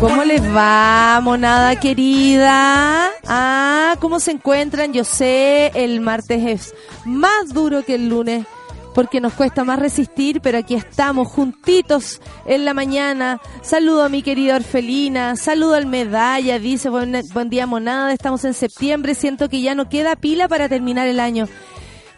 [0.00, 3.10] ¿Cómo les va, monada querida?
[3.26, 4.92] Ah, ¿cómo se encuentran?
[4.92, 6.74] Yo sé, el martes es
[7.04, 8.46] más duro que el lunes
[8.94, 13.40] porque nos cuesta más resistir, pero aquí estamos juntitos en la mañana.
[13.60, 18.54] Saludo a mi querida Orfelina, saludo al Medalla, dice buen, buen día monada, estamos en
[18.54, 21.48] septiembre, siento que ya no queda pila para terminar el año.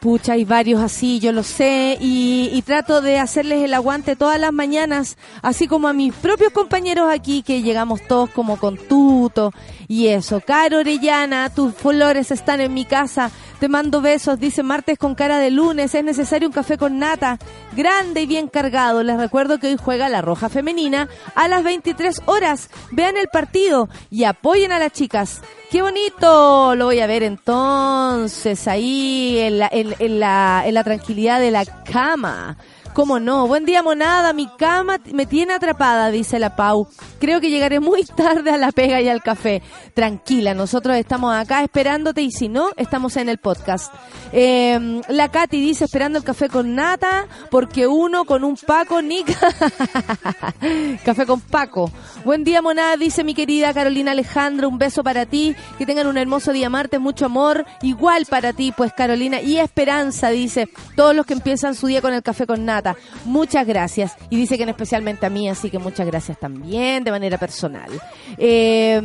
[0.01, 4.53] Pucha, hay varios así, yo lo sé, y, trato de hacerles el aguante todas las
[4.53, 9.53] mañanas, así como a mis propios compañeros aquí, que llegamos todos como con tuto
[9.89, 10.41] y eso.
[10.41, 15.39] Caro Orellana, tus flores están en mi casa, te mando besos, dice martes con cara
[15.39, 17.39] de lunes, es necesario un café con nata,
[17.77, 19.03] grande y bien cargado.
[19.03, 22.71] Les recuerdo que hoy juega la Roja Femenina a las 23 horas.
[22.93, 25.43] Vean el partido y apoyen a las chicas.
[25.71, 26.75] ¡Qué bonito!
[26.75, 32.57] Lo voy a ver entonces ahí en la, la, en la tranquilidad de la cama.
[32.93, 33.47] ¿Cómo no?
[33.47, 34.33] Buen día, monada.
[34.33, 36.89] Mi cama me tiene atrapada, dice la Pau.
[37.21, 39.63] Creo que llegaré muy tarde a la pega y al café.
[39.95, 43.95] Tranquila, nosotros estamos acá esperándote y si no, estamos en el podcast.
[44.33, 49.39] Eh, la Katy dice esperando el café con nata porque uno con un Paco Nica.
[51.05, 51.93] café con Paco.
[52.25, 54.69] Buen día, monada, dice mi querida Carolina Alejandro.
[54.69, 55.55] Un beso para ti.
[55.79, 57.65] Que tengan un hermoso día martes, mucho amor.
[57.83, 59.41] Igual para ti, pues Carolina.
[59.41, 60.69] Y esperanza, dice.
[60.97, 62.80] Todos los que empiezan su día con el café con nata.
[63.25, 64.17] Muchas gracias.
[64.31, 67.91] Y dice que en especialmente a mí, así que muchas gracias también de manera personal.
[68.37, 69.01] Eh,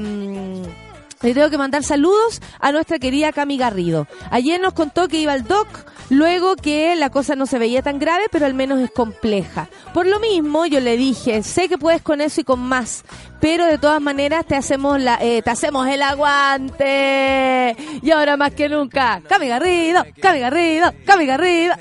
[1.21, 4.07] le tengo que mandar saludos a nuestra querida Cami Garrido.
[4.31, 5.67] Ayer nos contó que iba al doc,
[6.09, 9.69] luego que la cosa no se veía tan grave, pero al menos es compleja.
[9.93, 13.03] Por lo mismo, yo le dije, sé que puedes con eso y con más,
[13.39, 17.75] pero de todas maneras te hacemos la, eh, te hacemos el aguante.
[18.01, 21.75] Y ahora más que nunca, Cami Garrido, Cami Garrido, Cami Garrido.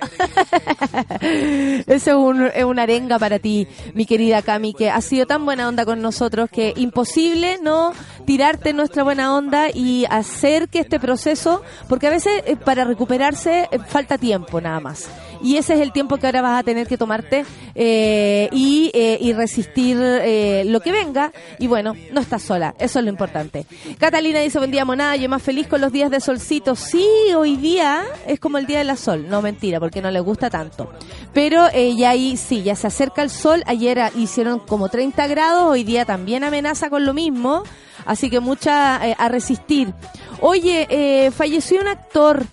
[1.21, 5.45] Eso es, un, es una arenga para ti, mi querida Cami, que ha sido tan
[5.45, 7.93] buena onda con nosotros que imposible no
[8.27, 13.69] tirarte nuestra buena onda y hacer que este proceso, porque a veces eh, para recuperarse
[13.71, 15.09] eh, falta tiempo nada más.
[15.45, 17.45] Y ese es el tiempo que ahora vas a tener que tomarte
[17.77, 21.33] eh, y, y, resistir lo que venga.
[21.61, 23.67] Y bueno, no estás sola, eso es lo importante.
[23.99, 26.75] Catalina dice, buen día monada, yo más feliz con los días de solcito.
[26.75, 27.07] Sí,
[27.37, 29.27] hoy día es como el día de la sol.
[29.29, 30.91] No, mentira, porque no le gusta tanto.
[31.33, 33.63] Pero ya ahí sí, ya se acerca el sol.
[33.67, 37.63] Ayer hicieron como 30 grados, hoy día también amenaza con lo mismo.
[38.07, 39.93] Así que mucha eh, a resistir.
[40.41, 42.45] Oye, eh, falleció un actor.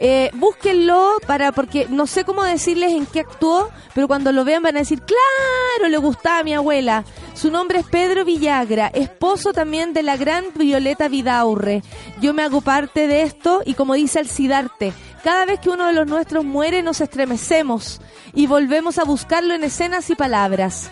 [0.00, 4.62] Eh, búsquenlo para porque no sé cómo decirles en qué actuó, pero cuando lo vean
[4.62, 7.04] van a decir, claro, le gustaba a mi abuela.
[7.34, 11.82] Su nombre es Pedro Villagra, esposo también de la gran Violeta Vidaurre.
[12.20, 14.92] Yo me hago parte de esto y como dice Alcidarte,
[15.24, 18.00] cada vez que uno de los nuestros muere nos estremecemos
[18.34, 20.90] y volvemos a buscarlo en escenas y palabras.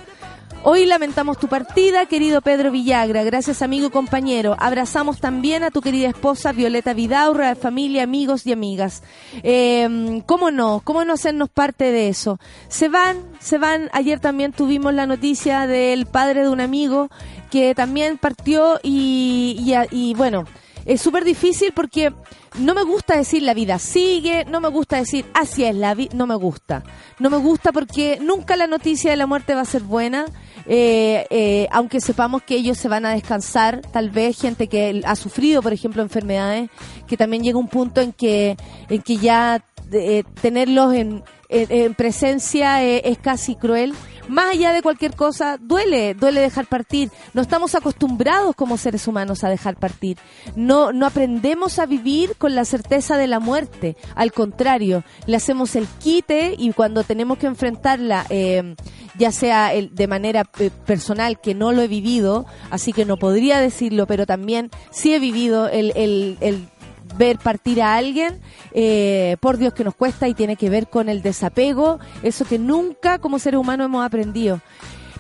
[0.69, 3.22] Hoy lamentamos tu partida, querido Pedro Villagra.
[3.22, 4.56] Gracias, amigo y compañero.
[4.59, 9.05] Abrazamos también a tu querida esposa Violeta Vidaurra, familia, amigos y amigas.
[9.44, 10.81] Eh, ¿Cómo no?
[10.82, 12.41] ¿Cómo no hacernos parte de eso?
[12.66, 13.91] Se van, se van.
[13.93, 17.10] Ayer también tuvimos la noticia del padre de un amigo
[17.49, 20.46] que también partió y, y, y bueno,
[20.85, 22.12] es súper difícil porque
[22.58, 26.11] no me gusta decir la vida sigue, no me gusta decir así es la vida,
[26.17, 26.82] no me gusta.
[27.20, 30.26] No me gusta porque nunca la noticia de la muerte va a ser buena
[30.68, 35.14] eh, eh, aunque sepamos que ellos se van a descansar, tal vez gente que ha
[35.14, 36.70] sufrido, por ejemplo, enfermedades,
[37.06, 38.56] que también llega un punto en que,
[38.88, 43.94] en que ya eh, tenerlos en, en, presencia es casi cruel,
[44.28, 47.11] más allá de cualquier cosa, duele, duele dejar partir.
[47.34, 50.19] No estamos acostumbrados como seres humanos a dejar partir.
[50.55, 53.96] No, no aprendemos a vivir con la certeza de la muerte.
[54.14, 58.75] Al contrario, le hacemos el quite y cuando tenemos que enfrentarla, eh,
[59.19, 63.17] ya sea el, de manera eh, personal, que no lo he vivido, así que no
[63.17, 66.69] podría decirlo, pero también sí he vivido el, el, el
[67.17, 68.41] ver partir a alguien,
[68.73, 72.58] eh, por Dios que nos cuesta y tiene que ver con el desapego, eso que
[72.58, 74.61] nunca como seres humanos hemos aprendido.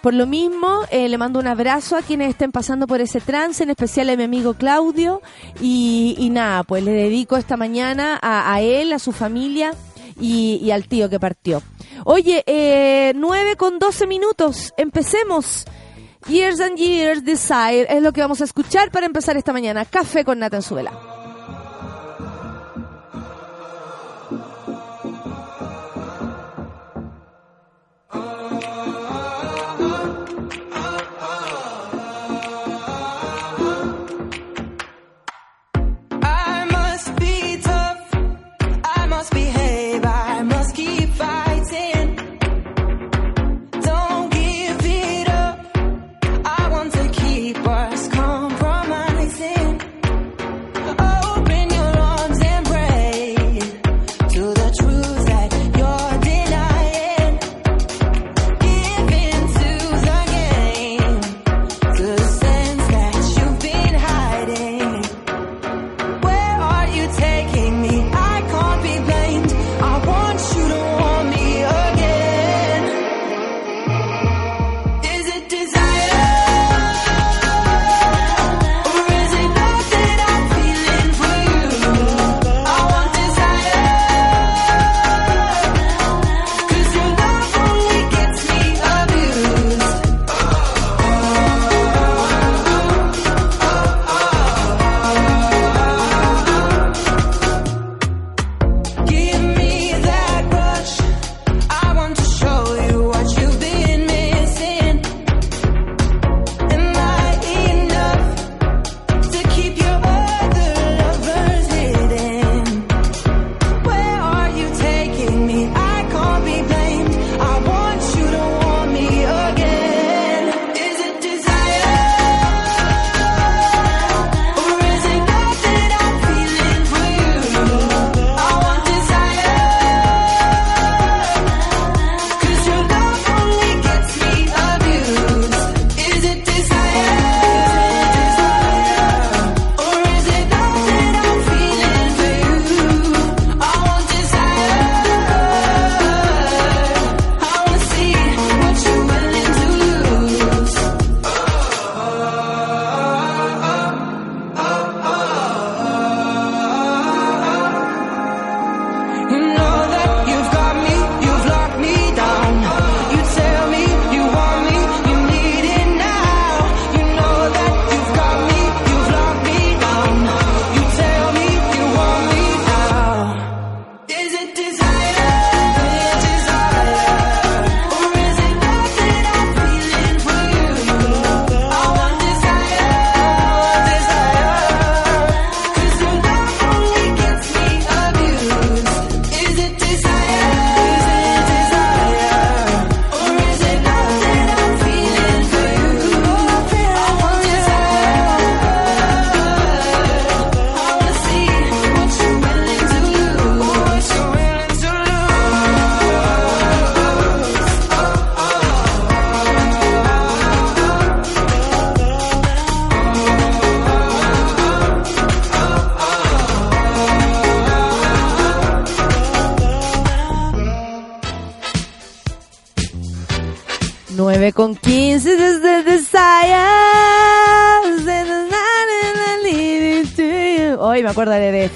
[0.06, 3.62] Por lo mismo, eh, le mando un abrazo a quienes estén pasando por ese trance,
[3.62, 5.20] en especial a mi amigo Claudio.
[5.60, 9.72] Y, nada, pues le dedico esta mañana a, él, a su familia
[10.20, 11.60] y, al tío que partió.
[12.04, 15.64] Oye, eh, 9 con 12 minutos, empecemos.
[16.28, 19.84] Years and Years Desire es lo que vamos a escuchar para empezar esta mañana.
[19.84, 20.92] Café con Natanzuela.
[20.92, 21.15] con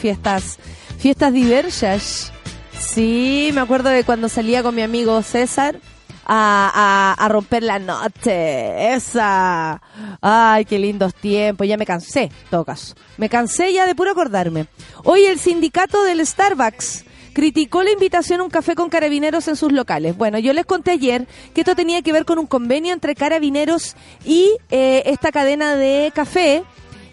[0.00, 0.58] fiestas,
[0.98, 2.32] fiestas diversas.
[2.78, 5.78] Sí, me acuerdo de cuando salía con mi amigo César
[6.24, 8.94] a, a, romper la noche.
[8.94, 9.80] Esa.
[10.20, 11.66] Ay, qué lindos tiempos.
[11.66, 12.30] Ya me cansé,
[12.66, 12.94] caso.
[13.18, 14.66] Me cansé ya de puro acordarme.
[15.04, 19.72] Hoy el sindicato del Starbucks criticó la invitación a un café con carabineros en sus
[19.72, 20.16] locales.
[20.16, 23.96] Bueno, yo les conté ayer que esto tenía que ver con un convenio entre carabineros
[24.24, 26.64] y eh, esta cadena de café.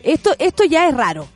[0.04, 1.28] Esto, esto ya es raro,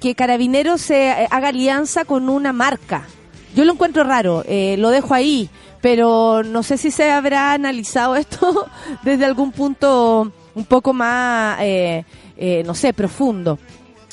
[0.00, 3.06] que, carabineros se haga alianza con una marca
[3.54, 5.48] Yo lo encuentro raro, eh, lo dejo ahí,
[5.80, 8.66] pero no sé si se habrá analizado esto
[9.02, 12.04] desde algún punto un poco más, eh,
[12.36, 13.58] eh, no sé, profundo.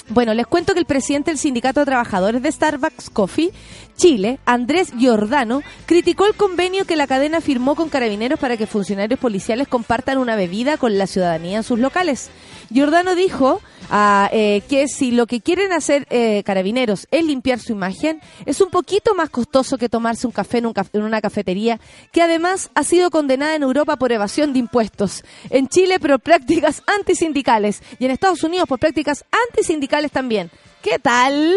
[0.09, 3.51] Bueno, les cuento que el presidente del Sindicato de Trabajadores de Starbucks Coffee
[3.95, 9.19] Chile, Andrés Giordano, criticó el convenio que la cadena firmó con carabineros para que funcionarios
[9.19, 12.29] policiales compartan una bebida con la ciudadanía en sus locales.
[12.71, 17.73] Giordano dijo ah, eh, que si lo que quieren hacer eh, carabineros es limpiar su
[17.73, 21.79] imagen, es un poquito más costoso que tomarse un café en, en una cafetería,
[22.11, 26.81] que además ha sido condenada en Europa por evasión de impuestos, en Chile por prácticas
[26.87, 30.49] antisindicales y en Estados Unidos por prácticas antisindicales también.
[30.81, 31.55] ¿Qué tal?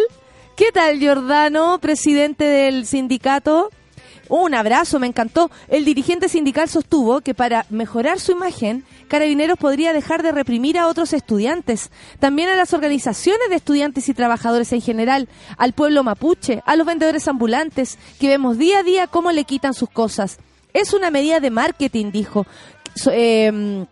[0.56, 3.70] ¿Qué tal, Giordano, presidente del sindicato?
[4.28, 5.50] Un abrazo, me encantó.
[5.68, 10.88] El dirigente sindical sostuvo que para mejorar su imagen, Carabineros podría dejar de reprimir a
[10.88, 15.28] otros estudiantes, también a las organizaciones de estudiantes y trabajadores en general,
[15.58, 19.74] al pueblo mapuche, a los vendedores ambulantes, que vemos día a día cómo le quitan
[19.74, 20.38] sus cosas.
[20.72, 22.46] Es una medida de marketing, dijo.
[23.10, 23.84] eh,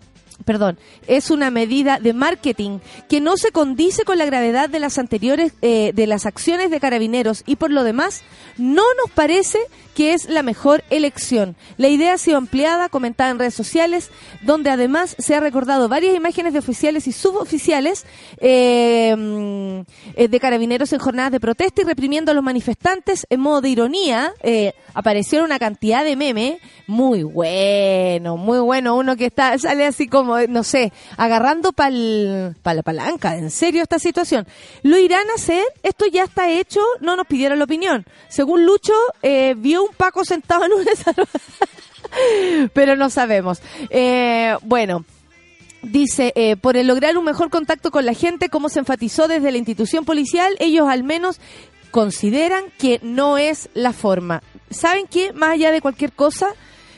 [0.44, 4.98] perdón, es una medida de marketing que no se condice con la gravedad de las
[4.98, 8.22] anteriores, eh, de las acciones de carabineros y por lo demás
[8.58, 9.58] no nos parece
[9.94, 11.56] que es la mejor elección.
[11.76, 14.10] La idea ha sido ampliada, comentada en redes sociales,
[14.42, 18.06] donde además se ha recordado varias imágenes de oficiales y suboficiales
[18.38, 19.80] eh, mm,
[20.28, 24.32] de carabineros en jornadas de protesta y reprimiendo a los manifestantes en modo de ironía.
[24.42, 28.96] Eh, aparecieron una cantidad de memes muy bueno, muy bueno.
[28.96, 33.36] Uno que está sale así como, no sé, agarrando para la palanca.
[33.36, 34.46] En serio esta situación.
[34.82, 35.64] ¿Lo irán a hacer?
[35.82, 36.80] Esto ya está hecho.
[37.00, 38.04] No nos pidieron la opinión.
[38.28, 40.90] Según Lucho, eh, vio un Paco sentado en una
[42.74, 43.60] pero no sabemos.
[43.90, 45.04] Eh, bueno.
[45.82, 49.58] Dice, eh, por lograr un mejor contacto con la gente, como se enfatizó desde la
[49.58, 51.40] institución policial, ellos al menos
[51.90, 54.44] consideran que no es la forma.
[54.70, 55.32] ¿Saben qué?
[55.32, 56.54] Más allá de cualquier cosa,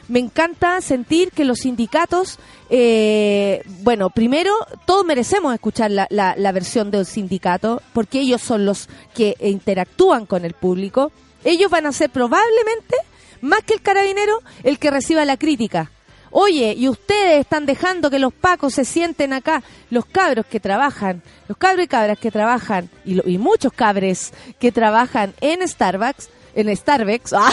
[0.08, 2.38] me encanta sentir que los sindicatos,
[2.68, 4.52] eh, bueno, primero,
[4.84, 10.26] todos merecemos escuchar la, la, la versión del sindicato, porque ellos son los que interactúan
[10.26, 11.10] con el público.
[11.44, 12.96] Ellos van a ser probablemente,
[13.40, 15.90] más que el carabinero, el que reciba la crítica.
[16.30, 21.22] Oye, y ustedes están dejando que los pacos se sienten acá, los cabros que trabajan,
[21.46, 26.28] los cabros y cabras que trabajan, y, lo, y muchos cabres que trabajan en Starbucks,
[26.56, 27.52] en Starbucks, ¡ah!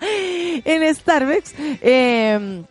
[0.00, 2.64] en Starbucks, eh,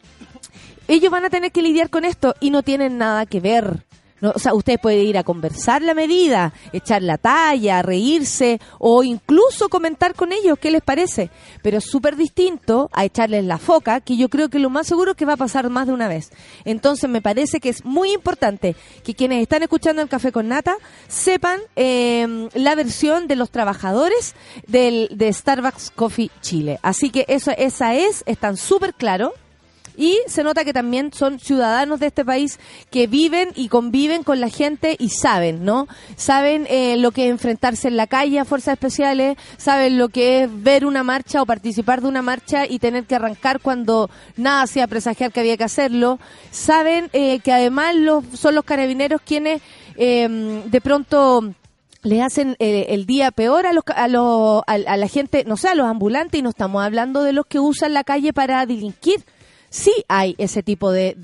[0.89, 3.85] ellos van a tener que lidiar con esto y no tienen nada que ver.
[4.21, 9.03] No, o sea, ustedes pueden ir a conversar la medida, echar la talla, reírse o
[9.03, 11.29] incluso comentar con ellos qué les parece.
[11.61, 15.11] Pero es súper distinto a echarles la foca, que yo creo que lo más seguro
[15.11, 16.31] es que va a pasar más de una vez.
[16.65, 20.75] Entonces me parece que es muy importante que quienes están escuchando el Café con Nata
[21.07, 24.35] sepan eh, la versión de los trabajadores
[24.67, 26.79] del, de Starbucks Coffee Chile.
[26.81, 29.31] Así que eso, esa es, están súper claros
[29.99, 32.57] y se nota que también son ciudadanos de este país
[32.89, 35.89] que viven y conviven con la gente y saben, ¿no?
[36.15, 40.43] Saben eh, lo que es enfrentarse en la calle a fuerzas especiales, saben lo que
[40.43, 44.61] es ver una marcha o participar de una marcha y tener que arrancar cuando nada
[44.61, 46.17] hacía presagiar que había que hacerlo,
[46.49, 49.61] saben eh, que además los, son los carabineros quienes
[49.97, 51.53] eh, de pronto
[52.03, 55.57] le hacen eh, el día peor a los, a, los, a, a la gente, no
[55.57, 58.65] sé, a los ambulantes y no estamos hablando de los que usan la calle para
[58.65, 59.25] delinquir
[59.69, 61.15] sí hay ese tipo de,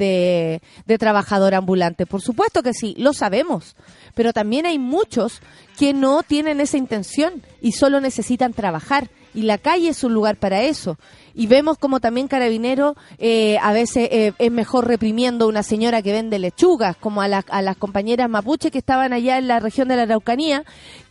[0.86, 2.06] de, trabajador ambulante.
[2.06, 3.76] Por supuesto que sí, lo sabemos.
[4.14, 5.42] Pero también hay muchos
[5.78, 9.10] que no tienen esa intención y solo necesitan trabajar.
[9.34, 10.98] Y la calle es un lugar para eso.
[11.34, 16.02] Y vemos como también Carabinero eh, a veces eh, es mejor reprimiendo a una señora
[16.02, 19.60] que vende lechugas, como a, la, a las compañeras mapuche que estaban allá en la
[19.60, 20.64] región de la Araucanía,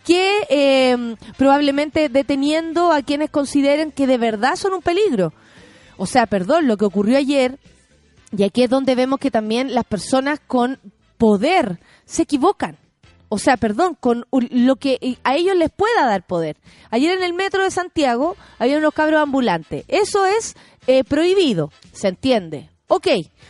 [0.06, 5.34] que eh, probablemente deteniendo a quienes consideren que de verdad son un peligro
[5.96, 7.58] o sea, perdón, lo que ocurrió ayer,
[8.36, 10.78] y aquí es donde vemos que también las personas con
[11.18, 12.76] poder se equivocan.
[13.28, 16.56] O sea, perdón, con lo que a ellos les pueda dar poder.
[16.90, 19.84] Ayer en el metro de Santiago había unos cabros ambulantes.
[19.88, 20.54] Eso es
[20.86, 22.70] eh, prohibido, se entiende.
[22.86, 23.08] Ok,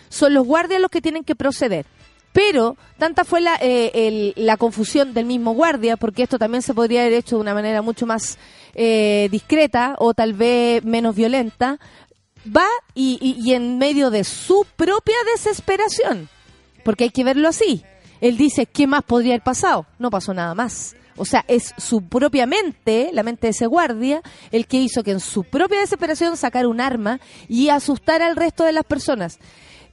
[0.09, 1.87] son los guardias los que tienen que proceder.
[2.33, 6.75] Pero tanta fue la, eh, el, la confusión del mismo guardia, porque esto también se
[6.75, 8.39] podría haber hecho de una manera mucho más
[8.75, 11.79] eh, discreta o tal vez menos violenta,
[12.45, 16.29] va y, y, en medio de su propia desesperación,
[16.85, 17.85] porque hay que verlo así,
[18.21, 19.87] él dice, ¿qué más podría haber pasado?
[19.99, 20.97] No pasó nada más.
[21.17, 25.13] O sea, es su propia mente, la mente de ese guardia, el que hizo que
[25.13, 29.39] en su propia desesperación sacara un arma y asustar al resto de las personas.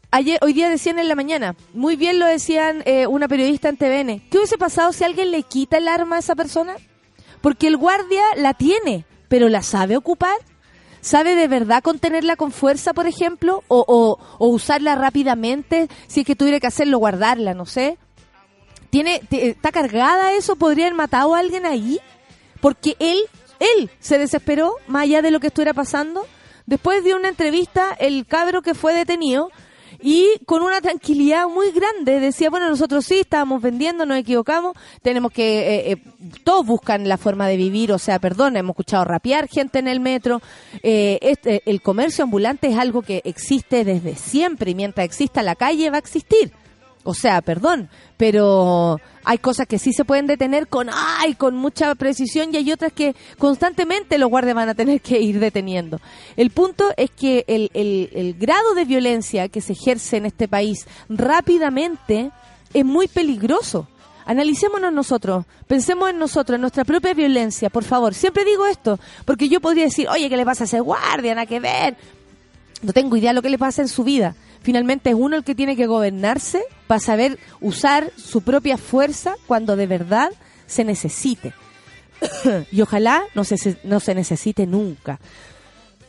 [0.09, 3.77] Ayer, hoy día decían en la mañana, muy bien lo decían eh, una periodista en
[3.77, 6.75] TVN, ¿qué hubiese pasado si alguien le quita el arma a esa persona?
[7.39, 10.35] Porque el guardia la tiene, pero la sabe ocupar.
[11.01, 13.63] ¿Sabe de verdad contenerla con fuerza, por ejemplo?
[13.67, 17.97] O, o, usarla rápidamente, si es que tuviera que hacerlo, guardarla, no sé.
[18.91, 20.55] ¿Tiene, ¿Está cargada eso?
[20.55, 21.99] ¿Podría haber matado a alguien ahí?
[22.59, 23.19] Porque él,
[23.59, 26.27] él se desesperó, más allá de lo que estuviera pasando.
[26.67, 29.49] Después de una entrevista, el cabro que fue detenido
[30.01, 35.31] y con una tranquilidad muy grande decía, bueno, nosotros sí estábamos vendiendo, nos equivocamos, tenemos
[35.31, 35.97] que, eh, eh,
[36.43, 39.99] todos buscan la forma de vivir, o sea, perdón, hemos escuchado rapear gente en el
[39.99, 40.41] metro,
[40.83, 45.55] eh, este, el comercio ambulante es algo que existe desde siempre y mientras exista la
[45.55, 46.51] calle va a existir.
[47.03, 51.95] O sea, perdón, pero hay cosas que sí se pueden detener con ay, con mucha
[51.95, 55.99] precisión y hay otras que constantemente los guardias van a tener que ir deteniendo.
[56.37, 60.85] El punto es que el, el, grado de violencia que se ejerce en este país
[61.09, 62.31] rápidamente
[62.73, 63.87] es muy peligroso.
[64.25, 68.13] Analicémonos nosotros, pensemos en nosotros, en nuestra propia violencia, por favor.
[68.13, 71.33] Siempre digo esto, porque yo podría decir, oye, ¿qué le pasa a ese guardia?
[71.33, 71.97] Nada que ver.
[72.83, 75.43] No tengo idea de lo que le pasa en su vida finalmente es uno el
[75.43, 80.31] que tiene que gobernarse para saber usar su propia fuerza cuando de verdad
[80.65, 81.53] se necesite.
[82.71, 85.19] y ojalá no se, no se necesite nunca.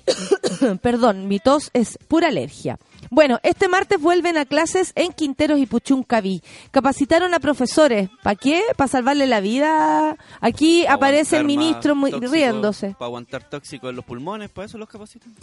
[0.82, 2.78] Perdón, mi tos es pura alergia.
[3.10, 6.42] Bueno, este martes vuelven a clases en Quinteros y Puchuncaví.
[6.70, 8.08] Capacitaron a profesores.
[8.22, 8.62] ¿Para qué?
[8.76, 10.16] ¿Para salvarle la vida?
[10.40, 12.94] Aquí aparece el ministro muy, riéndose.
[12.98, 15.34] Para aguantar tóxico en los pulmones, ¿para eso los capacitan?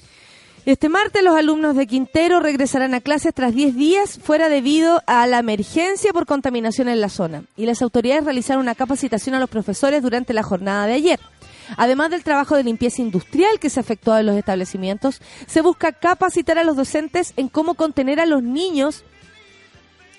[0.65, 5.25] Este martes los alumnos de Quintero regresarán a clases tras 10 días fuera debido a
[5.25, 7.43] la emergencia por contaminación en la zona.
[7.55, 11.19] Y las autoridades realizaron una capacitación a los profesores durante la jornada de ayer.
[11.77, 16.57] Además del trabajo de limpieza industrial que se efectuó en los establecimientos, se busca capacitar
[16.57, 19.03] a los docentes en cómo contener a los niños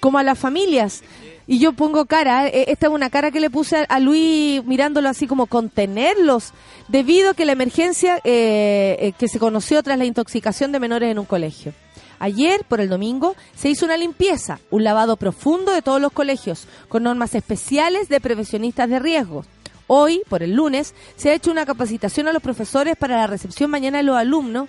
[0.01, 1.03] como a las familias
[1.51, 5.09] y yo pongo cara, eh, esta es una cara que le puse a, Luis mirándolo
[5.09, 6.53] así como contenerlos,
[6.87, 11.11] debido a que la emergencia eh, eh, que se conoció tras la intoxicación de menores
[11.11, 11.75] en un colegio.
[12.21, 16.69] Ayer, por el domingo, se hizo una limpieza, un lavado profundo de todos los colegios,
[16.89, 19.45] con normas especiales de prevencionistas de riesgo.
[19.89, 23.73] Hoy, por el lunes, se ha hecho una capacitación a los profesores para la recepción
[23.73, 24.69] mañana de los alumnos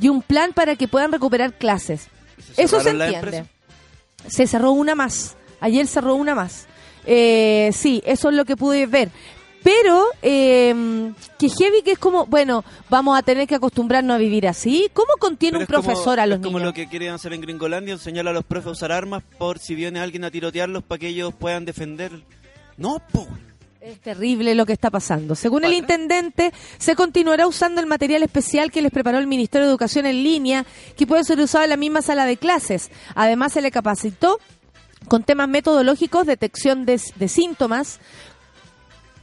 [0.00, 2.08] y un plan para que puedan recuperar clases.
[2.56, 3.46] Eso se entiende.
[4.26, 5.36] Se cerró una más.
[5.60, 6.66] Ayer cerró una más.
[7.06, 9.10] Eh, sí, eso es lo que pude ver.
[9.66, 14.46] Pero eh, que heavy que es como, bueno, vamos a tener que acostumbrarnos a vivir
[14.46, 14.88] así.
[14.92, 18.28] ¿Cómo contiene un profesor a los es como lo que quieren hacer en Gringolandia, enseñar
[18.28, 21.34] a los profes a usar armas por si viene alguien a tirotearlos para que ellos
[21.36, 22.12] puedan defender.
[22.76, 23.26] No, po.
[23.80, 25.36] Es terrible lo que está pasando.
[25.36, 29.70] Según el intendente, se continuará usando el material especial que les preparó el Ministerio de
[29.70, 30.66] Educación en línea,
[30.96, 32.90] que puede ser usado en la misma sala de clases.
[33.14, 34.40] Además, se le capacitó
[35.08, 38.00] con temas metodológicos, detección de, síntomas,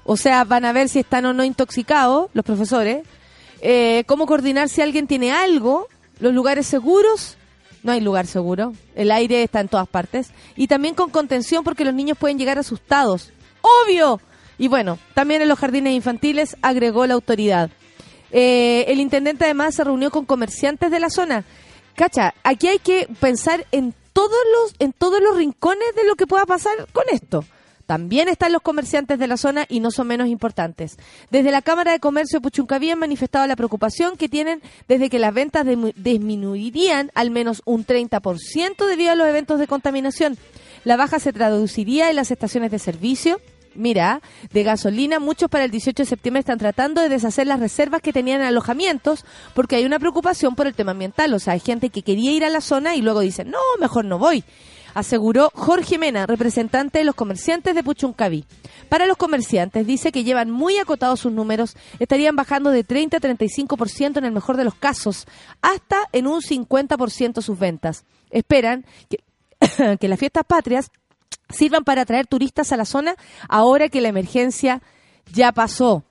[0.03, 3.05] o sea, van a ver si están o no intoxicados los profesores,
[3.61, 5.87] eh, cómo coordinar si alguien tiene algo,
[6.19, 7.37] los lugares seguros,
[7.83, 11.85] no hay lugar seguro, el aire está en todas partes, y también con contención porque
[11.85, 14.19] los niños pueden llegar asustados, obvio.
[14.57, 17.71] Y bueno, también en los jardines infantiles agregó la autoridad.
[18.31, 21.43] Eh, el intendente además se reunió con comerciantes de la zona.
[21.95, 26.27] Cacha, aquí hay que pensar en todos los, en todos los rincones de lo que
[26.27, 27.43] pueda pasar con esto.
[27.85, 30.97] También están los comerciantes de la zona y no son menos importantes.
[31.31, 35.19] Desde la Cámara de Comercio de Puchuncaví han manifestado la preocupación que tienen desde que
[35.19, 40.37] las ventas disminuirían al menos un 30% debido a los eventos de contaminación.
[40.85, 43.41] La baja se traduciría en las estaciones de servicio,
[43.75, 48.01] mira, de gasolina, muchos para el 18 de septiembre están tratando de deshacer las reservas
[48.01, 51.33] que tenían en alojamientos porque hay una preocupación por el tema ambiental.
[51.33, 54.05] O sea, hay gente que quería ir a la zona y luego dice, no, mejor
[54.05, 54.43] no voy.
[54.93, 58.45] Aseguró Jorge Mena, representante de los comerciantes de Puchuncaví.
[58.89, 63.19] Para los comerciantes, dice que llevan muy acotados sus números, estarían bajando de 30 a
[63.19, 65.25] 35% en el mejor de los casos,
[65.61, 68.05] hasta en un 50% sus ventas.
[68.29, 69.17] Esperan que
[70.07, 70.91] las fiestas patrias
[71.53, 73.15] sirvan para atraer turistas a la zona
[73.47, 74.81] ahora que la emergencia
[75.31, 76.03] ya pasó.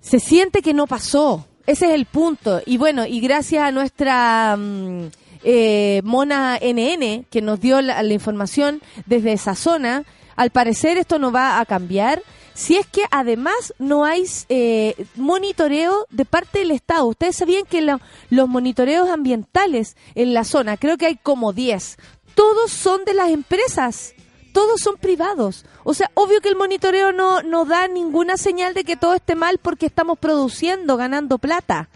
[0.00, 1.46] Se siente que no pasó.
[1.66, 2.60] Ese es el punto.
[2.66, 5.06] Y bueno, y gracias a nuestra mm,
[5.44, 10.04] eh, Mona NN, que nos dio la, información desde esa zona,
[10.36, 12.22] al parecer esto no va a cambiar.
[12.54, 17.06] Si es que además no hay eh, monitoreo de parte del Estado.
[17.06, 21.96] Ustedes sabían que los monitoreos ambientales en la zona, creo que hay como 10,
[22.34, 24.14] todos son de las empresas
[24.52, 25.64] todos son privados.
[25.84, 29.34] O sea, obvio que el monitoreo no, no da ninguna señal de que todo esté
[29.34, 31.88] mal porque estamos produciendo, ganando plata.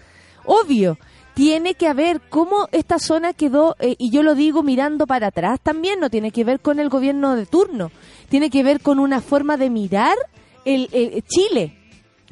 [0.44, 0.98] Obvio.
[1.34, 5.60] Tiene que haber cómo esta zona quedó, eh, y yo lo digo mirando para atrás
[5.62, 7.90] también, no tiene que ver con el gobierno de turno,
[8.30, 10.16] tiene que ver con una forma de mirar
[10.64, 10.88] el,
[11.28, 11.76] Chile.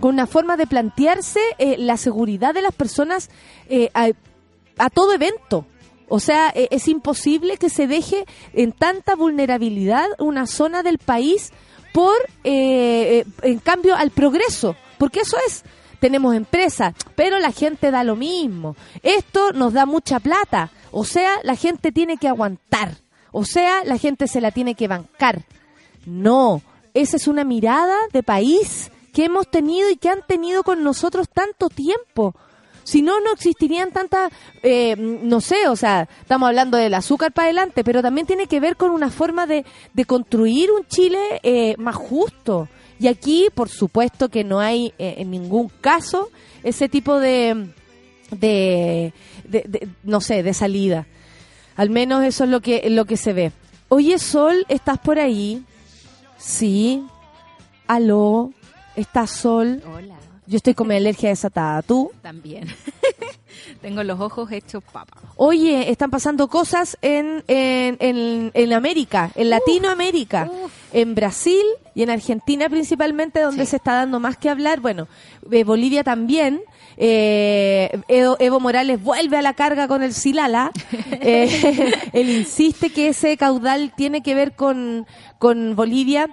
[0.01, 3.29] con una forma de plantearse eh, la seguridad de las personas
[3.69, 5.67] eh, a todo evento.
[6.09, 11.53] O sea, eh, es imposible que se deje en tanta vulnerabilidad una zona del país
[11.93, 14.77] por, eh, eh, en cambio, al progreso.
[14.99, 15.65] Porque eso es.
[16.01, 18.77] Tenemos empresas, pero la gente da lo mismo.
[19.03, 20.71] Esto nos da mucha plata.
[20.91, 22.99] O sea, la gente tiene que aguantar.
[23.33, 25.43] O sea, la gente se la tiene que bancar.
[26.05, 26.63] No,
[26.93, 31.29] esa es una mirada de país que hemos tenido y que han tenido con nosotros
[31.29, 32.35] tanto tiempo.
[32.85, 34.31] Si no, no existirían tantas,
[34.63, 38.61] eh, no sé, o sea, estamos hablando del azúcar para adelante, pero también tiene que
[38.61, 42.69] ver con una forma de, de construir un Chile eh, más justo.
[43.01, 46.31] Y aquí, por supuesto, que no hay eh, en ningún caso
[46.63, 47.71] ese tipo de,
[48.31, 49.13] de,
[50.03, 51.07] no sé, de salida.
[51.77, 53.53] Al menos eso es lo que, lo que se ve.
[53.89, 55.63] Oye, Sol, ¿estás por ahí?
[56.39, 57.05] Sí.
[57.87, 58.53] Aló,
[58.97, 59.83] ¿estás Sol?
[59.87, 60.17] Hola,
[60.47, 61.83] Yo estoy con mi alergia desatada.
[61.83, 62.11] ¿Tú?
[62.23, 62.69] también.
[63.81, 65.17] Tengo los ojos hechos papa.
[65.37, 70.73] Oye, están pasando cosas en, en, en, en América, en Latinoamérica, uf.
[70.93, 71.63] en Brasil
[71.95, 73.71] y en Argentina principalmente, donde Sí.
[73.71, 74.81] se está dando más que hablar.
[74.81, 75.07] Bueno,
[75.51, 76.63] eh, Bolivia también.
[76.97, 80.71] Eh, Evo, Evo Morales vuelve a la carga con el Silala.
[81.27, 85.07] Eh, él insiste que ese caudal tiene que ver con,
[85.39, 86.29] con Bolivia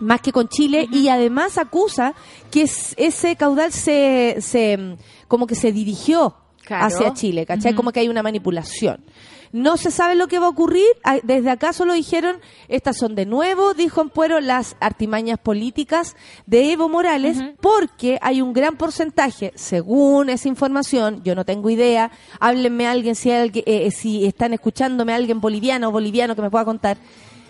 [0.00, 2.14] más que con Chile y además acusa
[2.50, 4.96] que es- ese caudal se, se
[5.28, 6.86] como que se dirigió Claro.
[6.86, 7.74] hacia Chile, ¿cachai?
[7.74, 9.04] Como que hay una manipulación.
[9.52, 10.86] No se sabe lo que va a ocurrir.
[11.22, 16.88] Desde acá solo dijeron, estas son de nuevo, dijo Ampuero, las artimañas políticas de Evo
[16.88, 23.14] Morales, porque hay un gran porcentaje, según esa información, yo no tengo idea, háblenme alguien
[23.14, 26.96] si, alguien, eh, si están escuchándome alguien boliviano o boliviano que me pueda contar.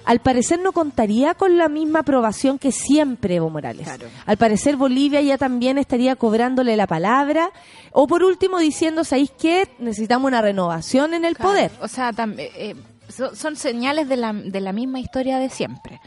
[0.04, 3.84] Al parecer no contaría con la misma aprobación que siempre Evo Morales.
[3.86, 4.06] Claro.
[4.26, 7.50] Al parecer Bolivia ya también estaría cobrándole la palabra
[7.92, 9.68] o por último diciendo, ¿sabéis qué?
[9.78, 11.72] Necesitamos una renovación en el Claro, poder.
[11.80, 12.74] O sea, eh, eh,
[13.08, 16.00] so- son señales de la, de la misma historia de siempre.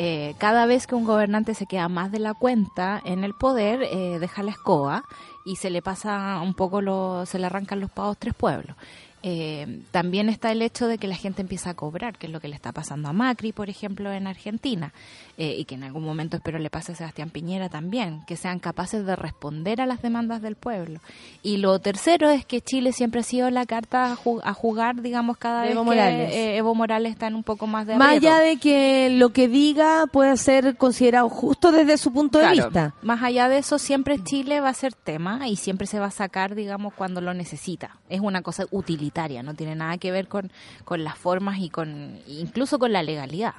[0.00, 3.82] Eh, cada vez que un gobernante se queda más de la cuenta en el poder,
[3.82, 5.02] eh, deja la escoba
[5.44, 8.76] y se le pasa un poco, lo, se le arrancan los pavos tres pueblos.
[9.30, 12.40] Eh, también está el hecho de que la gente empieza a cobrar, que es lo
[12.40, 14.94] que le está pasando a Macri, por ejemplo, en Argentina,
[15.36, 18.58] eh, y que en algún momento espero le pase a Sebastián Piñera también, que sean
[18.58, 21.00] capaces de responder a las demandas del pueblo.
[21.42, 25.02] Y lo tercero es que Chile siempre ha sido la carta a, ju- a jugar,
[25.02, 25.90] digamos, cada vez que
[26.54, 29.46] eh, Evo Morales está en un poco más de Más allá de que lo que
[29.48, 32.94] diga pueda ser considerado justo desde su punto de vista.
[33.02, 36.10] Más allá de eso, siempre Chile va a ser tema y siempre se va a
[36.10, 37.98] sacar, digamos, cuando lo necesita.
[38.08, 40.52] Es una cosa utilitaria, no tiene nada que ver con,
[40.84, 43.54] con las formas y con incluso con la legalidad.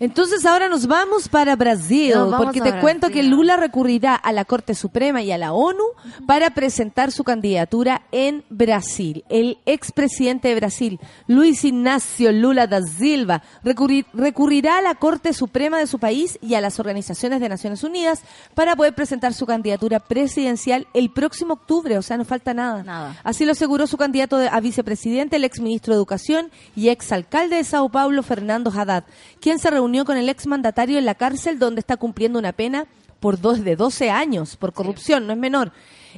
[0.00, 2.80] Entonces ahora nos vamos para Brasil, vamos porque te Brasil.
[2.80, 5.84] cuento que Lula recurrirá a la Corte Suprema y a la ONU
[6.26, 9.24] para presentar su candidatura en Brasil.
[9.28, 15.78] El expresidente de Brasil, Luis Ignacio Lula da Silva, recurrir- recurrirá a la Corte Suprema
[15.78, 18.22] de su país y a las organizaciones de Naciones Unidas
[18.54, 22.82] para poder presentar su candidatura presidencial el próximo octubre, o sea, no falta nada.
[22.82, 23.20] Nada.
[23.22, 27.90] Así lo aseguró su candidato a vicepresidente, el exministro de Educación y exalcalde de Sao
[27.90, 29.04] Paulo, Fernando Haddad,
[29.42, 32.86] quien se reunió con el exmandatario en la cárcel donde está cumpliendo una pena
[33.20, 35.72] por dos de 12 años por corrupción, no es menor.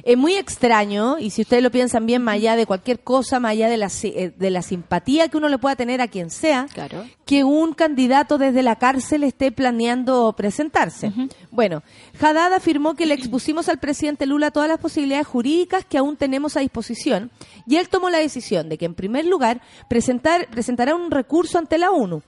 [0.05, 3.51] Es muy extraño, y si ustedes lo piensan bien, más allá de cualquier cosa, más
[3.51, 6.65] allá de la, eh, de la simpatía que uno le pueda tener a quien sea,
[6.73, 7.03] Claro.
[7.25, 11.11] que un candidato desde la cárcel esté planeando presentarse.
[11.51, 11.83] Bueno,
[12.19, 16.57] Haddad afirmó que le expusimos al presidente Lula todas las posibilidades jurídicas que aún tenemos
[16.57, 17.29] a disposición
[17.67, 21.77] y él tomó la decisión de que, en primer lugar, presentar, presentará un recurso ante
[21.77, 22.23] la ONU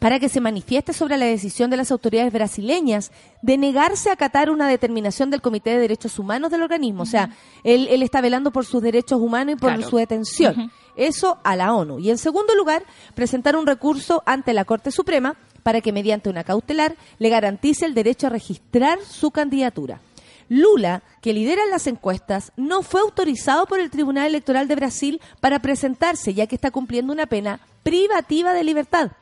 [0.00, 4.50] para que se manifieste sobre la decisión de las autoridades brasileñas de negarse a acatar
[4.50, 7.02] una determinación del Comité de Derechos Humanos del organismo.
[7.04, 7.30] O sea,
[7.62, 9.88] él, él está velando por sus derechos humanos y por Claro.
[9.88, 10.72] su detención.
[10.96, 11.98] Eso a la ONU.
[12.00, 12.82] Y en segundo lugar,
[13.14, 17.94] presentar un recurso ante la Corte Suprema para que mediante una cautelar le garantice el
[17.94, 20.00] derecho a registrar su candidatura.
[20.48, 25.60] Lula, que lidera las encuestas, no fue autorizado por el Tribunal Electoral de Brasil para
[25.60, 29.12] presentarse, ya que está cumpliendo una pena privativa de libertad.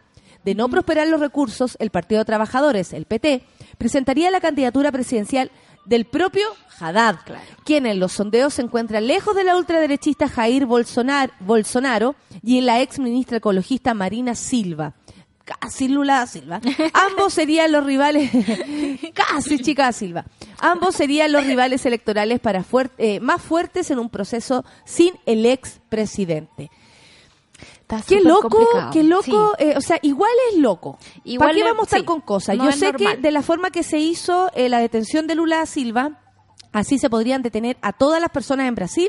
[0.45, 3.45] De no prosperar los recursos, el Partido de Trabajadores, el PT,
[3.77, 5.51] presentaría la candidatura presidencial
[5.85, 6.47] del propio
[6.81, 7.17] Haddad,
[7.65, 12.81] quien en los sondeos se encuentra lejos de la ultraderechista Jair Bolsonar- Bolsonaro y la
[12.81, 14.95] ex ministra ecologista Marina Silva.
[15.45, 16.61] Casi Lula Silva.
[16.93, 18.31] Ambos serían los rivales,
[19.15, 20.27] casi chica Silva.
[20.61, 22.65] Ambos serían los rivales electorales para
[22.99, 26.71] eh, más fuertes en un proceso sin el ex presidente.
[27.91, 28.91] Está Qué loco, complicado.
[28.93, 29.23] qué loco,
[29.59, 29.65] Sí.
[29.65, 30.99] eh, o sea, igual es loco.
[31.25, 32.57] Igual ¿Para qué vamos a estar sí, con cosas?
[32.59, 35.59] no Yo sé que de la forma que se hizo eh, la detención de Lula
[35.59, 36.21] da Silva,
[36.71, 39.09] Así se podrían detener a todas las personas en Brasil,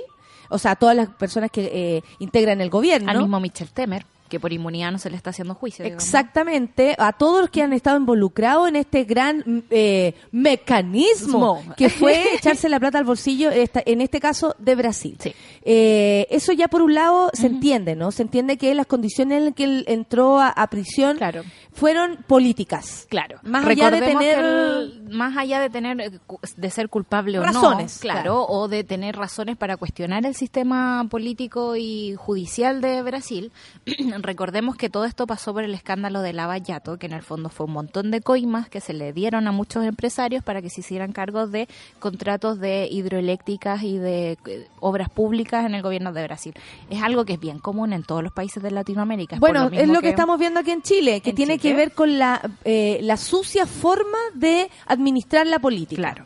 [0.50, 1.66] o sea, a todas las personas que
[1.98, 3.12] eh, integran el gobierno.
[3.12, 5.84] Al mismo Michel Temer, que por inmunidad no se le está haciendo juicio.
[5.84, 6.04] digamos.
[6.04, 11.76] Exactamente, a todos los que han estado involucrados en este gran eh, mecanismo Smo.
[11.76, 15.16] que fue echarse la plata al bolsillo, esta- en este caso de Brasil.
[15.20, 15.34] Sí.
[15.64, 18.12] Eh, eso ya por un lado se entiende, ¿no?
[18.12, 21.44] Se entiende que las condiciones en las que él entró a, a prisión Claro.
[21.74, 23.08] fueron políticas.
[23.10, 26.12] Claro, Más allá de tener- el- más allá de tener eh,
[26.56, 28.46] de ser culpable o Razones, no, claro, claro.
[28.48, 33.52] o de tener razones para cuestionar el sistema político y judicial de Brasil,
[34.24, 37.50] recordemos que todo esto pasó por el escándalo de Lava Jato, que en el fondo
[37.50, 40.82] fue un montón de coimas que se le dieron a muchos empresarios para que se
[40.82, 41.68] hicieran cargo de
[42.00, 46.54] contratos de hidroeléctricas y de eh, obras públicas en el gobierno de Brasil.
[46.90, 49.38] Es algo que es bien común en todos los países de Latinoamérica.
[49.40, 51.72] Bueno, es lo que, estamos viendo aquí en Chile, que en tiene Chile.
[51.72, 56.02] que ver con la, eh, la sucia forma de administrar la política.
[56.02, 56.26] Claro.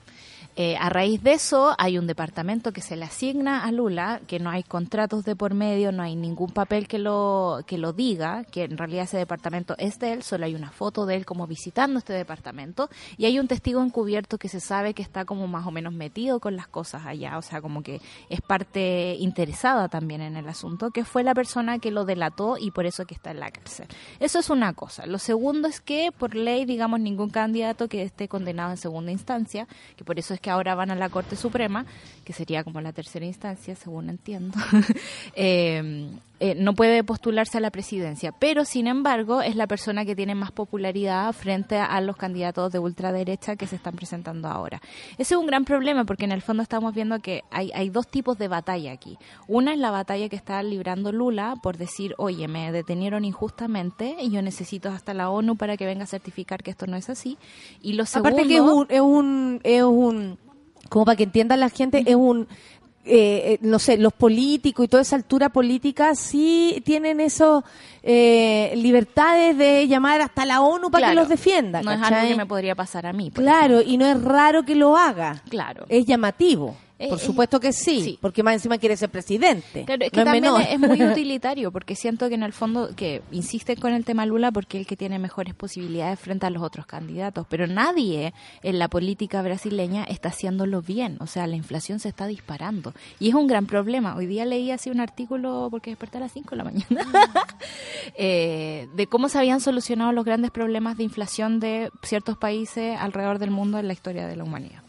[0.55, 4.39] Eh, a raíz de eso, hay un departamento que se le asigna a Lula, que
[4.39, 8.43] no hay contratos de por medio, no hay ningún papel que lo, que lo diga,
[8.43, 11.47] que en realidad ese departamento es de él, solo hay una foto de él como
[11.47, 15.65] visitando este departamento, y hay un testigo encubierto que se sabe que está como más
[15.65, 20.21] o menos metido con las cosas allá, o sea, como que es parte interesada también
[20.21, 23.31] en el asunto, que fue la persona que lo delató y por eso que está
[23.31, 23.87] en la cárcel.
[24.19, 25.07] Eso es una cosa.
[25.07, 29.67] Lo segundo es que, por ley, digamos, ningún candidato que esté condenado en segunda instancia,
[29.97, 31.87] que por eso es que ahora van a la Corte Suprema,
[32.23, 34.59] que sería como la tercera instancia, según entiendo,
[35.35, 36.11] eh,
[36.45, 38.33] eh, no puede postularse a la presidencia.
[38.33, 42.79] Pero, sin embargo, es la persona que tiene más popularidad frente a los candidatos de
[42.79, 44.81] ultraderecha que se están presentando ahora.
[45.13, 48.09] Ese es un gran problema porque en el fondo estamos viendo que hay, hay dos
[48.09, 49.17] tipos de batalla aquí.
[49.47, 54.29] Una es la batalla que está librando Lula por decir, oye, me detenieron injustamente y
[54.29, 57.37] yo necesito hasta la ONU para que venga a certificar que esto no es así.
[57.81, 58.35] Y lo segundo...
[58.35, 60.37] Aparte que es un, es un, es un,
[60.89, 62.49] como para que entiendan la gente, es un,
[63.05, 67.63] eh, eh, no sé, los políticos y toda esa altura política sí tienen esos
[68.01, 71.81] eh, libertades de llamar hasta la ONU para que los defienda.
[71.81, 73.29] No es algo que me podría pasar a mí.
[73.31, 75.41] Claro, y no es raro que lo haga.
[75.49, 75.85] Claro.
[75.89, 76.77] Es llamativo.
[76.97, 78.19] Por supuesto que sí, sí.
[78.21, 79.83] porque más encima quiere ser presidente.
[79.85, 83.21] Claro, es que no también es muy utilitario, porque siento que en el fondo, que
[83.31, 86.61] insisten con el tema Lula porque es el que tiene mejores posibilidades frente a los
[86.63, 91.99] otros candidatos, pero nadie en la política brasileña está haciéndolo bien, o sea, la inflación
[91.99, 94.15] se está disparando y es un gran problema.
[94.15, 97.05] Hoy día leí así un artículo, porque desperté a las 5 de la mañana,
[98.17, 103.39] eh, de cómo se habían solucionado los grandes problemas de inflación de ciertos países alrededor
[103.39, 104.82] del mundo en la historia de la humanidad.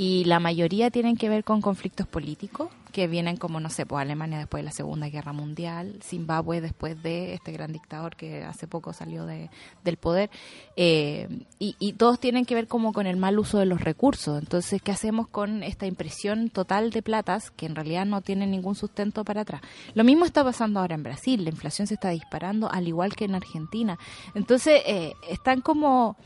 [0.00, 4.00] Y la mayoría tienen que ver con conflictos políticos que vienen como, no sé, pues
[4.00, 8.68] Alemania después de la Segunda Guerra Mundial, Zimbabue después de este gran dictador que hace
[8.68, 9.50] poco salió de,
[9.82, 10.30] del poder,
[10.76, 14.40] eh, y, y todos tienen que ver como con el mal uso de los recursos.
[14.40, 18.76] Entonces, ¿qué hacemos con esta impresión total de platas que en realidad no tienen ningún
[18.76, 19.62] sustento para atrás?
[19.94, 23.24] Lo mismo está pasando ahora en Brasil, la inflación se está disparando, al igual que
[23.24, 23.98] en Argentina.
[24.36, 26.16] Entonces, eh, están como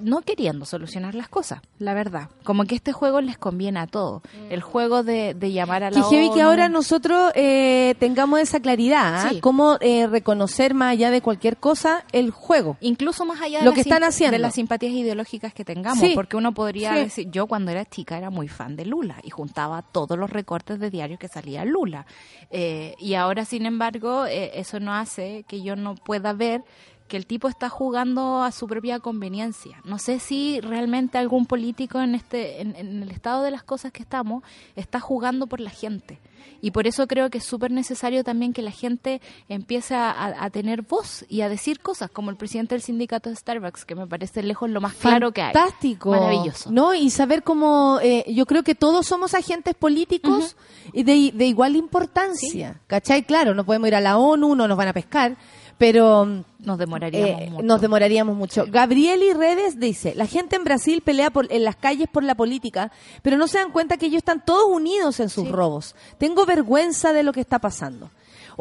[0.00, 2.28] no queriendo solucionar las cosas, la verdad.
[2.44, 4.22] Como que este juego les conviene a todos.
[4.50, 8.60] El juego de, de llamar a la Que heavy que ahora nosotros eh, tengamos esa
[8.60, 9.28] claridad, ¿ah?
[9.30, 9.40] Sí.
[9.40, 12.76] cómo eh, reconocer más allá de cualquier cosa el juego.
[12.80, 14.32] Incluso más allá de, Lo las que están haciendo.
[14.32, 16.12] de las simpatías ideológicas que tengamos, Sí.
[16.14, 16.98] porque uno podría Sí.
[17.00, 20.80] decir, yo cuando era chica era muy fan de Lula y juntaba todos los recortes
[20.80, 22.06] de diarios que salía Lula.
[22.50, 26.62] Eh, y ahora, sin embargo, eh, eso no hace que yo no pueda ver
[27.08, 29.80] que el tipo está jugando a su propia conveniencia.
[29.84, 33.92] No sé si realmente algún político en este en, en el estado de las cosas
[33.92, 34.42] que estamos
[34.76, 36.18] está jugando por la gente.
[36.60, 40.44] Y por eso creo que es súper necesario también que la gente empiece a, a-
[40.44, 43.94] a tener voz y a decir cosas, como el presidente del sindicato de Starbucks, que
[43.96, 45.52] me parece lejos lo más claro que hay.
[45.52, 46.10] Fantástico.
[46.10, 46.70] Maravilloso.
[46.70, 46.94] ¿No?
[46.94, 50.56] Y saber cómo, eh, yo creo que todos somos agentes políticos
[50.92, 52.80] y de, de igual importancia.
[52.86, 53.24] ¿Cachai?
[53.24, 55.36] Claro, no podemos ir a la ONU, no nos van a pescar,
[55.82, 57.62] pero Nos demoraríamos eh, mucho.
[57.64, 58.66] nos demoraríamos mucho.
[58.68, 62.36] Gabriel y Redes dice, la gente en Brasil pelea por, en las calles por la
[62.36, 62.92] política,
[63.22, 65.96] pero no se dan cuenta que ellos están todos unidos en sus robos.
[66.18, 68.10] Tengo vergüenza de lo que está pasando.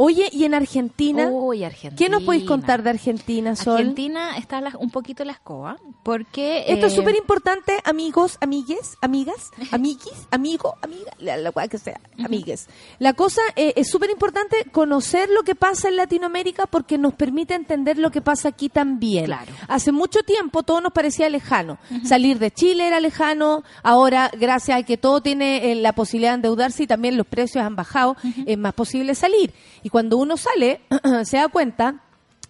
[0.04, 1.96] Oye, y en Argentina, Uy, Argentina.
[1.96, 3.78] ¿qué nos podéis contar de Argentina, Sol?
[3.78, 6.64] Argentina está la- un poquito la escoba, porque...
[6.68, 12.00] Esto es eh, súper importante, amigos, amigues, amigas, amiguis, amigo, amiga, la, la que sea,
[12.24, 12.68] amigues.
[12.98, 17.54] La cosa eh, es súper importante conocer lo que pasa en Latinoamérica porque nos permite
[17.54, 19.26] entender lo que pasa aquí también.
[19.26, 19.52] Claro.
[19.68, 21.78] Hace mucho tiempo todo nos parecía lejano.
[22.04, 26.36] Salir de Chile era lejano, ahora gracias a que todo tiene eh, la posibilidad de
[26.36, 29.54] endeudarse y también los precios han bajado, es más posible salir.
[29.84, 30.82] Y cuando uno sale,
[31.26, 32.02] se da cuenta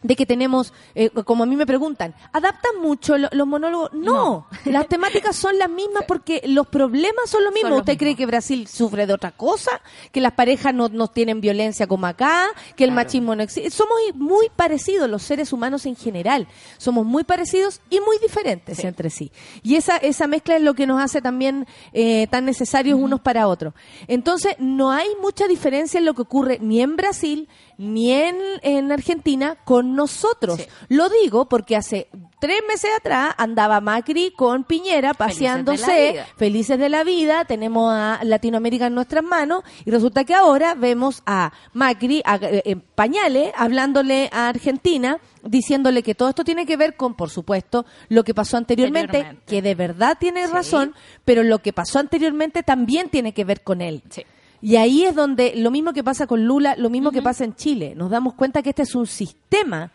[0.04, 3.94] de que tenemos, eh, como a mí me preguntan, ¿adaptan mucho lo- los monólogos?
[3.94, 7.72] No, las temáticas son las mismas porque los problemas son los mismos.
[7.72, 9.72] los ¿Usted cree que Brasil sufre de otra cosa?
[10.12, 12.48] ¿Que las parejas no, no tienen violencia como acá?
[12.76, 13.06] ¿Que el Claro.
[13.06, 13.70] machismo no existe?
[13.70, 16.48] Somos muy parecidos los seres humanos en general.
[16.78, 18.88] Somos muy parecidos y muy diferentes Sí.
[18.88, 19.32] entre sí.
[19.64, 23.48] Y esa, esa mezcla es lo que nos hace también eh, tan necesarios unos para
[23.48, 23.74] otros.
[24.08, 27.48] Entonces, no hay mucha diferencia en lo que ocurre ni en Brasil
[27.82, 30.58] ni en, en Argentina con nosotros.
[30.60, 30.68] Sí.
[30.90, 32.08] Lo digo porque hace
[32.40, 37.46] tres meses atrás andaba Macri con Piñera Felices de la paseándose, felices de la vida,
[37.46, 42.62] tenemos a Latinoamérica en nuestras manos y resulta que ahora vemos a Macri a- eh,
[42.66, 47.86] en pañales hablándole a Argentina diciéndole que todo esto tiene que ver con, por supuesto,
[48.10, 49.44] lo que pasó anteriormente, Anteriormente.
[49.48, 50.54] que de verdad tiene Sí.
[50.54, 50.94] razón,
[51.26, 54.04] pero lo que pasó anteriormente también tiene que ver con él.
[54.10, 54.24] Sí.
[54.62, 57.56] Y ahí es donde lo mismo que pasa con Lula, lo mismo que pasa en
[57.56, 57.94] Chile.
[57.96, 59.92] Nos damos cuenta que este es un sistema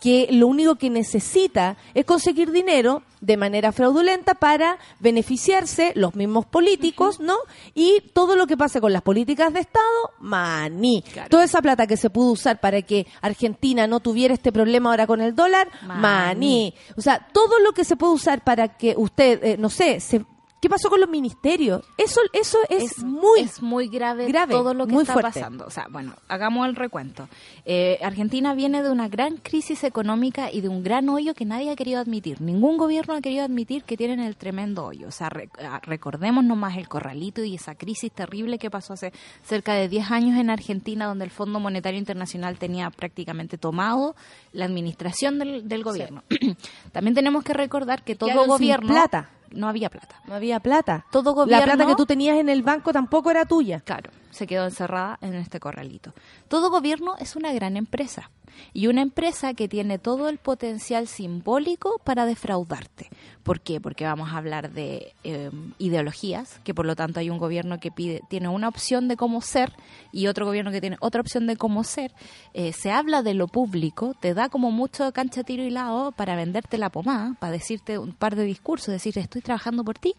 [0.00, 6.46] que lo único que necesita es conseguir dinero de manera fraudulenta para beneficiarse los mismos
[6.46, 7.36] políticos, ¿no?
[7.74, 11.02] Y todo lo que pasa con las políticas de Estado, maní.
[11.12, 11.28] Claro.
[11.28, 15.06] Toda esa plata que se pudo usar para que Argentina no tuviera este problema ahora
[15.06, 16.00] con el dólar, Maní.
[16.00, 16.74] maní.
[16.96, 20.24] O sea, todo lo que se puede usar para que usted, eh, no sé, se,
[20.60, 21.82] ¿qué pasó con los ministerios?
[21.96, 23.40] Eso, eso es, muy...
[23.40, 25.40] es muy grave, grave, todo lo que está fuerte.
[25.40, 25.66] pasando.
[25.66, 27.28] O sea, bueno, hagamos el recuento.
[27.64, 31.70] Eh, Argentina viene de una gran crisis económica y de un gran hoyo que nadie
[31.70, 32.40] ha querido admitir.
[32.40, 35.08] Ningún gobierno ha querido admitir que tienen el tremendo hoyo.
[35.08, 39.12] O sea, re- ah, recordemos nomás el corralito y esa crisis terrible que pasó hace
[39.42, 44.16] cerca de 10 años en Argentina, donde el Fondo Monetario Internacional tenía prácticamente tomado
[44.52, 46.22] la administración del, del gobierno.
[46.92, 48.88] También tenemos que recordar que todo gobierno...
[48.88, 49.30] plata.
[49.50, 50.20] No había plata.
[50.26, 51.04] No había plata.
[51.10, 53.80] Todo La plata gobierno- que tú tenías en el banco tampoco era tuya.
[53.80, 56.12] Claro, se quedó encerrada en este corralito.
[56.48, 58.30] Todo gobierno es una gran empresa
[58.72, 63.10] y una empresa que tiene todo el potencial simbólico para defraudarte.
[63.42, 63.80] ¿Por qué?
[63.80, 67.90] Porque vamos a hablar de eh, ideologías, que por lo tanto hay un gobierno que
[67.90, 69.72] pide, tiene una opción de cómo ser
[70.12, 72.12] y otro gobierno que tiene otra opción de cómo ser.
[72.52, 76.36] Eh, se habla de lo público, te da como mucho cancha, tiro y lado para
[76.36, 80.14] venderte la pomada, para decirte un par de discursos, decir estoy trabajando por ti,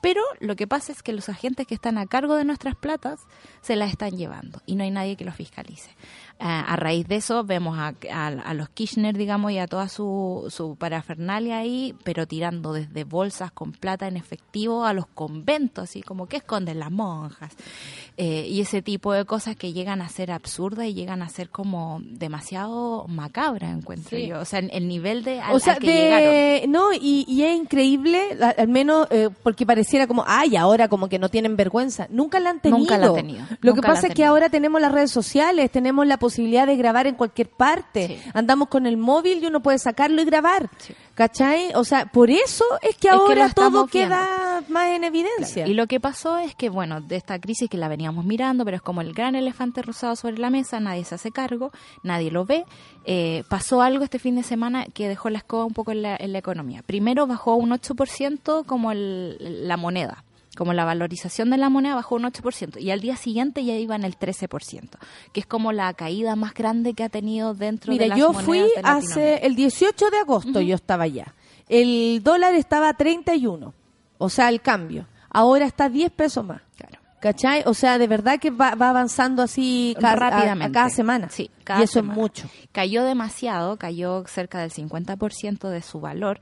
[0.00, 3.20] pero lo que pasa es que los agentes que están a cargo de nuestras platas
[3.62, 5.90] se las están llevando y no hay nadie que los fiscalice.
[6.46, 9.88] Ah, a raíz de eso vemos a, a- a los Kirchner, digamos, y a toda
[9.88, 15.84] su, su parafernalia ahí, pero tirando desde bolsas con plata en efectivo a los conventos,
[15.84, 17.54] así como que esconden las monjas.
[18.18, 21.48] Eh, y ese tipo de cosas que llegan a ser absurdas y llegan a ser
[21.48, 24.26] como demasiado macabras, encuentro Sí.
[24.26, 24.40] yo.
[24.40, 25.40] O sea, el nivel de...
[25.40, 26.28] al- o sea, al que llegaron.
[26.30, 28.20] de, no, y, y es increíble,
[28.58, 32.06] al menos eh, porque pareciera como, ay, ahora como que no tienen vergüenza.
[32.10, 32.78] Nunca la han tenido.
[32.80, 35.70] Nunca la han tenido, Lo que nunca pasa es que ahora tenemos las redes sociales,
[35.70, 38.08] tenemos la posibilidad de grabar en cualquier parte.
[38.08, 38.30] Sí.
[38.34, 40.68] Andamos con el móvil y uno puede sacarlo y grabar.
[40.78, 40.94] Sí.
[41.14, 41.72] ¿Cachai?
[41.76, 43.88] O sea, por eso es que Es ahora todo viendo.
[43.88, 45.66] queda más en evidencia.
[45.66, 48.76] Y lo que pasó es que, bueno, de esta crisis que la veníamos mirando, pero
[48.76, 51.70] es como el gran elefante rosado sobre la mesa, nadie se hace cargo,
[52.02, 52.64] nadie lo ve.
[53.06, 56.16] eh, pasó algo este fin de semana que dejó la escoba un poco en la,
[56.18, 56.82] en la economía.
[56.86, 60.24] Primero bajó un 8% como el- la moneda.
[60.56, 63.96] Como la valorización de la moneda bajó un 8% y al día siguiente ya iba
[63.96, 64.88] en el 13%,
[65.32, 68.28] que es como la caída más grande que ha tenido dentro de Mira, las yo
[68.28, 69.46] monedas fui de hace Latinoamérica.
[69.46, 71.34] el 18 de agosto, yo estaba allá.
[71.68, 73.74] El dólar estaba a 31,
[74.18, 75.06] o sea, el cambio.
[75.30, 76.60] Ahora está 10 pesos más.
[76.76, 76.98] Claro.
[77.20, 77.62] ¿Cachai?
[77.66, 80.78] O sea, de verdad que va, va avanzando así ca- a- rápidamente.
[80.78, 81.28] A, cada semana.
[81.30, 82.12] Sí, y cada eso semana.
[82.12, 82.50] es mucho.
[82.70, 86.38] Cayó demasiado, cayó cerca del 50% de su valor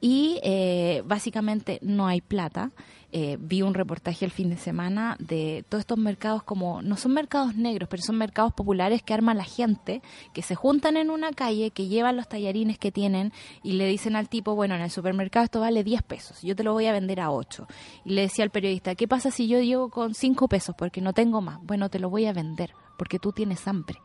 [0.00, 2.70] y eh, básicamente no hay plata.
[3.18, 7.14] Eh, vi un reportaje el fin de semana de todos estos mercados como, no son
[7.14, 10.02] mercados negros, pero son mercados populares que arma la gente,
[10.34, 14.16] que se juntan en una calle, que llevan los tallarines que tienen y le dicen
[14.16, 16.92] al tipo, bueno, en el supermercado esto vale 10 pesos, yo te lo voy a
[16.92, 17.66] vender a 8.
[18.04, 21.14] Y le decía al periodista, ¿qué pasa si yo llego con 5 pesos porque no
[21.14, 21.58] tengo más?
[21.62, 23.98] Bueno, te lo voy a vender porque tú tienes hambre.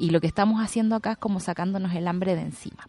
[0.00, 2.88] Y lo que estamos haciendo acá es como sacándonos el hambre de encima.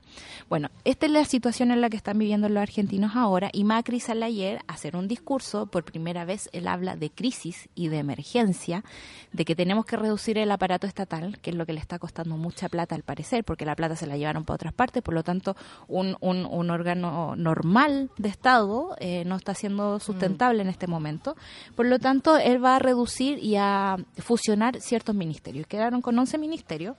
[0.50, 4.00] Bueno, esta es la situación en la que están viviendo los argentinos ahora y Macri
[4.00, 7.98] sale ayer a hacer un discurso, por primera vez él habla de crisis y de
[7.98, 8.86] emergencia,
[9.34, 12.38] de que tenemos que reducir el aparato estatal, que es lo que le está costando
[12.38, 15.24] mucha plata al parecer, porque la plata se la llevaron para otras partes, por lo
[15.24, 15.58] tanto
[15.90, 21.36] un, un, un órgano normal de Estado eh, no está siendo sustentable en este momento.
[21.76, 25.68] Por lo tanto, él va a reducir y a fusionar ciertos ministerios.
[25.68, 26.96] Quedaron con 11 ministerios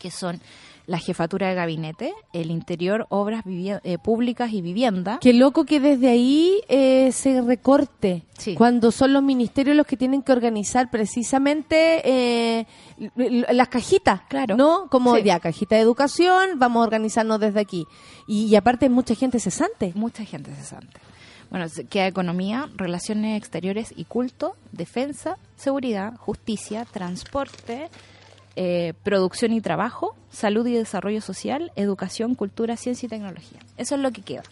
[0.00, 0.40] que son
[0.90, 5.18] la jefatura de gabinete, el interior, obras eh, públicas y vivienda.
[5.20, 8.24] Qué loco que desde ahí eh, se recorte,
[8.56, 12.66] cuando son los ministerios los que tienen que organizar precisamente eh,
[13.16, 14.56] las cajitas, claro.
[14.56, 14.88] ¿no?
[14.90, 17.86] Como ya, cajita de educación, vamos a organizarnos desde aquí.
[18.26, 19.92] Y, y aparte mucha gente cesante.
[19.94, 20.98] Mucha gente cesante.
[21.50, 27.90] Bueno, queda economía, relaciones exteriores y culto, defensa, seguridad, justicia, transporte,
[28.56, 33.60] eh, producción y trabajo, salud y desarrollo social, educación, cultura, ciencia y tecnología.
[33.76, 34.42] Eso es lo que queda.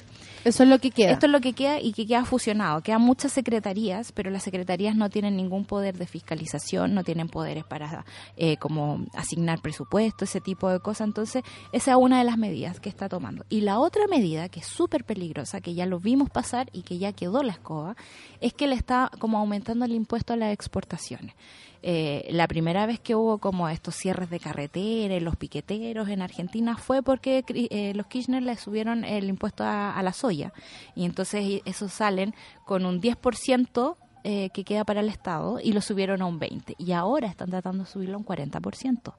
[0.45, 1.11] Eso es lo que queda.
[1.11, 2.81] Esto es lo que queda y que queda fusionado.
[2.81, 7.65] Quedan muchas secretarías, pero las secretarías no tienen ningún poder de fiscalización, no tienen poderes
[7.65, 8.05] para
[8.37, 11.09] eh, como asignar presupuesto, ese tipo de cosas.
[11.09, 11.43] Entonces,
[11.73, 13.45] esa es una de las medidas que está tomando.
[13.49, 16.99] Y la otra medida, que es súper peligrosa, que ya lo vimos pasar y que
[16.99, 17.97] ya quedó la escoba,
[18.41, 21.35] es que le está como aumentando el impuesto a las exportaciones.
[21.83, 26.77] Eh, la primera vez que hubo como estos cierres de carretera, los piqueteros en Argentina
[26.77, 30.53] fue porque eh, los Kirchner le subieron el impuesto a, la soya
[30.97, 35.81] y entonces eso salen con un 10% eh, que queda para el Estado y lo
[35.81, 39.15] subieron a un 20% y ahora están tratando de subirlo a un 40%.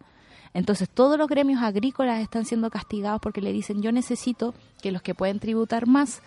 [0.53, 5.01] Entonces todos los gremios agrícolas están siendo castigados porque le dicen yo necesito que los
[5.01, 6.21] que pueden tributar más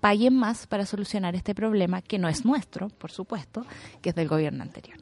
[0.00, 3.64] paguen más para solucionar este problema que no es nuestro, por supuesto,
[4.00, 4.98] que es del gobierno anterior.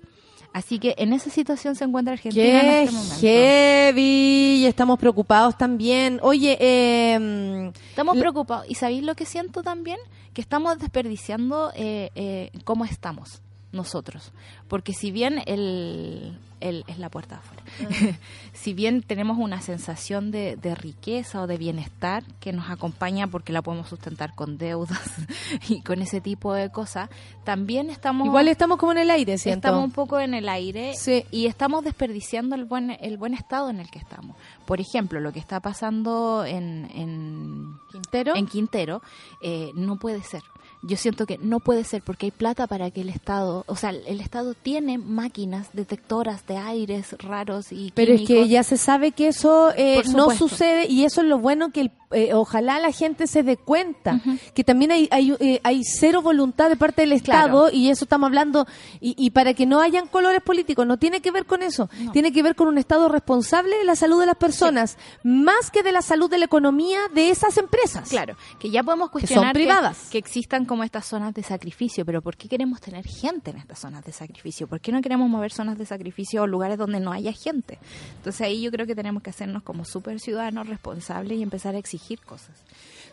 [0.52, 3.16] Así que en esa situación se encuentra Argentina en este momento.
[3.20, 4.62] heavy!
[4.62, 6.18] Y estamos preocupados también.
[6.22, 8.66] Oye, eh, estamos preocupados.
[8.68, 9.98] ¿Y sabéis lo que siento también?
[10.32, 14.32] Que estamos desperdiciando eh, eh, cómo estamos nosotros.
[14.66, 17.62] Porque si bien el, es la puerta afuera,
[18.52, 23.62] si bien tenemos una sensación de, riqueza o de bienestar que nos acompaña porque la
[23.62, 25.00] podemos sustentar con deudas
[25.68, 27.10] y con ese tipo de cosas,
[27.44, 28.26] también estamos...
[28.26, 29.68] Igual estamos como en el aire, ¿siento?
[29.68, 30.92] Estamos un poco en el aire
[31.30, 34.36] y estamos desperdiciando el buen, el buen estado en el que estamos.
[34.66, 39.02] Por ejemplo, lo que está pasando en, en Quintero, en Quintero
[39.42, 40.42] eh, no puede ser
[40.82, 43.90] yo siento que no puede ser porque hay plata para que el Estado, o sea,
[43.90, 49.12] el Estado tiene máquinas detectoras de aires raros y Pero es que ya se sabe
[49.12, 53.26] que eso eh, no sucede y eso es lo bueno que eh, ojalá la gente
[53.26, 54.20] se dé cuenta
[54.54, 58.26] que también hay hay, eh, hay, cero voluntad de parte del Estado y eso estamos
[58.26, 58.66] hablando
[59.00, 62.32] y, y, para que no hayan colores políticos no tiene que ver con eso tiene
[62.32, 65.92] que ver con un Estado responsable de la salud de las personas más que de
[65.92, 68.08] la salud de la economía de esas empresas.
[68.08, 70.08] Claro que ya podemos cuestionar que son privadas.
[70.10, 73.78] que existan como estas zonas de sacrificio, pero ¿por qué queremos tener gente en estas
[73.78, 74.66] zonas de sacrificio?
[74.66, 77.78] ¿Por qué no queremos mover zonas de sacrificio o lugares donde no haya gente?
[78.16, 81.78] Entonces ahí yo creo que tenemos que hacernos como súper ciudadanos responsables y empezar a
[81.78, 82.50] exigir cosas.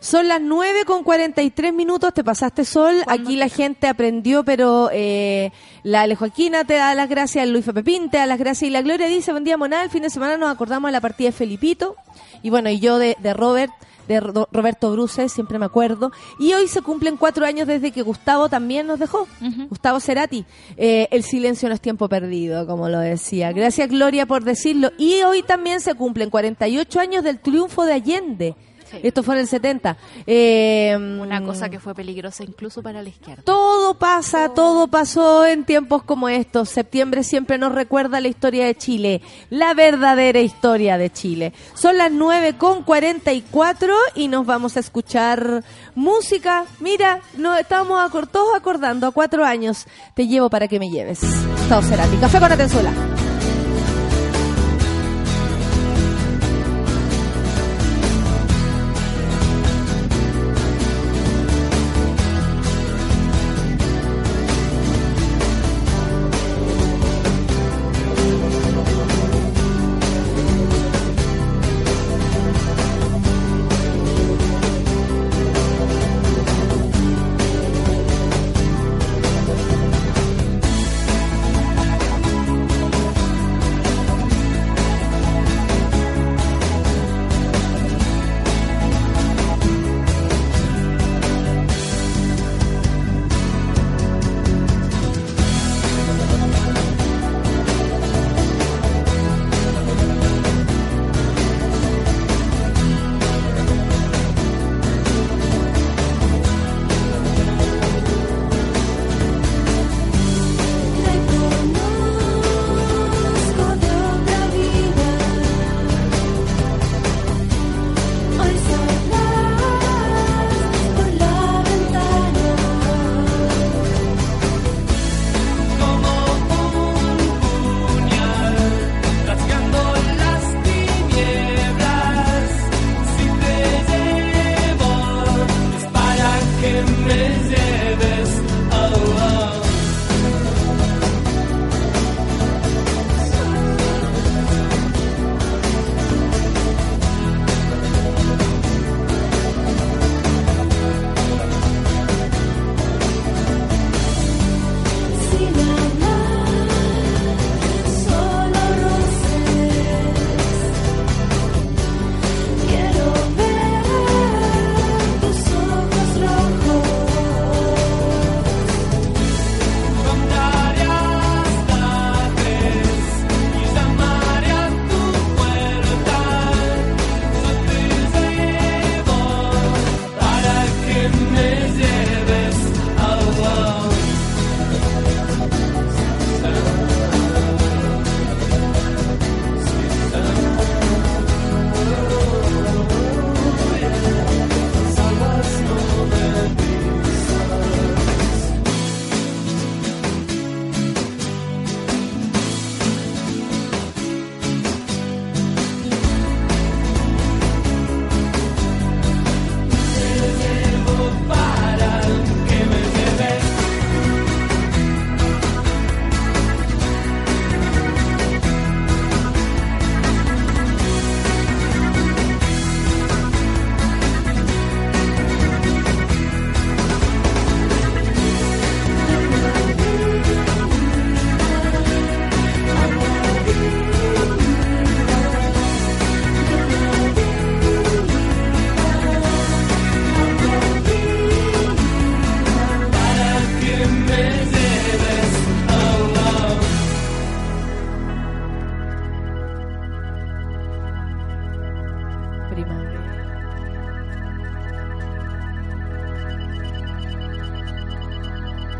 [0.00, 3.02] Son las 9 con 43 minutos, te pasaste sol.
[3.08, 5.50] Aquí la gente aprendió, pero eh,
[5.82, 8.82] la Ale Joaquina te da las gracias, Luis Pepín te da las gracias y la
[8.82, 11.32] Gloria dice, buen día Monal, el fin de semana nos acordamos de la partida de
[11.32, 11.96] Felipito
[12.42, 13.72] y bueno, y yo de, de Robert
[14.06, 16.10] de Roberto Bruce, siempre me acuerdo.
[16.40, 19.28] Y hoy se cumplen cuatro años desde que Gustavo también nos dejó,
[19.68, 20.46] Gustavo Cerati.
[20.78, 23.52] Eh, el silencio no es tiempo perdido, como lo decía.
[23.52, 24.90] Gracias Gloria por decirlo.
[24.96, 28.56] Y hoy también se cumplen 48 años del triunfo de Allende.
[29.02, 29.96] Esto fue en el 70.
[30.26, 33.42] Eh, Una cosa que fue peligrosa incluso para la izquierda.
[33.44, 36.68] Todo pasa, todo pasó en tiempos como estos.
[36.68, 41.52] Septiembre siempre nos recuerda la historia de Chile, la verdadera historia de Chile.
[41.74, 45.64] Son las 9 con 44 y nos vamos a escuchar
[45.94, 46.64] música.
[46.80, 47.98] Mira, no, estábamos
[48.30, 49.86] todos acordando a cuatro años.
[50.14, 51.20] Te llevo para que me lleves.
[51.68, 52.06] Todo será.
[52.20, 53.07] Café con Atenzuela.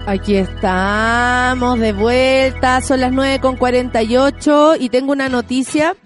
[0.08, 5.96] Aquí estamos de vuelta, son las 9 con 48 y tengo una noticia.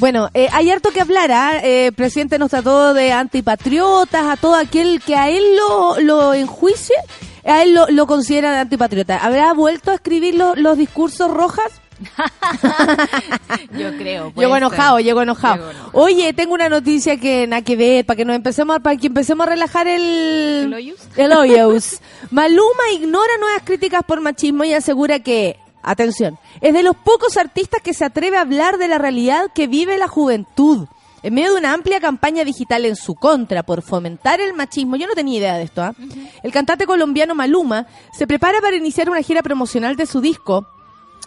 [0.00, 1.60] Bueno, eh, hay harto que hablar, ¿ah?
[1.62, 6.34] Eh, el presidente nos trató de antipatriotas, a todo aquel que a él lo, lo
[6.34, 6.96] enjuicie,
[7.44, 9.18] a él lo, lo considera de antipatriota.
[9.18, 11.70] ¿Habrá vuelto a escribir lo- los discursos rojas?
[13.78, 14.32] Yo creo.
[14.34, 15.56] Llego enojado, llego enojado.
[15.56, 15.90] Llego enojado.
[15.92, 19.46] Oye, tengo una noticia que nada que ver, para que nos empecemos, para que empecemos
[19.46, 20.64] a relajar el...
[20.64, 21.00] ¿El hoyos?
[21.16, 22.00] El hoyos.
[22.30, 27.82] Maluma ignora nuevas críticas por machismo y asegura que, atención, es de los pocos artistas
[27.82, 30.86] que se atreve a hablar de la realidad que vive la juventud.
[31.22, 35.06] En medio de una amplia campaña digital en su contra por fomentar el machismo, yo
[35.06, 35.94] no tenía idea de esto, ¿ah?
[36.42, 40.66] el cantante colombiano Maluma se prepara para iniciar una gira promocional de su disco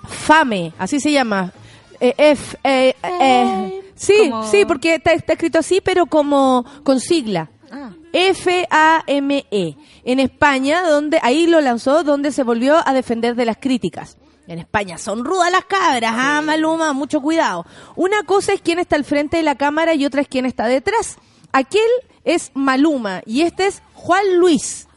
[0.06, 1.52] Fame, así se llama.
[2.00, 7.00] Eh, F, eh, eh, sí, Como- sí, porque está, está escrito así, pero como con
[7.00, 7.50] sigla.
[7.72, 7.92] Ah.
[8.14, 9.46] F-A-M-E.
[9.52, 9.76] E.
[10.04, 14.18] En España, donde ahí lo lanzó, donde se volvió a defender de las críticas.
[14.48, 17.66] En España son rudas las cabras, ah, Maluma, mucho cuidado.
[17.96, 20.68] Una cosa es quién está al frente de la cámara y otra es quién está
[20.68, 21.18] detrás.
[21.52, 21.82] Aquel
[22.24, 24.88] es Maluma y este es Juan Luis.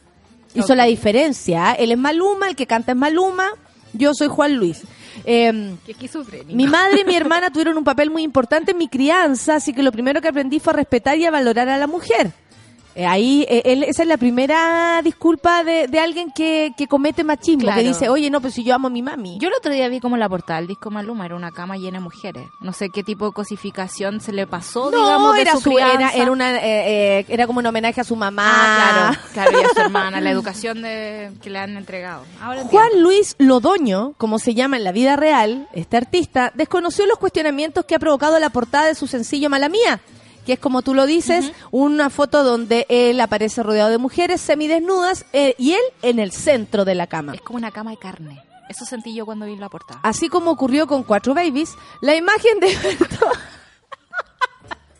[0.53, 1.69] Hizo la diferencia.
[1.69, 1.73] ¿ah?
[1.73, 3.47] Él es Maluma, el que canta es Maluma,
[3.93, 4.83] yo soy Juan Luis.
[5.25, 6.55] Em, Qué esquizofrénico.
[6.55, 9.83] mi madre y mi hermana tuvieron un papel muy importante en mi crianza, así que
[9.83, 12.31] lo primero que aprendí fue a respetar y a valorar a la mujer.
[12.99, 17.23] Eh, ahí, eh, él- esa es la primera disculpa de, de alguien que, que comete
[17.23, 17.79] machismo, Claro.
[17.81, 19.37] que dice, oye, no, pues si yo amo a mi mami.
[19.39, 21.99] Yo el otro día vi como la portada del disco Maluma era una cama llena
[21.99, 22.49] de mujeres.
[22.59, 25.77] No sé qué tipo de cosificación se le pasó, no, digamos, de era, su su,
[25.79, 28.43] era, era, una, eh, eh, era como un homenaje a su mamá.
[28.53, 32.25] Ah, claro, claro, y a su hermana, la educación de, que le han entregado.
[32.41, 33.09] Ahora Juan entiendo.
[33.09, 37.95] Luis Lodoño, como se llama en la vida real, este artista, desconoció los cuestionamientos que
[37.95, 40.01] ha provocado la portada de su sencillo Mala Mía,
[40.49, 45.27] que es como tú lo dices, una foto donde él aparece rodeado de mujeres semidesnudas
[45.31, 47.35] eh, y él en el centro de la cama.
[47.35, 48.43] Es como una cama de carne.
[48.67, 49.99] Eso sentí yo cuando vi la portada.
[50.01, 52.75] Así como ocurrió con Cuatro Babies, la imagen de...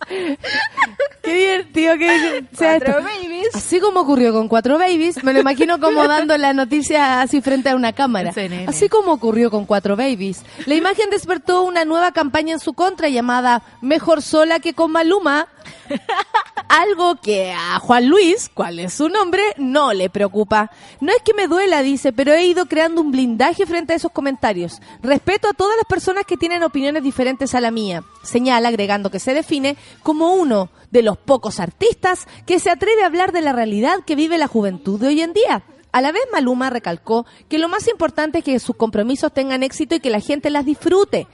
[1.22, 2.92] Qué divertido que sea esto.
[2.92, 3.50] Cuatro babies.
[3.54, 7.70] Así como ocurrió con Cuatro Babies, me lo imagino como dando la noticia así frente
[7.70, 8.32] a una cámara.
[8.34, 8.68] CNN.
[8.68, 10.44] Así como ocurrió con Cuatro Babies.
[10.66, 15.48] La imagen despertó una nueva campaña en su contra llamada Mejor sola que con Maluma.
[16.70, 20.70] Algo que a Juan Luis, cuál es su nombre, no le preocupa.
[21.02, 24.12] No es que me duela, dice, pero he ido creando un blindaje frente a esos
[24.12, 24.80] comentarios.
[25.02, 28.04] Respeto a todas las personas que tienen opiniones diferentes a la mía.
[28.22, 33.08] Señala, agregando que se define como uno de los pocos artistas que se atreve a
[33.08, 35.64] hablar de la realidad que vive la juventud de hoy en día.
[35.92, 39.96] A la vez Maluma recalcó que lo más importante es que sus compromisos tengan éxito
[39.96, 41.28] y que la gente las disfrute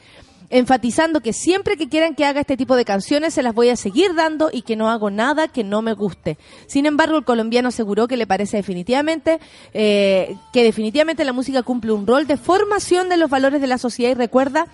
[0.50, 3.76] enfatizando que siempre que quieran que haga este tipo de canciones se las voy a
[3.76, 6.38] seguir dando y que no hago nada que no me guste.
[6.68, 9.39] Sin embargo, el colombiano aseguró que le parece definitivamente
[9.74, 13.78] eh, que definitivamente la música cumple un rol de formación de los valores de la
[13.78, 14.68] sociedad y recuerda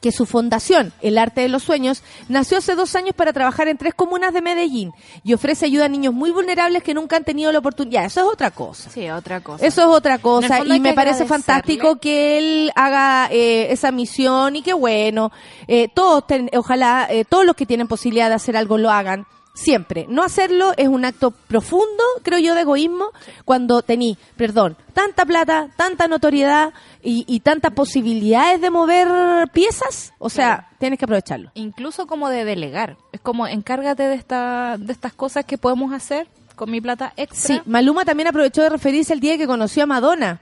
[0.00, 3.76] que su fundación, El Arte de los Sueños, nació hace dos años para trabajar en
[3.78, 4.92] tres comunas de Medellín
[5.24, 8.04] y ofrece ayuda a niños muy vulnerables que nunca han tenido la oportunidad.
[8.04, 8.90] Eso es otra cosa.
[8.90, 9.66] Sí, otra cosa.
[9.66, 14.62] Eso es otra cosa y me parece fantástico que él haga eh, esa misión y
[14.62, 15.32] que bueno,
[15.68, 19.26] eh, todos, ten- ojalá eh, todos los que tienen posibilidad de hacer algo lo hagan.
[19.56, 20.06] Siempre.
[20.08, 23.06] No hacerlo es un acto profundo, creo yo, de egoísmo
[23.46, 29.08] cuando tení, perdón, tanta plata, tanta notoriedad y, y tantas posibilidades de mover
[29.52, 30.12] piezas.
[30.18, 31.50] O sea, tienes que aprovecharlo.
[31.54, 32.98] Incluso como de delegar.
[33.12, 37.56] Es como encárgate de, esta, de estas cosas que podemos hacer con mi plata extra.
[37.56, 40.40] Sí, Maluma también aprovechó de referirse el día que conoció a Madonna.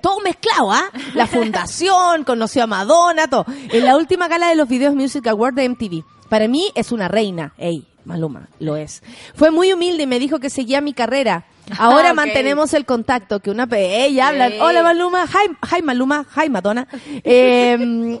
[0.00, 0.90] Todo mezclado, ¿ah?
[1.14, 3.44] La fundación, conoció a Madonna, todo.
[3.48, 6.04] En la última gala de los Videos Music Awards de MTV.
[6.28, 7.52] Para mí es una reina.
[7.58, 9.02] Ey, Maluma, lo es.
[9.34, 11.44] Fue muy humilde y me dijo que seguía mi carrera.
[11.78, 14.58] Ahora Ah, mantenemos el contacto, que una pe ella hablan, Sí.
[14.60, 16.86] hola Maluma, hi, hi Maluma, hi Madonna.
[17.24, 18.18] Eh,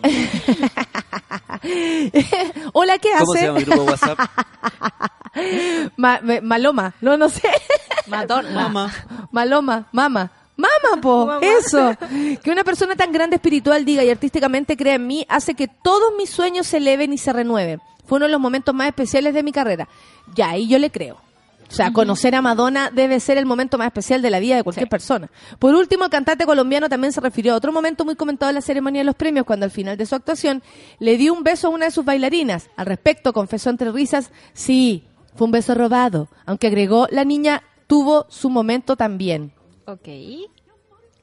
[2.72, 3.46] hola, ¿qué ¿Cómo se hace?
[3.46, 4.18] llama el grupo WhatsApp?
[5.96, 7.48] Ma- me- Maloma, no, no sé.
[8.06, 8.92] Madonna.
[9.30, 10.30] Maloma, mama.
[10.56, 11.96] Mama, po, eso.
[12.42, 16.12] Que una persona tan grande espiritual diga y artísticamente crea en mí hace que todos
[16.18, 17.80] mis sueños se eleven y se renueven.
[18.10, 19.86] Fue uno de los momentos más especiales de mi carrera.
[20.34, 21.14] Ya, ahí yo le creo.
[21.14, 24.64] O sea, conocer a Madonna debe ser el momento más especial de la vida de
[24.64, 25.30] cualquier persona.
[25.60, 28.62] Por último, el cantante colombiano también se refirió a otro momento muy comentado en la
[28.62, 30.60] ceremonia de los premios, cuando al final de su actuación
[30.98, 32.68] le dio un beso a una de sus bailarinas.
[32.74, 35.04] Al respecto, confesó entre risas, sí,
[35.36, 39.52] fue un beso robado, aunque agregó, la niña tuvo su momento también.
[39.86, 40.08] Ok.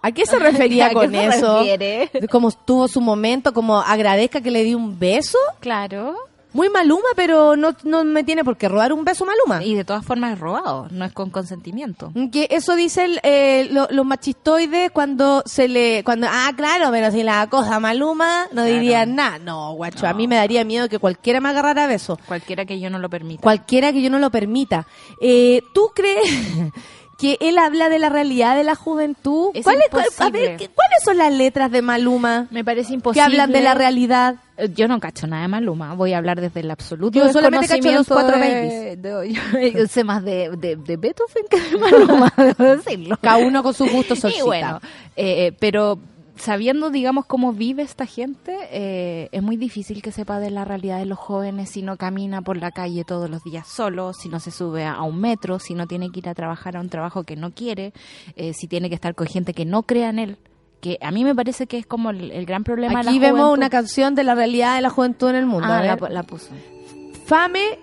[0.01, 1.57] ¿A qué se refería ¿A qué con se eso?
[1.57, 2.09] refiere?
[2.31, 5.37] Como tuvo su momento, como agradezca que le di un beso.
[5.59, 6.15] Claro.
[6.57, 9.63] Muy Maluma, pero no, no me tiene por qué robar un beso Maluma.
[9.63, 12.11] Y de todas formas es robado, no es con consentimiento.
[12.31, 17.21] Que eso dicen eh, lo- los machistoides cuando se le, cuando, ah, claro, pero si
[17.21, 19.37] la cosa Maluma, no dirían nada.
[19.37, 22.17] No, guacho, a mí me daría miedo que cualquiera me agarrara a beso.
[22.27, 23.43] Cualquiera que yo no lo permita.
[23.43, 24.87] Cualquiera que yo no lo permita.
[25.21, 26.27] Eh, ¿Tú crees
[27.17, 29.49] que él habla de la realidad de la juventud?
[29.53, 32.89] Es ¿Cuál es- cuál- a ver, ¿qué- ¿cuáles son las letras de Maluma Me parece
[32.89, 33.23] que imposible.
[33.23, 34.35] hablan de la realidad?
[34.57, 37.67] Eh, Yo no cacho nada de Maluma, voy a hablar desde el absoluto Yo solamente
[37.67, 39.33] cacho los cuatro de- de-
[39.75, 43.17] yo sé más de, de, de Beethoven que de Maluma, debo decirlo.
[43.21, 44.45] Cada uno con sus gustos Y solcita.
[44.45, 44.79] bueno,
[45.15, 45.99] eh, pero
[46.39, 50.99] sabiendo, digamos, cómo vive esta gente, eh, es muy difícil que sepa de la realidad
[50.99, 54.39] de los jóvenes si no camina por la calle todos los días solo, si no
[54.39, 57.23] se sube a un metro, si no tiene que ir a trabajar a un trabajo
[57.23, 57.93] que no quiere,
[58.35, 60.37] eh, si tiene que estar con gente que no crea en él.
[60.79, 63.25] Que a mí me parece que es como el, el gran problema de Aquí la
[63.27, 63.57] vemos juventud.
[63.57, 65.67] una canción de la realidad de la juventud en el mundo.
[65.69, 66.49] Ah, la puso.
[67.25, 67.79] Fame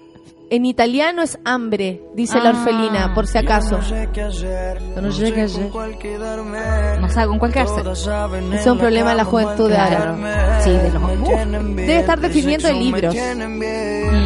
[0.50, 2.52] en italiano es hambre, dice la Ah.
[2.58, 3.78] orfelina, por si acaso.
[3.78, 5.62] No sé qué hacer, No sé qué hacer.
[5.62, 6.58] con cuál quedarme.
[7.00, 7.80] No sabe con cuál quedarse.
[7.80, 10.60] Ese es un problema de la juventud de ahora.
[10.62, 13.14] Sí, de los- uh, debe estar de definiendo de libros.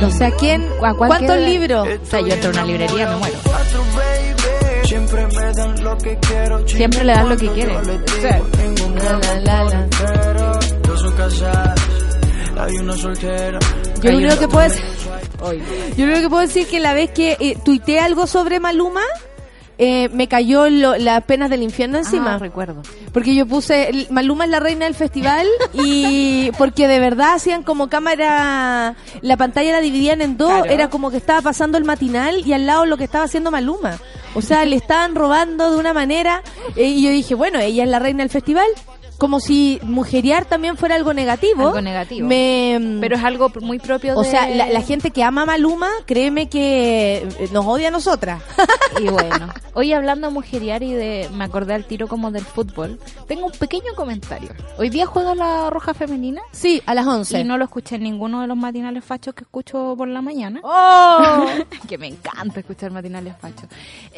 [0.01, 1.49] No sé a quién, ¿A cuál ¿cuántos queda?
[1.49, 1.89] libros?
[2.03, 3.39] O sea, yo entro a una librería me muero.
[4.85, 6.67] Siempre me dan lo que quiero.
[6.69, 7.73] Siempre le dan lo que quiere.
[7.75, 9.87] yo le digo, O sea, ningún la, la, la, la.
[9.99, 11.81] pero Dos son casadas,
[12.59, 13.59] hay una soltera.
[13.61, 14.67] Yo lo Hay único un- que puedo
[15.97, 19.03] yo lo que puedo decir que la vez que eh, tuiteé algo sobre Maluma,
[19.81, 22.35] eh, me cayó lo- las penas del infierno encima.
[22.35, 22.83] Ah, recuerdo.
[23.13, 27.89] Porque yo puse, Maluma es la reina del festival y porque de verdad hacían como
[27.89, 30.65] cámara, la pantalla la dividían en dos, Claro.
[30.73, 33.99] era como que estaba pasando el matinal y al lado lo que estaba haciendo Maluma.
[34.35, 36.43] O sea, le estaban robando de una manera
[36.77, 38.67] eh, y yo dije, bueno, ella es la reina del festival.
[39.19, 41.67] Como si mujeriar también fuera algo negativo.
[41.67, 42.29] Algo negativo.
[42.29, 44.21] Me, Pero es algo muy propio de...
[44.21, 47.91] o sea, la, la gente que ama a Maluma, créeme que eh, nos odia a
[47.91, 48.41] nosotras.
[49.01, 51.29] Y bueno, hoy hablando de mujeriar y de...
[51.35, 53.01] Me acordé al tiro como del fútbol.
[53.27, 54.51] Tengo un pequeño comentario.
[54.79, 57.41] Hoy día juega la Roja Femenina sí, a las 11.
[57.41, 60.61] y no lo escuché en ninguno de los matinales fachos que escucho por la mañana.
[60.63, 61.45] ¡Oh!
[61.89, 63.69] que me encanta escuchar matinales fachos.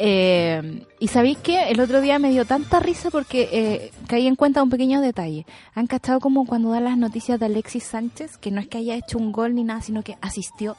[0.03, 4.35] Eh, y sabéis que el otro día me dio tanta risa porque eh, caí en
[4.35, 5.45] cuenta un pequeño detalle.
[5.75, 8.95] Han cachado como cuando dan las noticias de Alexis Sánchez, que no es que haya
[8.95, 10.75] hecho un gol ni nada, sino que asistió,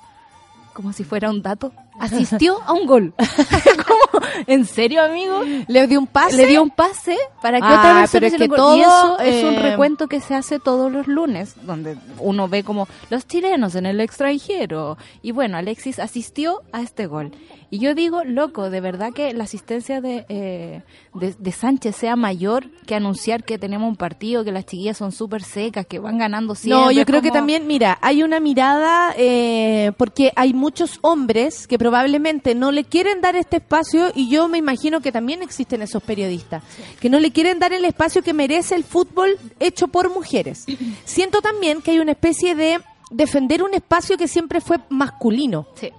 [0.72, 3.14] como si fuera un dato, asistió a un gol.
[4.46, 5.42] ¿En serio, amigo?
[5.66, 6.36] Le dio un pase.
[6.36, 8.44] Le dio un pase para que Ah, otra persona pero es que.
[8.44, 12.64] Y todo, es un eh, recuento que se hace todos los lunes, donde uno ve
[12.64, 14.96] como los chilenos en el extranjero.
[15.22, 17.32] Y bueno, Alexis asistió a este gol.
[17.70, 20.82] Y yo digo, loco, de verdad que la asistencia de, eh,
[21.14, 25.10] de, de Sánchez sea mayor que anunciar que tenemos un partido, que las chiquillas son
[25.10, 26.84] súper secas, que van ganando siempre.
[26.84, 31.78] No, yo creo que también, mira, hay una mirada, eh, porque hay muchos hombres que
[31.82, 36.00] probablemente no le quieren dar este espacio y yo me imagino que también existen esos
[36.00, 36.62] periodistas,
[37.00, 40.64] que no le quieren dar el espacio que merece el fútbol hecho por mujeres.
[41.04, 42.78] Siento también que hay una especie de
[43.10, 45.66] defender un espacio que siempre fue masculino.
[45.74, 45.90] Sí.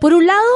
[0.00, 0.46] Por un lado,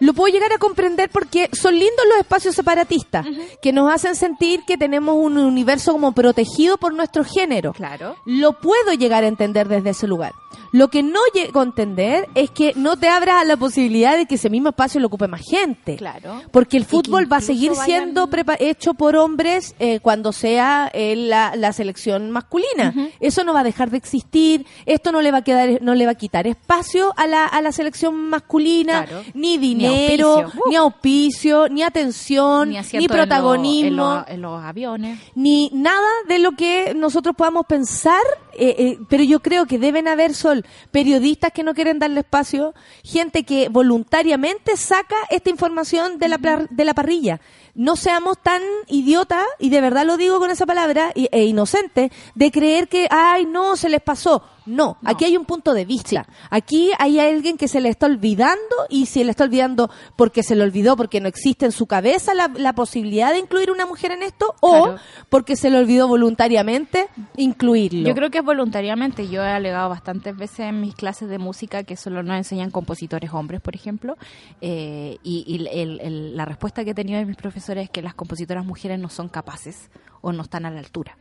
[0.00, 3.26] lo puedo llegar a comprender porque son lindos los espacios separatistas,
[3.62, 7.72] que nos hacen sentir que tenemos un universo como protegido por nuestro género.
[7.72, 8.16] Claro.
[8.26, 10.32] Lo puedo llegar a entender desde ese lugar.
[10.72, 14.26] Lo que no llego a entender es que no te abras a la posibilidad de
[14.26, 15.96] que ese mismo espacio lo ocupe más gente.
[15.96, 16.42] Claro.
[16.52, 18.28] Porque el fútbol va a seguir vayan- siendo
[18.60, 22.94] hecho por hombres eh, cuando sea eh, la, la selección masculina.
[23.18, 24.64] Eso no va a dejar de existir.
[24.86, 27.60] Esto no le va a quedar, no le va a quitar espacio a la, a
[27.62, 29.24] la selección masculina, Claro.
[29.34, 29.58] ni Ni
[29.90, 30.62] dinero, auspicio.
[30.68, 35.18] ni auspicio, ni atención, Ni, ni, en lo- protagonismo en lo- en los aviones.
[35.34, 38.20] ni nada de lo que nosotros podamos pensar,
[38.52, 42.74] eh, eh, pero yo creo que deben haber sol periodistas que no quieren darle espacio,
[43.04, 46.38] gente que voluntariamente saca esta información de la,
[46.70, 47.40] de la parrilla.
[47.74, 52.10] No seamos tan idiotas, y de verdad lo digo con esa palabra, y- e inocentes,
[52.34, 54.42] de creer que, ay, no, se les pasó.
[54.70, 56.26] No, aquí hay un punto de vista.
[56.50, 58.58] Aquí hay alguien que se le está olvidando
[58.88, 62.34] y se le está olvidando porque se le olvidó, porque no existe en su cabeza
[62.34, 64.98] la, la posibilidad de incluir una mujer en esto o Claro.
[65.28, 68.08] porque se le olvidó voluntariamente incluirlo.
[68.08, 69.28] Yo creo que es voluntariamente.
[69.28, 73.30] Yo he alegado bastantes veces en mis clases de música que solo nos enseñan compositores
[73.32, 74.16] hombres, por ejemplo.
[74.60, 78.02] eh, y y el- el- la respuesta que he tenido de mis profesores es que
[78.02, 79.90] las compositoras mujeres no son capaces
[80.20, 81.16] o no están a la altura.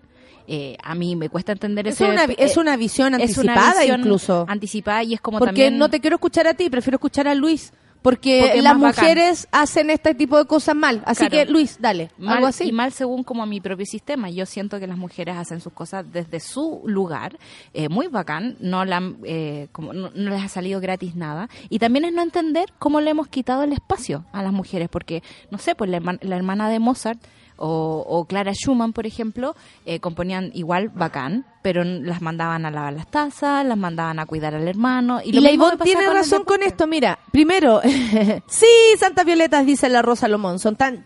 [0.51, 2.09] Eh, a mí me cuesta entender es, ese...
[2.09, 4.45] una, es una visión una anticipada visión incluso.
[4.47, 5.77] Anticipada y es como Porque también...
[5.77, 7.71] no te quiero escuchar a ti, prefiero escuchar a Luis.
[8.01, 9.03] Porque, las bacán.
[9.03, 11.03] mujeres hacen este tipo de cosas mal.
[11.05, 11.31] Así Claro.
[11.45, 12.09] que, Luis, dale.
[12.17, 12.63] Mal, algo así.
[12.63, 14.29] Y mal según como mi propio sistema.
[14.29, 17.37] Yo siento que las mujeres hacen sus cosas desde su lugar,
[17.73, 21.49] eh, muy bacán, no, la, han, eh, como, no, no les ha salido gratis nada.
[21.69, 25.21] Y también es no entender cómo le hemos quitado el espacio a las mujeres, porque,
[25.51, 27.19] no sé, pues la, la hermana de Mozart
[27.59, 29.55] o, o Clara Schumann, por ejemplo,
[29.85, 34.55] eh, componían igual bacán, pero las mandaban a lavar las tazas, las mandaban a cuidar
[34.55, 35.19] al hermano.
[35.23, 36.87] Y, Y la Ivonne tiene con razón con esto.
[36.87, 37.81] Mira, primero,
[38.47, 41.05] sí, Santa Violetas, dice la Rosa Lomón, son tan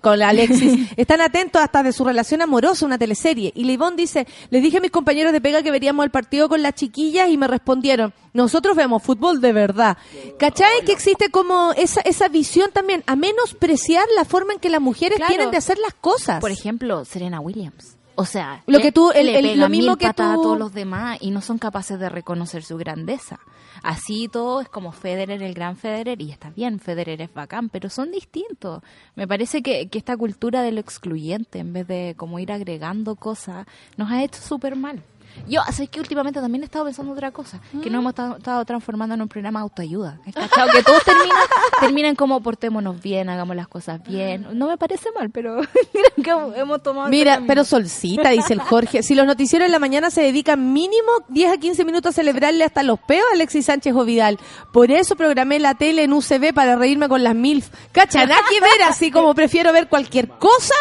[0.00, 3.52] con la Alexis, están atentos hasta de su relación amorosa, una teleserie.
[3.54, 6.48] Y la Ivonne dice, les dije a mis compañeros de pega que veríamos el partido
[6.48, 9.96] con las chiquillas y me respondieron, nosotros vemos fútbol de verdad.
[10.38, 10.84] ¿Cachai?
[10.84, 15.16] Que existe como esa, esa visión también, a menospreciar la forma en que las mujeres
[15.16, 15.28] Claro.
[15.32, 16.40] tienen de hacer las cosas.
[16.40, 17.96] Por ejemplo, Serena Williams.
[18.16, 21.18] O sea, Lo que tú- el- el- lo mismo que tú- a todos los demás
[21.20, 23.40] y no son capaces de reconocer su grandeza.
[23.84, 27.90] Así todo es como Federer, el gran Federer, y está bien, Federer es bacán, pero
[27.90, 28.82] son distintos.
[29.14, 33.14] Me parece que, que esta cultura de lo excluyente, en vez de como ir agregando
[33.14, 33.66] cosas,
[33.98, 35.02] nos ha hecho súper mal.
[35.48, 39.14] Yo, sé que últimamente también he estado pensando otra cosa, que nos hemos estado, transformando
[39.14, 40.20] en un programa de autoayuda.
[40.26, 40.70] ¿Has cachado?
[40.72, 41.36] Que todos terminan,
[41.80, 44.46] terminan como portémonos bien, hagamos las cosas bien.
[44.52, 45.56] No me parece mal, pero
[45.94, 47.08] mira que hemos tomado...
[47.08, 49.02] Mira, pero solcita, dice el Jorge.
[49.02, 52.64] Si los noticieros en la mañana se dedican mínimo 10 a 15 minutos a celebrarle
[52.64, 54.38] hasta los peos a Alexis Sánchez o Vidal.
[54.72, 57.68] Por eso programé la tele en UCB para reírme con las MILF.
[57.92, 60.74] Cacha, nada que ver, así como prefiero ver cualquier cosa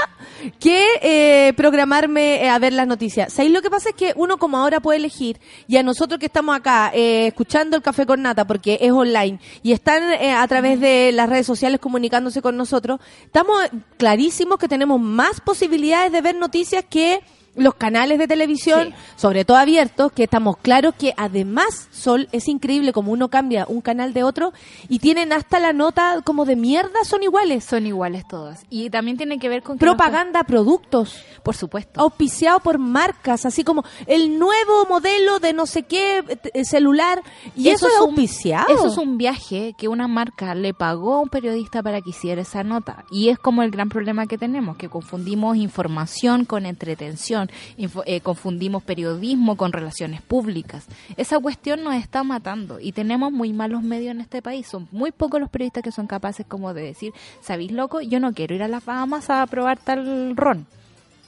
[0.59, 3.33] que eh, programarme eh, a ver las noticias.
[3.33, 3.89] ¿Sabéis lo que pasa?
[3.89, 7.75] Es que uno como ahora puede elegir y a nosotros que estamos acá eh, escuchando
[7.75, 11.45] el Café con Nata porque es online y están eh, a través de las redes
[11.45, 13.57] sociales comunicándose con nosotros, estamos
[13.97, 17.21] clarísimos que tenemos más posibilidades de ver noticias que
[17.55, 18.93] los canales de televisión, Sí.
[19.15, 23.81] sobre todo abiertos, que estamos claros que además, Sol, es increíble como uno cambia un
[23.81, 24.53] canal de otro
[24.89, 27.63] y tienen hasta la nota como de mierda, son iguales.
[27.63, 28.65] Son iguales todas.
[28.69, 29.77] Y también tiene que ver con...
[29.77, 32.01] que no Propaganda, productos, Por supuesto.
[32.01, 36.23] auspiciado por marcas, así como el nuevo modelo de no sé qué
[36.53, 37.21] eh, celular,
[37.55, 38.73] y eso, es un- auspiciado.
[38.73, 42.41] Eso es un viaje que una marca le pagó a un periodista para que hiciera
[42.41, 43.05] esa nota.
[43.11, 47.42] Y es como el gran problema que tenemos, que confundimos información con entretención,
[47.77, 50.85] info- eh, confundimos periodismo con relaciones públicas.
[51.17, 54.67] Esa cuestión nos está matando y tenemos muy malos medios en este país.
[54.67, 58.01] Son muy pocos los periodistas que son capaces como de decir, ¿sabéis loco?
[58.01, 60.65] Yo no quiero ir a las Bahamas a probar tal ron.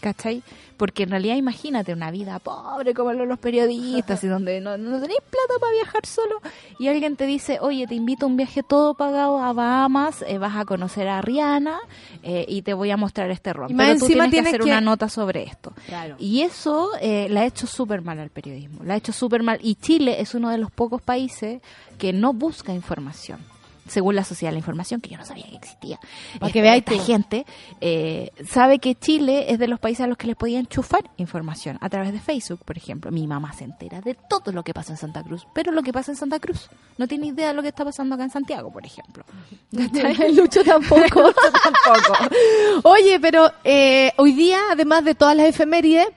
[0.01, 0.43] ¿Cachai?
[0.77, 5.19] Porque en realidad imagínate una vida pobre como los periodistas y donde no, no tenéis
[5.21, 6.41] plata para viajar solo
[6.77, 10.37] y alguien te dice, oye, te invito a un viaje todo pagado a Bahamas, eh,
[10.37, 11.79] vas a conocer a Rihanna
[12.23, 13.71] eh, y te voy a mostrar este ron.
[13.71, 15.73] Y más Pero tú tienes que hacer que- una nota sobre esto.
[15.87, 16.15] Claro.
[16.19, 19.59] Y eso eh, la ha hecho súper mal al periodismo, la ha hecho súper mal.
[19.61, 21.61] Y Chile es uno de los pocos países
[21.97, 23.39] que no busca información.
[23.87, 25.99] Según la Sociedad de la Información, que yo no sabía que existía.
[26.39, 26.99] Pa' Este, que veáis esta tú.
[27.05, 27.45] gente
[27.81, 31.77] eh, sabe que Chile es de los países a los que les podían enchufar información
[31.81, 33.11] a través de Facebook, por ejemplo.
[33.11, 35.93] Mi mamá se entera de todo lo que pasa en Santa Cruz, pero lo que
[35.93, 38.71] pasa en Santa Cruz no tiene idea de lo que está pasando acá en Santiago,
[38.71, 39.23] por ejemplo.
[39.71, 41.31] Lucho tampoco.
[41.85, 42.89] Tampoco.
[42.89, 46.07] Oye, pero eh, hoy día, además de todas las efemérides,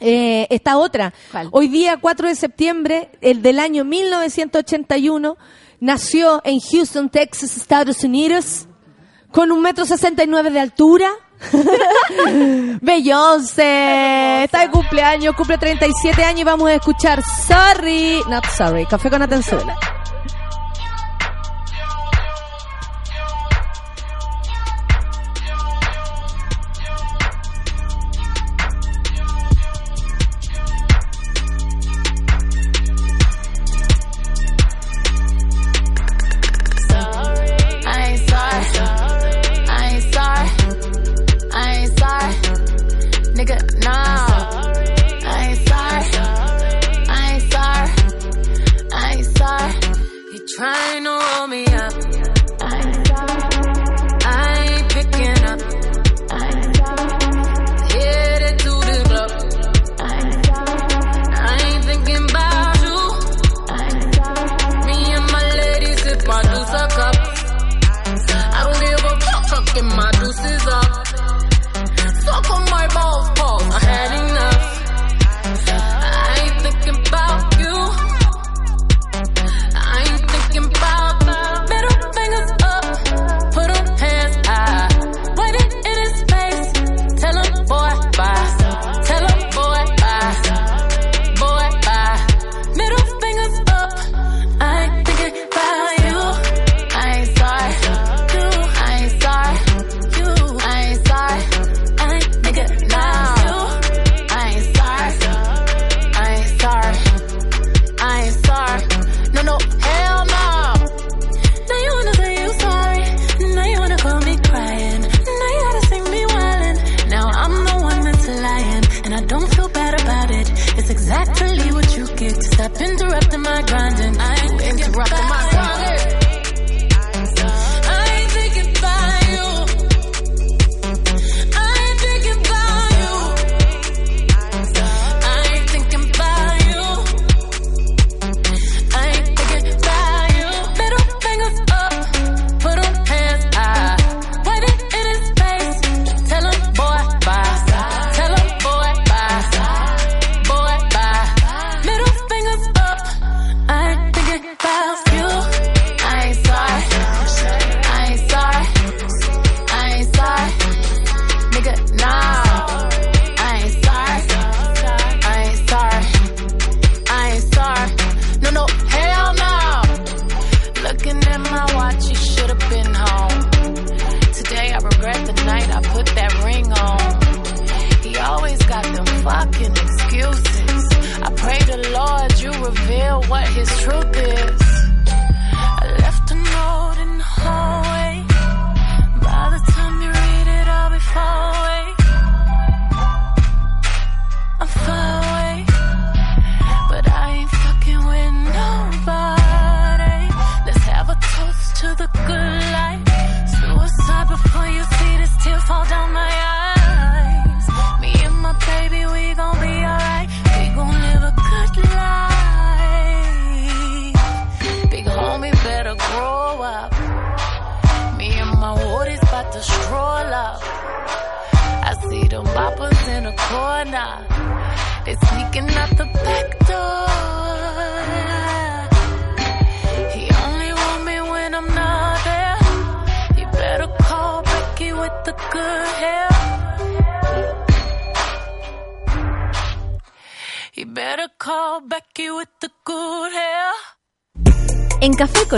[0.00, 1.12] eh, está otra.
[1.30, 1.48] ¿Cuál?
[1.52, 5.36] Hoy día, 4 de septiembre, el del año 1981,
[5.82, 8.68] nació en Houston, Texas, Estados Unidos,
[9.32, 11.10] con un metro sesenta y nueve de altura.
[12.80, 19.10] Beyoncé, está de cumpleaños, cumple 37 años y vamos a escuchar Sorry, Not Sorry, Café
[19.10, 19.76] con Atenzuela.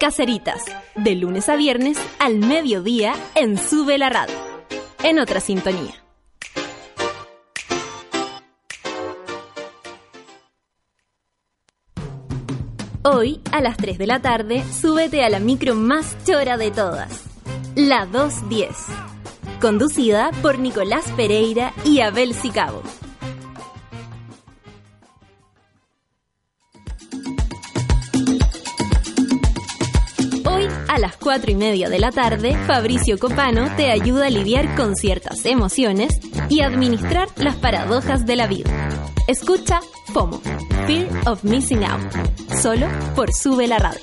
[0.00, 4.34] Caceritas, de lunes a viernes al mediodía en Sube la Radio.
[5.04, 5.92] En otra sintonía.
[13.02, 17.24] Hoy, a las 3 de la tarde, súbete a la micro más chora de todas,
[17.74, 18.70] la 210,
[19.60, 22.82] conducida por Nicolás Pereira y Abel Sicabo.
[31.00, 35.46] Las 4 y media de la tarde, Fabricio Copano te ayuda a lidiar con ciertas
[35.46, 36.20] emociones
[36.50, 38.70] y administrar las paradojas de la vida.
[39.26, 39.80] Escucha
[40.12, 40.40] FOMO,
[40.86, 42.12] Fear of Missing Out,
[42.60, 44.00] solo por Sube la Radio.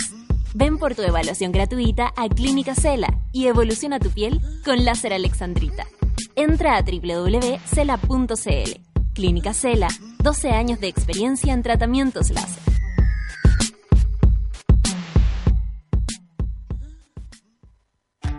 [0.55, 5.87] Ven por tu evaluación gratuita a Clínica Cela y evoluciona tu piel con láser alexandrita.
[6.35, 8.86] Entra a www.cela.cl.
[9.17, 9.89] Clínica Cela,
[10.23, 12.63] 12 años de experiencia en tratamientos láser.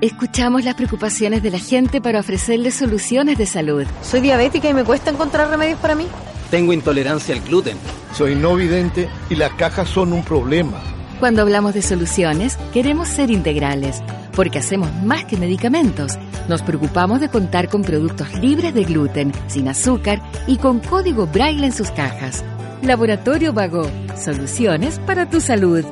[0.02, 3.88] Escuchamos las preocupaciones de la gente para ofrecerles soluciones de salud.
[4.04, 6.06] Soy diabética y me cuesta encontrar remedios para mí.
[6.52, 7.78] Tengo intolerancia al gluten.
[8.14, 10.80] Soy no vidente y las cajas son un problema.
[11.20, 14.04] Cuando hablamos de soluciones, queremos ser integrales,
[14.36, 16.14] porque hacemos más que medicamentos.
[16.48, 21.66] Nos preocupamos de contar con productos libres de gluten, sin azúcar y con código braille
[21.66, 22.44] en sus cajas.
[22.84, 25.84] Laboratorio Vago, soluciones para tu salud.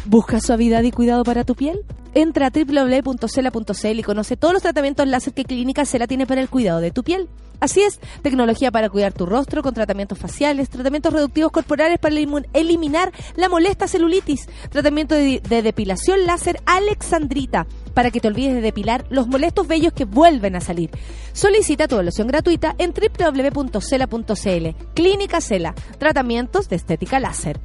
[0.07, 1.85] ¿Busca suavidad y cuidado para tu piel?
[2.15, 6.49] Entra a www.cela.cl y conoce todos los tratamientos láser que Clínica Cela tiene para el
[6.49, 7.29] cuidado de tu piel.
[7.61, 12.15] Así es, tecnología para cuidar tu rostro con tratamientos faciales, tratamientos reductivos corporales para
[12.53, 18.61] eliminar la molesta celulitis, tratamiento de, de depilación láser Alexandrita para que te olvides de
[18.61, 20.91] depilar los molestos vellos que vuelven a salir.
[21.33, 24.85] Solicita tu evaluación gratuita en www.cela.cl.
[24.95, 27.61] Clínica Cela, tratamientos de estética láser.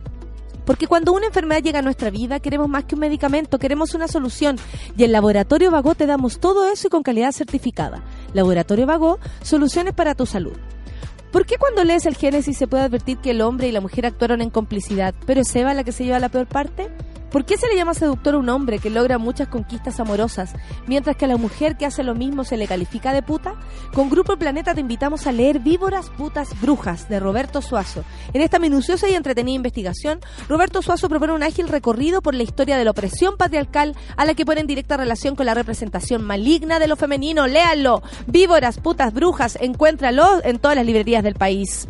[0.69, 4.07] Porque cuando una enfermedad llega a nuestra vida, queremos más que un medicamento, queremos una
[4.07, 4.57] solución.
[4.95, 8.03] Y en Laboratorio Vago te damos todo eso y con calidad certificada.
[8.35, 10.53] Laboratorio Vago, soluciones para tu salud.
[11.31, 14.05] ¿Por qué cuando lees el Génesis se puede advertir que el hombre y la mujer
[14.05, 16.91] actuaron en complicidad, pero es Eva la que se lleva la peor parte?
[17.31, 20.53] ¿Por qué se le llama seductor a un hombre que logra muchas conquistas amorosas,
[20.87, 23.53] mientras que a la mujer que hace lo mismo se le califica de puta?
[23.93, 28.03] Con Grupo Planeta te invitamos a leer Víboras, Putas, Brujas, de Roberto Suazo.
[28.33, 32.77] En esta minuciosa y entretenida investigación, Roberto Suazo propone un ágil recorrido por la historia
[32.77, 36.79] de la opresión patriarcal a la que pone en directa relación con la representación maligna
[36.79, 37.45] de lo femenino.
[37.45, 38.01] Léanlo.
[38.25, 41.87] Víboras, Putas, Brujas, encuéntralo en todas las librerías del país.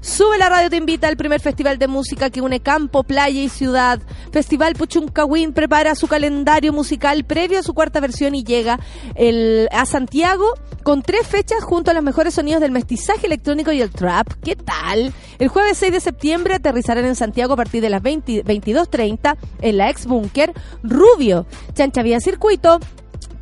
[0.00, 3.48] Sube la radio te invita al primer festival de música que une campo, playa y
[3.48, 4.00] ciudad.
[4.32, 8.78] Festival Puchuncahuín prepara su calendario musical previo a su cuarta versión y llega
[9.16, 13.80] el, a Santiago con tres fechas junto a los mejores sonidos del mestizaje electrónico y
[13.80, 14.28] el trap.
[14.42, 15.12] ¿Qué tal?
[15.38, 19.76] El jueves 6 de septiembre aterrizarán en Santiago a partir de las 20 22.30 en
[19.76, 22.78] la ex búnker Rubio, Chancha Vía Circuito,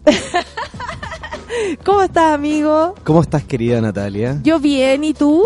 [1.84, 2.96] ¿Cómo estás, amigo?
[3.04, 4.40] ¿Cómo estás, querida Natalia?
[4.42, 5.44] Yo bien, ¿y tú?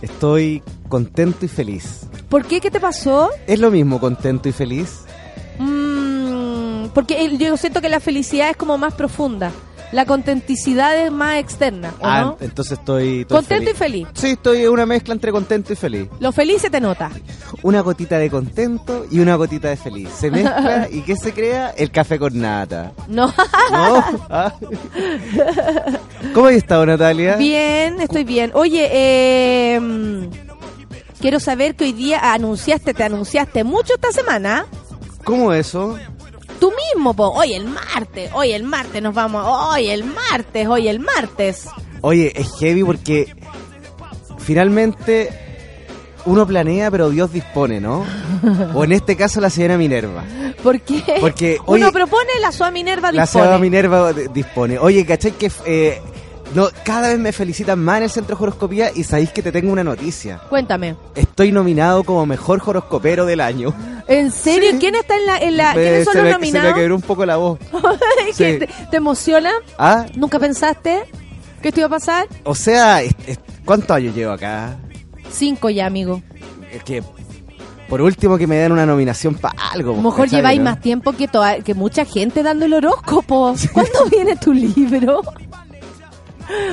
[0.00, 2.06] Estoy contento y feliz.
[2.30, 2.62] ¿Por qué?
[2.62, 3.28] ¿Qué te pasó?
[3.46, 5.04] ¿Es lo mismo contento y feliz?
[5.58, 5.87] Mm,
[6.98, 9.52] porque yo siento que la felicidad es como más profunda.
[9.92, 12.36] La contenticidad es más externa, ¿o ah, no?
[12.40, 14.08] entonces estoy, estoy Contento y feliz.
[14.14, 16.08] Sí, estoy en una mezcla entre contento y feliz.
[16.18, 17.08] Lo feliz se te nota.
[17.62, 20.08] Una gotita de contento y una gotita de feliz.
[20.10, 21.70] Se mezcla y ¿qué se crea?
[21.70, 22.90] El café con nata.
[23.06, 23.32] No.
[23.70, 24.04] ¿No?
[24.28, 24.52] Ah.
[26.34, 27.36] ¿Cómo has estado, Natalia?
[27.36, 28.50] Bien, estoy bien.
[28.54, 30.28] Oye, eh,
[31.20, 34.66] quiero saber que hoy día anunciaste, te anunciaste mucho esta semana.
[35.22, 35.96] ¿Cómo eso?
[36.60, 37.28] Tú mismo, po.
[37.28, 41.66] Hoy el martes, hoy el martes nos vamos, hoy el martes, hoy el martes.
[42.00, 43.32] Oye, es heavy porque
[44.38, 45.30] finalmente
[46.24, 48.04] uno planea, pero Dios dispone, ¿no?
[48.74, 50.24] O en este caso la señora Minerva.
[50.62, 51.02] ¿Por qué?
[51.20, 53.44] Porque, Uno oye, propone, la SUA Minerva La dispone.
[53.44, 54.78] señora Minerva d- dispone.
[54.78, 56.00] Oye, ¿cachai que eh,
[56.54, 59.52] no, cada vez me felicitan más en el Centro de Horoscopía y sabéis que te
[59.52, 60.40] tengo una noticia?
[60.48, 60.96] Cuéntame.
[61.14, 63.74] Estoy nominado como mejor horoscopero del año.
[64.06, 64.70] ¿En serio?
[64.80, 65.38] ¿Quién está en la...
[65.38, 66.74] En la Me- ¿Quiénes son los me- Se me nominados?
[66.74, 67.58] quebró un poco la voz.
[68.26, 68.58] ¿Qué, Sí.
[68.58, 69.50] te, te emociona?
[69.78, 70.06] ¿Ah?
[70.16, 71.02] ¿Nunca pensaste
[71.60, 72.26] que esto iba a pasar?
[72.44, 74.76] O sea, es- es- ¿cuántos años llevo acá?
[75.30, 76.22] Cinco ya, amigo.
[76.72, 77.02] Es que,
[77.90, 79.92] por último, que me den una nominación para algo.
[79.92, 80.64] A lo mejor ¿cachai, lleváis no?
[80.64, 83.54] más tiempo que, toda- que mucha gente dando el horóscopo.
[83.74, 85.20] ¿Cuándo viene tu libro?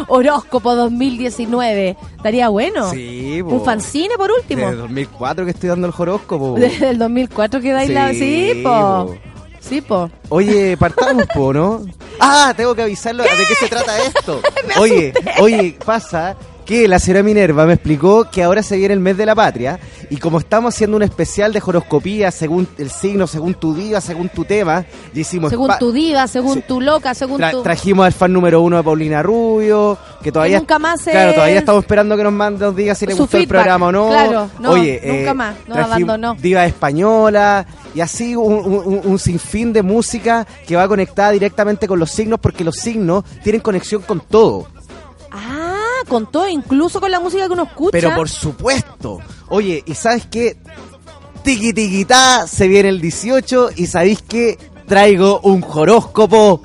[0.07, 1.97] Horóscopo 2019.
[2.17, 2.91] Estaría bueno.
[2.91, 3.55] Sí, po.
[3.55, 4.65] Un fanzine por último.
[4.67, 6.53] Desde 2004 que estoy dando el horóscopo.
[6.53, 6.59] po.
[6.59, 8.13] Desde el 2004 que dais la...
[8.13, 8.69] Sí, po.
[8.69, 9.17] po.
[9.59, 10.09] Sí, po.
[10.30, 11.86] Oye, partamos, po, ¿no?
[12.17, 14.39] Ah, tengo que avisarlo de qué se trata esto.
[14.80, 19.16] oye, oye, pasa que la señora Minerva me explicó que ahora se viene el mes
[19.18, 23.53] de la patria y como estamos haciendo un especial de horoscopía según el signo, según
[23.53, 27.51] tu día, según tu tema, y hicimos Según tu diva, según tu loca, según tra-
[27.51, 27.61] tu...
[27.61, 31.84] trajimos al fan número uno de Paulina Rubio, que todavía nunca más claro, todavía estamos
[31.84, 34.07] esperando que nos mande nos diga si le Su gustó el programa o no.
[34.09, 36.36] Claro, no, Oye, nunca eh, más, nos trajimos abandonó.
[36.41, 41.99] Diva española y así un, un- un sinfín de música que va conectada directamente con
[41.99, 44.68] los signos porque los signos tienen conexión con todo.
[46.06, 47.89] Ah, con todo, incluso con la música que uno escucha.
[47.91, 49.20] Pero por supuesto.
[49.49, 50.58] Oye, ¿y sabes qué?
[51.43, 54.58] Tiki tiquitá, se viene el 18 y ¿sabéis qué?
[54.88, 56.62] Traigo un horóscopo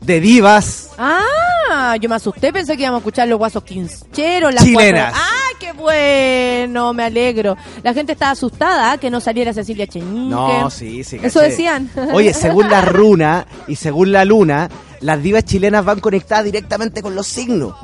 [0.00, 4.64] de divas Ah, yo me asusté, pensé que íbamos a escuchar los guasos quincheros, las
[4.64, 5.12] Chilenas.
[5.12, 6.92] cuatro- ¡Ay, qué bueno!
[6.94, 7.56] Me alegro.
[7.82, 10.30] La gente estaba asustada que no saliera Cecilia Cheñique.
[10.30, 11.18] No, sí, sí.
[11.22, 11.50] Eso caché.
[11.50, 11.90] decían.
[12.12, 14.68] Oye, según la runa y según la luna,
[15.00, 17.74] las divas chilenas van conectadas directamente con los signos.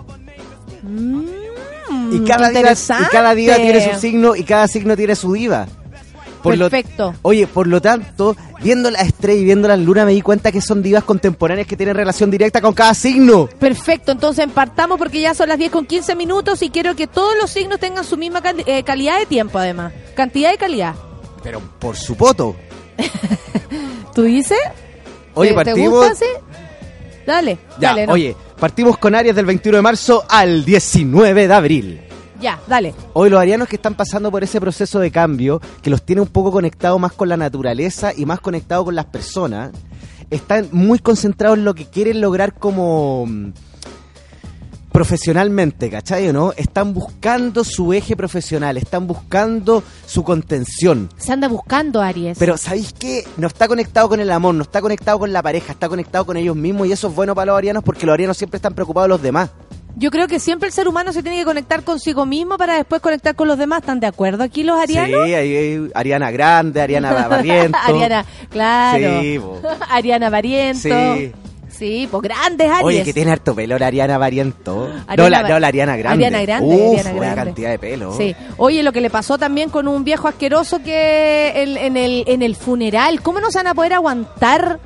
[0.83, 5.33] Mm, Y cada, diva, y cada diva tiene su signo y cada signo tiene su
[5.33, 5.66] diva.
[6.43, 7.14] Por lo- Perfecto.
[7.22, 10.62] oye, por lo tanto, viendo las estrellas y viendo las lunas me di cuenta que
[10.62, 13.47] son divas contemporáneas que tienen relación directa con cada signo.
[13.59, 17.35] Perfecto, entonces partamos porque ya son las 10 con 15 minutos y quiero que todos
[17.39, 19.93] los signos tengan su misma cal- eh, calidad de tiempo además.
[20.14, 20.95] Cantidad y calidad.
[21.43, 22.57] Pero por su poto.
[24.15, 24.59] ¿Tú dices?
[25.35, 25.90] Oye, ¿Te- ¿Te partimos.
[26.09, 26.27] gusta, sí?
[27.31, 28.07] Dale, Ya, dale.
[28.07, 28.12] no.
[28.15, 32.01] oye, partimos con Aries del 21 de marzo al 19 de abril.
[32.40, 32.94] Ya, dale.
[33.12, 36.28] Hoy los arianos que están pasando por ese proceso de cambio, que los tiene un
[36.28, 39.70] poco conectados más con la naturaleza y más conectados con las personas,
[40.31, 43.28] están muy concentrados en lo que quieren lograr como
[44.92, 46.52] profesionalmente, ¿cachai o no?
[46.56, 51.08] Están buscando su eje profesional, están buscando su contención.
[51.16, 52.38] Se anda buscando Aries.
[52.38, 53.24] Pero ¿sabéis qué?
[53.36, 56.36] No está conectado con el amor, no está conectado con la pareja, está conectado con
[56.36, 59.06] ellos mismos y eso es bueno para los arianos porque los arianos siempre están preocupados
[59.06, 59.50] de los demás.
[59.96, 63.02] Yo creo que siempre el ser humano se tiene que conectar consigo mismo para después
[63.02, 63.80] conectar con los demás.
[63.80, 65.26] ¿Están de acuerdo aquí los arianos?
[65.26, 67.78] Sí, ahí hay Ariana Grande, Ariana Barriento.
[67.82, 69.20] Ariana, claro.
[69.20, 69.40] Sí.
[69.90, 70.88] Ariana Barriento.
[70.88, 71.32] Sí.
[71.81, 72.85] Sí, pues grandes Aries.
[72.85, 74.89] Oye, que tiene harto pelo la Ariana Variento.
[75.16, 76.27] no, la, no, la Ariana Grande.
[76.27, 77.48] Ariana Grande, Uf, Ariana buena Grande.
[77.51, 78.16] cantidad de pelo.
[78.16, 78.36] Sí.
[78.59, 82.43] Oye, lo que le pasó también con un viejo asqueroso que en, en el, en
[82.43, 84.78] el funeral, ¿cómo no se van a poder aguantar?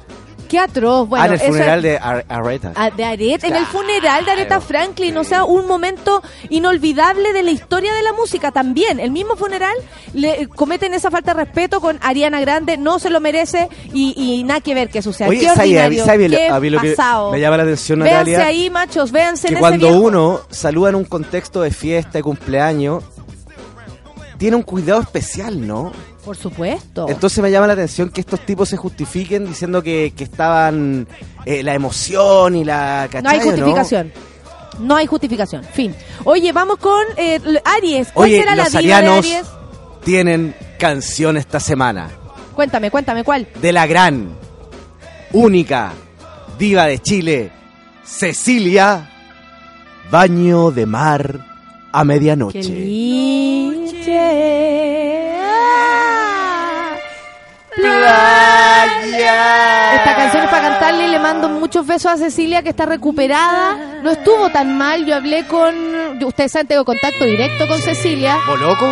[0.48, 1.08] Qué atroz.
[1.08, 2.72] Bueno, ah, en el funeral de Ar- Areta.
[2.76, 7.42] Ah, de Aretha, en el funeral de Aretha Franklin, o sea, un momento inolvidable de
[7.42, 9.00] la historia de la música también.
[9.00, 9.74] El mismo funeral
[10.12, 14.44] le cometen esa falta de respeto con Ariana Grande, no se lo merece y, y
[14.44, 15.28] nada que ver que suceda.
[15.28, 17.32] Oye, qué ¿sabes- ordinario, sabes lo- qué a mí lo que pasado.
[17.32, 18.46] me llama la atención, Véanse Natalia?
[18.46, 22.22] ahí, machos, véanse que en cuando ese uno saluda en un contexto de fiesta, de
[22.22, 23.02] cumpleaños,
[24.38, 25.92] tiene un cuidado especial, ¿no?
[26.24, 27.06] Por supuesto.
[27.08, 31.06] Entonces me llama la atención que estos tipos se justifiquen diciendo que, que estaban
[31.44, 34.12] eh, la emoción y la no hay ¿cachai justificación.
[34.80, 35.64] No hay justificación.
[35.64, 35.94] Fin.
[36.24, 38.08] Oye, vamos con eh, Aries.
[38.12, 39.46] ¿Cuál Oye, será la los diva de arianos Aries?
[40.04, 42.10] tienen canción esta semana
[42.54, 43.48] Cuéntame, cuéntame, ¿cuál?
[43.60, 44.36] de la gran,
[45.32, 45.92] única
[46.58, 47.50] diva de Chile,
[48.04, 49.10] Cecilia,
[50.10, 51.53] Baño de Mar
[51.94, 52.60] a medianoche.
[55.40, 56.96] Ah.
[57.76, 59.94] Playa.
[59.96, 64.00] Esta canción es para cantarle y le mando muchos besos a Cecilia que está recuperada.
[64.02, 65.04] No estuvo tan mal.
[65.06, 65.74] Yo hablé con.
[66.22, 68.38] Ustedes saben, tengo contacto directo con Cecilia.
[68.46, 68.86] ¿Vos loco?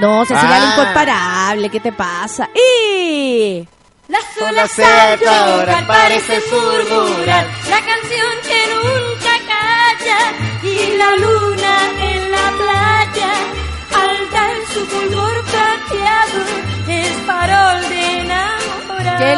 [0.00, 0.58] No, Cecilia Ah.
[0.58, 1.68] la incomparable.
[1.70, 2.48] ¿Qué te pasa?
[2.54, 3.66] ¡Y!
[4.08, 5.18] Las olas olas al al
[5.60, 10.18] chocar parecen murmurar la canción que nunca calla
[10.62, 12.11] y la luna en
[14.74, 16.40] su fulgor plateado
[16.88, 19.18] es farol de enamorado.
[19.18, 19.36] ¡Qué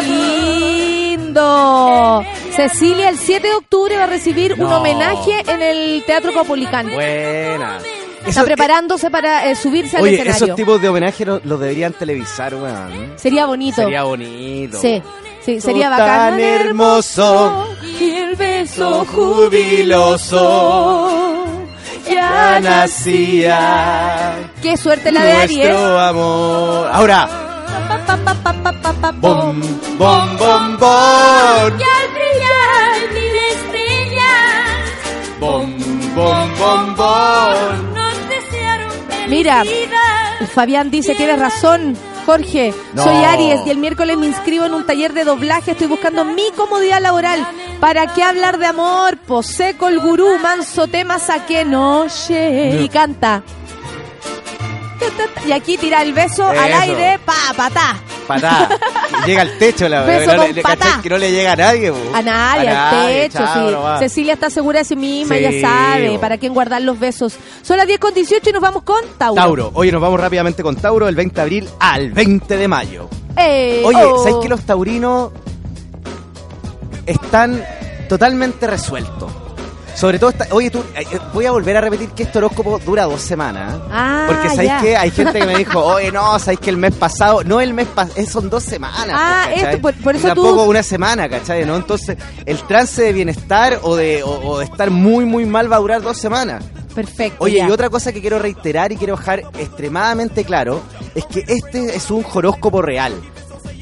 [1.17, 2.25] lindo!
[2.55, 6.91] Cecilia el 7 de octubre va a recibir un homenaje en el Teatro Copolicán.
[6.93, 7.79] Buena.
[8.19, 10.33] Está Eso- preparándose para eh, subirse al escenario.
[10.47, 13.13] esos tipos de homenaje lo- los deberían televisar, weón.
[13.17, 13.83] Sería bonito.
[13.83, 14.79] Sería bonito.
[14.81, 15.03] Sí,
[15.45, 16.31] sí, sería Tú bacán.
[16.31, 17.67] tan hermoso,
[18.01, 19.05] Y el beso
[20.25, 21.11] jubiloso,
[22.09, 25.69] ya nacía Qué suerte la de Aries.
[25.69, 26.89] nuestro amor.
[26.93, 27.29] Ahora,
[29.21, 29.61] bom,
[29.99, 35.77] bom, bom, bom, Y al brillar mil estrellas bom,
[36.15, 37.95] bom, bom, bom.
[37.95, 38.93] nos desearon
[39.29, 39.63] Mira.
[40.55, 41.97] Fabián dice, tienes razón,
[42.27, 43.05] Jorge, No.
[43.05, 46.51] soy Aries y el miércoles me inscribo en un taller de doblaje, estoy buscando mi
[46.57, 47.47] comodidad laboral.
[47.81, 49.19] ¿Para qué hablar de amor?
[49.19, 52.81] Poseco el gurú, manso tema saqué noche.
[52.83, 53.43] Y canta.
[55.47, 57.97] Y aquí tira el beso al aire, pa, patá.
[58.27, 58.69] Patá.
[59.27, 60.63] Llega al techo la Beso no con le-.
[61.03, 61.99] Que no le llega a nadie, po.
[62.15, 63.75] A nadie, al nadie, techo, chao, sí.
[63.75, 63.99] nomás.
[64.01, 66.21] Cecilia está segura de sí misma, Sí, ella sabe bo.
[66.21, 67.35] para quién guardar los besos.
[67.63, 69.35] Son las 10 con 18 y nos vamos con Tauro.
[69.41, 69.71] Tauro.
[69.75, 73.09] Oye, nos vamos rápidamente con Tauro del 20 de abril al 20 de mayo.
[73.37, 74.23] Eh, Oye, oh.
[74.23, 75.33] ¿sabes que los taurinos
[77.07, 77.65] están
[78.09, 79.31] totalmente resueltos?
[79.95, 82.79] Sobre todo, esta- oye, tú, eh, eh, voy a volver a repetir que este horóscopo
[82.81, 83.77] dura dos semanas.
[83.91, 86.95] Ah, Porque ¿sabéis que Hay gente que me dijo, oye, no, ¿sabéis que el mes
[86.95, 87.45] pasado?
[87.45, 89.11] No, el mes pasado, son dos semanas.
[89.19, 89.75] Ah, ¿cachai?
[89.77, 91.65] esto, por- eso tú- Tampoco una semana, ¿cachai?
[91.65, 91.77] ¿no?
[91.77, 95.77] Entonces, el trance de bienestar o de, o, o de estar muy, muy mal va
[95.77, 96.65] a durar dos semanas.
[96.95, 97.43] Perfecto.
[97.45, 97.69] Oye, ya.
[97.69, 100.81] y otra cosa que quiero reiterar y quiero dejar extremadamente claro
[101.15, 103.13] es que este es un horóscopo real.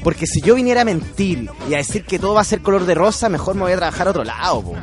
[0.03, 2.85] Porque si yo viniera a mentir y a decir que todo va a ser color
[2.85, 4.75] de rosa, mejor me voy a trabajar a otro lado, po.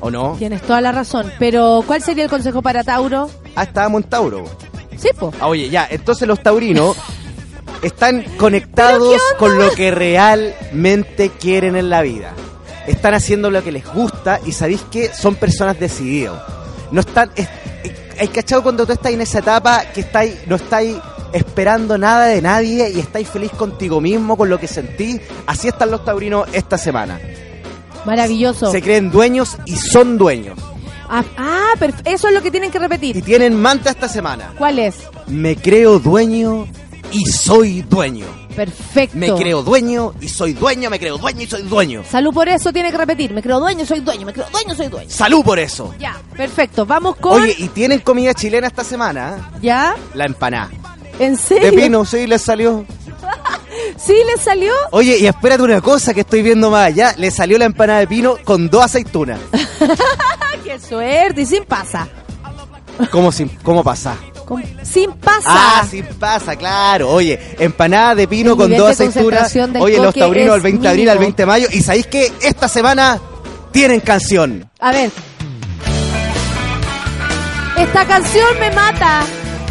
[0.00, 0.34] ¿O no?
[0.38, 1.32] Tienes toda la razón.
[1.38, 3.30] Pero, ¿cuál sería el consejo para Tauro?
[3.54, 4.44] Ah, estábamos en Tauro.
[4.96, 5.32] Sí, po.
[5.40, 6.96] Ah, oye, ya, entonces los taurinos
[7.82, 12.32] están conectados con lo que realmente quieren en la vida.
[12.86, 16.40] Están haciendo lo que les gusta y sabéis que son personas decididas.
[16.90, 17.30] No están.
[17.36, 17.48] Es,
[17.84, 20.96] es- hay cachado cuando tú estás en esa etapa que estáis, no estáis
[21.34, 25.20] esperando nada de nadie y estáis feliz contigo mismo, con lo que sentís.
[25.46, 27.20] Así están los taurinos esta semana.
[28.06, 28.70] Maravilloso.
[28.70, 30.58] Se creen dueños y son dueños.
[31.08, 31.72] Ah, ah,
[32.04, 33.22] eso es lo que tienen que Y repetir.
[33.22, 34.52] tienen manta esta semana.
[34.58, 34.96] ¿Cuál es?
[35.26, 36.66] Me creo dueño
[37.12, 38.26] y soy dueño.
[38.56, 39.16] Perfecto.
[39.16, 42.02] Me creo dueño y soy dueño, me creo dueño y soy dueño.
[42.10, 43.32] Salud por eso tiene que repetir.
[43.34, 45.10] Me creo dueño, soy dueño, me creo dueño, soy dueño.
[45.10, 45.94] Salud por eso.
[45.98, 46.86] Ya, perfecto.
[46.86, 47.42] Vamos con.
[47.42, 49.50] Oye, y tienen comida chilena esta semana.
[49.60, 49.94] ¿Ya?
[50.14, 50.70] la empanada.
[51.18, 51.70] ¿En serio?
[51.70, 52.84] De pino, sí, les salió.
[53.98, 54.72] ¿Sí le salió?
[54.90, 57.14] Oye, y espérate una cosa que estoy viendo más allá.
[57.16, 59.38] Le salió la empanada de pino con dos aceitunas.
[59.52, 61.40] ¡Ah, qué suerte!
[61.42, 62.06] Y sin pasa.
[63.10, 64.16] ¿Cómo, sin, cómo pasa?
[64.46, 65.48] Con- sin pasa.
[65.48, 67.10] Ah, sin pasa, claro.
[67.10, 69.54] Oye, empanada de pino El con dos aceitunas.
[69.80, 71.66] Oye, los taurinos al 20 de abril, al 20 de mayo.
[71.72, 73.18] Y sabéis que esta semana
[73.72, 74.70] tienen canción.
[74.78, 75.10] A ver.
[77.78, 79.22] Esta canción me mata.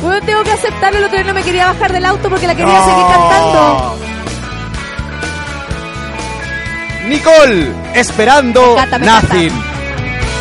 [0.02, 1.00] Bueno, tengo que aceptarlo.
[1.00, 2.86] El otro día no me quería bajar del auto porque la quería No.
[2.86, 3.96] seguir cantando.
[7.08, 9.52] Nicole, esperando Me encanta, me Nothing.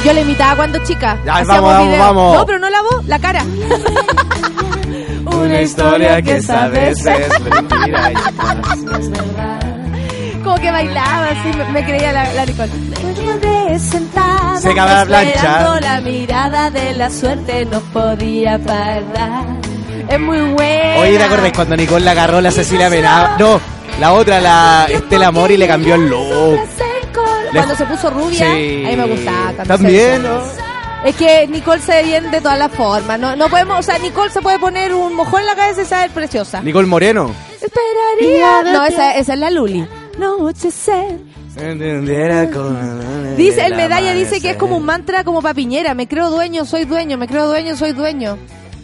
[0.05, 1.17] Yo la imitaba cuando chica.
[1.25, 1.99] Ya, vamos, vamos, videos.
[2.01, 2.37] vamos.
[2.39, 3.43] No, pero no la voz, la cara.
[5.27, 8.13] Una historia que sabes es mentira.
[10.45, 12.71] Como que bailaba así, me, me creía la, la Nicole.
[13.79, 15.81] sentada, Se acaba la plancha.
[15.81, 19.45] la mirada de la suerte no podía parar.
[20.09, 20.97] Es muy buena.
[21.01, 23.37] Oye, ¿te acordás cuando Nicole la agarró la Cecilia Menaba?
[23.39, 23.59] No,
[24.01, 26.59] la otra, la Estela Mori, le cambió el look.
[27.53, 28.85] Cuando se puso rubia, Sí.
[28.85, 29.65] a mí me gustaba.
[29.65, 30.41] También, ¿no?
[31.05, 33.19] Es que Nicole se ve bien de todas las formas.
[33.21, 35.85] No, no podemos, o sea, Nicole se puede poner un mojón en la cabeza y
[35.85, 36.63] saber preciosa.
[36.63, 37.31] Nicole Moreno.
[37.61, 38.73] Esperaría.
[38.73, 39.87] No, esa, esa es la Luli.
[40.19, 41.19] Nochecer.
[43.37, 45.95] Dice, el medalla dice que es como un mantra como papiñera.
[45.95, 48.37] Me creo dueño, soy dueño, me creo dueño, soy dueño.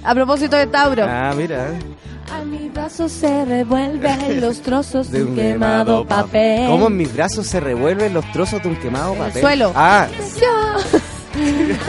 [0.04, 1.04] A propósito de Tauro.
[1.08, 1.68] Ah, mira.
[2.32, 6.68] A mi brazo se revuelven los trozos de un quemado papel.
[6.68, 9.42] ¿Cómo en mis brazos se revuelven los trozos de un quemado En el papel?
[9.42, 9.72] suelo.
[9.74, 10.06] Ah,
[10.40, 10.76] Yo,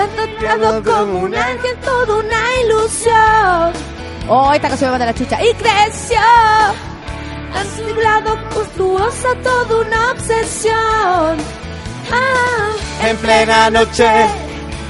[0.57, 3.71] tan como un ángel, toda una ilusión.
[4.27, 5.39] Oh, esta canción me mata la chucha.
[5.43, 6.19] Y creció,
[7.53, 11.37] tan nublado, monstruosa, toda una obsesión.
[12.11, 14.07] Ah, en plena noche,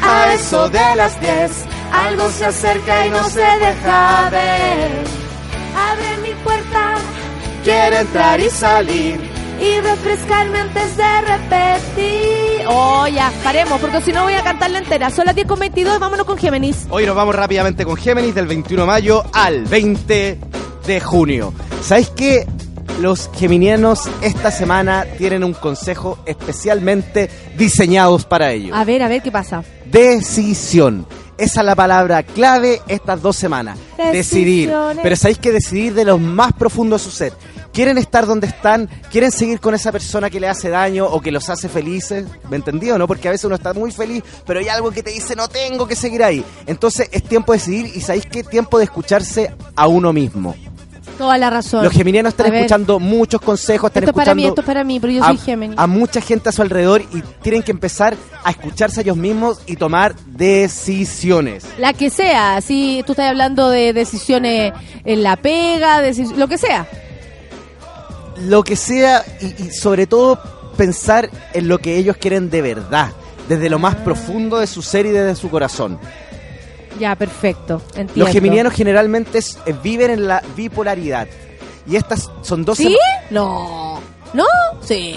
[0.02, 1.52] a eso de las 10,
[1.94, 4.92] algo se acerca y no se deja ver.
[8.02, 9.20] Entrar y salir.
[9.62, 12.66] y refrescarme antes de repetir.
[12.68, 15.12] Oh, ya, paremos, porque si no voy a cantarla entera.
[15.12, 16.88] Son las 10 con 22, vámonos con Géminis.
[16.90, 20.40] Hoy nos vamos rápidamente con Géminis del 21 de mayo al 20
[20.88, 21.54] de junio.
[21.84, 22.48] ¿Sabéis qué?
[23.00, 28.76] Los geminianos esta semana tienen un consejo especialmente diseñados para ellos.
[28.76, 29.64] A ver, a ver qué pasa.
[29.86, 31.06] Decisión.
[31.38, 33.80] Esa es la palabra clave estas dos semanas.
[34.12, 34.72] Decidir.
[35.02, 37.34] Pero sabéis que decidir de lo más profundo de su ser.
[37.74, 38.90] ¿Quieren estar donde están?
[39.12, 42.26] ¿Quieren seguir con esa persona que le hace daño o que los hace felices?
[42.50, 43.08] ¿Me entendí o no?
[43.08, 45.88] Porque a veces uno está muy feliz, pero hay algo que te dice no tengo
[45.88, 46.44] que seguir ahí.
[46.66, 50.56] Entonces es tiempo de decidir y sabéis qué tiempo de escucharse a uno mismo.
[51.18, 51.84] Toda la razón.
[51.84, 54.68] Los geminianos están A escuchando muchos consejos, están Esto es para escuchando mí, esto es
[54.68, 55.78] para mí, pero yo a, soy Géminis.
[55.78, 59.62] a mucha gente a su alrededor y tienen que empezar a escucharse a ellos mismos
[59.68, 61.64] y tomar decisiones.
[61.78, 64.74] La que sea, si tú estás hablando de decisiones
[65.06, 66.02] en la pega,
[66.36, 66.88] lo que sea.
[68.46, 70.40] Lo que sea y, y sobre todo
[70.78, 73.12] pensar en lo que ellos quieren de verdad,
[73.50, 76.00] desde lo más profundo de su ser y desde su corazón.
[77.00, 77.82] Ya, perfecto.
[77.90, 78.14] Entiendo.
[78.16, 81.28] Los geminianos generalmente es- eh, viven en la bipolaridad.
[81.88, 82.96] Y estas son dos ¿Sí?
[83.32, 84.00] No.
[84.34, 84.46] ¿No?
[84.82, 85.16] Sí.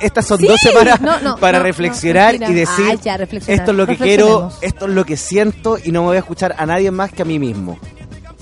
[0.00, 0.46] Estas son Sí.
[0.46, 3.60] dos semanas No, no, para no, reflexionar y decir, ya, reflexionar.
[3.60, 6.20] esto es lo que quiero, esto es lo que siento y no me voy a
[6.20, 7.78] escuchar a nadie más que a mí mismo.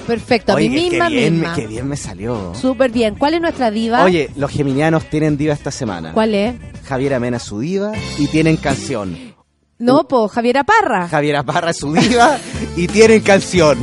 [0.09, 1.55] Perfecto, a Oye, mí qué- misma qué bien, misma.
[1.55, 2.52] qué bien me salió.
[2.60, 3.14] Súper bien.
[3.14, 4.02] ¿Cuál es nuestra diva?
[4.02, 6.12] Oye, los geminianos tienen diva esta semana.
[6.14, 6.55] ¿Cuál es?
[6.89, 9.35] Javiera Mena es su diva y tienen canción.
[9.78, 11.06] No, po, Javiera Parra.
[11.09, 12.36] Javiera Parra es su diva
[12.76, 13.78] y tienen canción.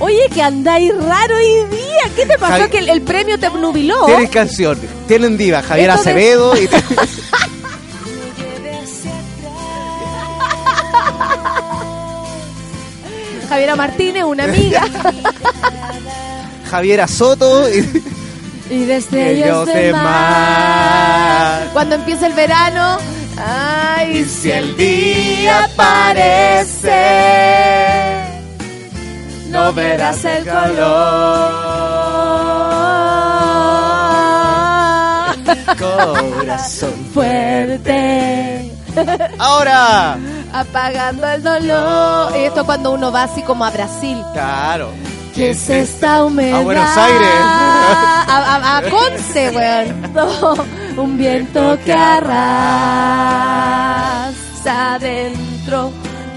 [0.00, 2.10] Oye, que andáis raro hoy día.
[2.16, 2.64] ¿Qué te pasó?
[2.64, 4.04] Javi- Que el, el premio te nubiló.
[4.06, 4.76] Tienen canción.
[5.06, 5.62] Tienen diva.
[5.62, 6.68] Javiera Esto de- Acevedo y
[13.48, 14.82] Javiera Martínez, una amiga.
[16.70, 17.68] Javiera Soto.
[17.70, 18.02] y-
[18.70, 20.02] y de estrellas Ellos de de mar.
[20.02, 21.68] mar.
[21.72, 22.98] Cuando empieza el verano.
[23.36, 26.90] Ay, Y si el día aparece,
[29.48, 31.54] no verás el color.
[35.78, 38.70] Corazón Fuerte.
[39.38, 40.16] Ahora.
[40.54, 42.32] Apagando el dolor.
[42.36, 44.22] Y esto cuando uno va así como a Brasil.
[44.32, 44.90] Claro.
[45.34, 46.60] ¿Qué es esta humedad?
[46.60, 47.28] A Buenos Aires.
[47.40, 50.12] A, a, a Conce, weón.
[50.14, 50.54] No,
[51.02, 52.34] un viento que arrasa
[54.94, 55.90] adentro.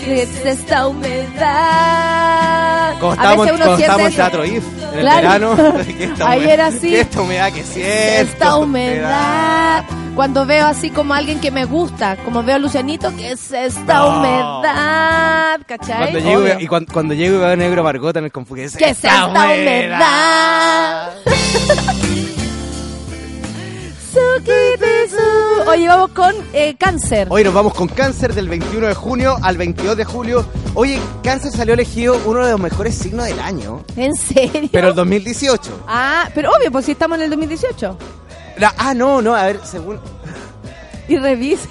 [0.03, 2.95] ¿Qué es esta humedad?
[2.99, 4.09] Como a estábamos, veces uno siente.
[4.11, 4.63] Teatro IF
[4.93, 5.51] en Claro.
[5.51, 5.73] el verano.
[6.25, 6.89] Ahí era así.
[6.89, 8.31] que esta humedad que siento.
[8.31, 9.83] Esta humedad.
[10.17, 13.99] Cuando veo así como alguien que me gusta, como veo a Lucianito, ¿qué es esta
[13.99, 14.17] No.
[14.17, 15.59] humedad?
[15.67, 16.11] ¿Cachai?
[16.11, 18.63] Cuando llego, y cuando, cuando llego y veo a Negro Margota en el Confu, ¿qué
[18.63, 21.11] es ¿Qué es esta humedad?
[25.67, 27.27] Oye, vamos con eh, cáncer.
[27.29, 30.45] Hoy nos vamos con Cáncer del 21 de junio al 22 de julio.
[30.73, 34.69] Oye, Cáncer salió elegido uno de los mejores signos del año, ¿En serio?
[34.71, 35.83] pero el 2018.
[35.87, 37.97] Ah, pero obvio, pues si estamos en el 2018.
[38.59, 39.99] La- ah, no, no, a ver, según
[41.07, 41.67] Y revisa.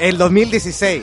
[0.00, 1.02] el 2016.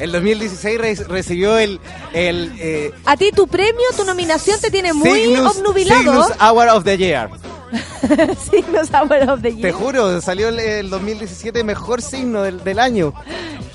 [0.00, 1.78] El 2016 re- recibió el,
[2.12, 6.00] el eh, A ti tu premio, tu nominación te tiene muy Cygnus, obnubilado.
[6.00, 7.30] Cygnus Award of the Year.
[8.50, 9.72] Cygnus Hour of the Te Year.
[9.72, 13.14] juro, salió el, el 2017 mejor signo del, del año.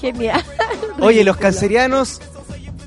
[0.02, 0.44] Genial.
[1.00, 2.22] Oye, los cancerianos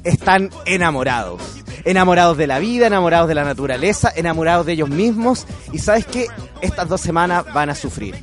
[0.05, 1.43] están enamorados.
[1.85, 5.47] Enamorados de la vida, enamorados de la naturaleza, enamorados de ellos mismos.
[5.73, 6.27] Y sabes qué?
[6.61, 8.17] Estas dos semanas van a sufrir.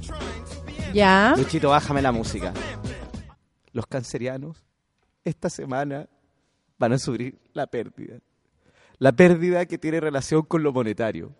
[0.93, 1.33] Ya.
[1.37, 2.53] Luchito, bájame la música.
[3.73, 4.63] Los cancerianos
[5.23, 6.07] esta semana
[6.77, 8.19] van a sufrir la pérdida.
[8.97, 11.31] La pérdida que tiene relación con lo monetario.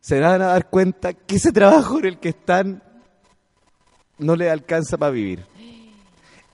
[0.00, 2.82] Se van a dar cuenta que ese trabajo en el que están
[4.18, 5.46] no le alcanza para vivir.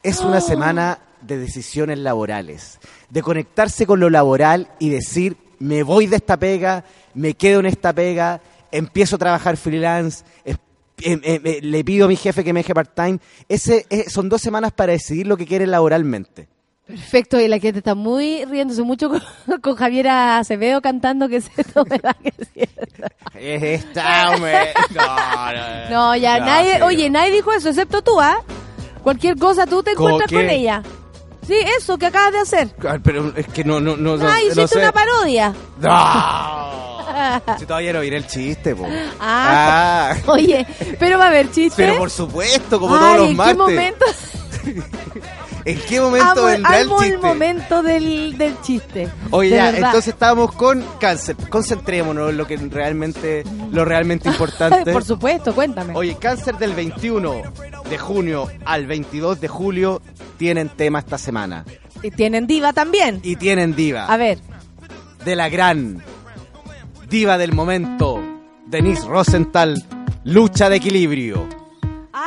[0.03, 2.79] Es una semana de decisiones laborales,
[3.11, 6.85] de conectarse con lo laboral y decir, me voy de esta pega,
[7.15, 8.41] me quedo en esta pega,
[8.71, 10.57] empiezo a trabajar freelance, es-
[11.03, 13.19] em- em- eh, le pido a mi jefe que me deje part-time.
[13.49, 16.49] Ese, eh, son dos semanas para decidir lo que quieren laboralmente.
[16.87, 19.23] Perfecto, y la que te está muy riéndose mucho con,
[19.63, 21.85] con Javiera Acevedo cantando que es cierto.
[23.35, 24.75] Es esta, hombre.
[24.95, 26.83] No, no, No, ya no, nadie, sí.
[26.83, 28.39] oye, nadie dijo eso, excepto tú, ¿ah?
[29.03, 30.37] Cualquier cosa tú te ¿Cómo encuentras qué?
[30.37, 30.83] con ella.
[31.47, 32.69] Sí, eso que acabas de hacer.
[32.89, 34.79] Ah, Pero es que no, no, no, ah, no hiciste sé.
[34.79, 35.55] una parodia.
[35.81, 36.93] No.
[37.59, 38.87] Si todavía no diré el chiste, po.
[39.21, 40.15] Ah.
[40.15, 40.17] Ah.
[40.33, 40.67] Oye,
[40.99, 41.81] pero va a haber chiste.
[41.85, 43.55] Pero por supuesto, como Ay, todos los ¿en martes.
[43.55, 44.05] qué momento?
[45.65, 47.15] ¿En qué momento amo, vendrá el amo chiste?
[47.15, 49.09] el momento del, del chiste.
[49.31, 49.81] Oye, De ya, verdad.
[49.87, 51.37] entonces estábamos con cáncer.
[51.49, 54.93] Concentrémonos en lo que realmente, lo realmente importante.
[54.93, 55.93] Por supuesto, cuéntame.
[55.95, 57.43] Oye, cáncer del 21
[57.89, 60.03] de junio al 22 de julio
[60.37, 61.65] tienen tema esta semana.
[62.03, 63.21] Y tienen diva también.
[63.23, 64.07] Y tienen diva.
[64.07, 64.39] A ver,
[65.25, 66.03] De la gran
[67.09, 68.21] diva del momento,
[68.67, 69.85] Denise Rosenthal,
[70.25, 71.47] lucha de equilibrio.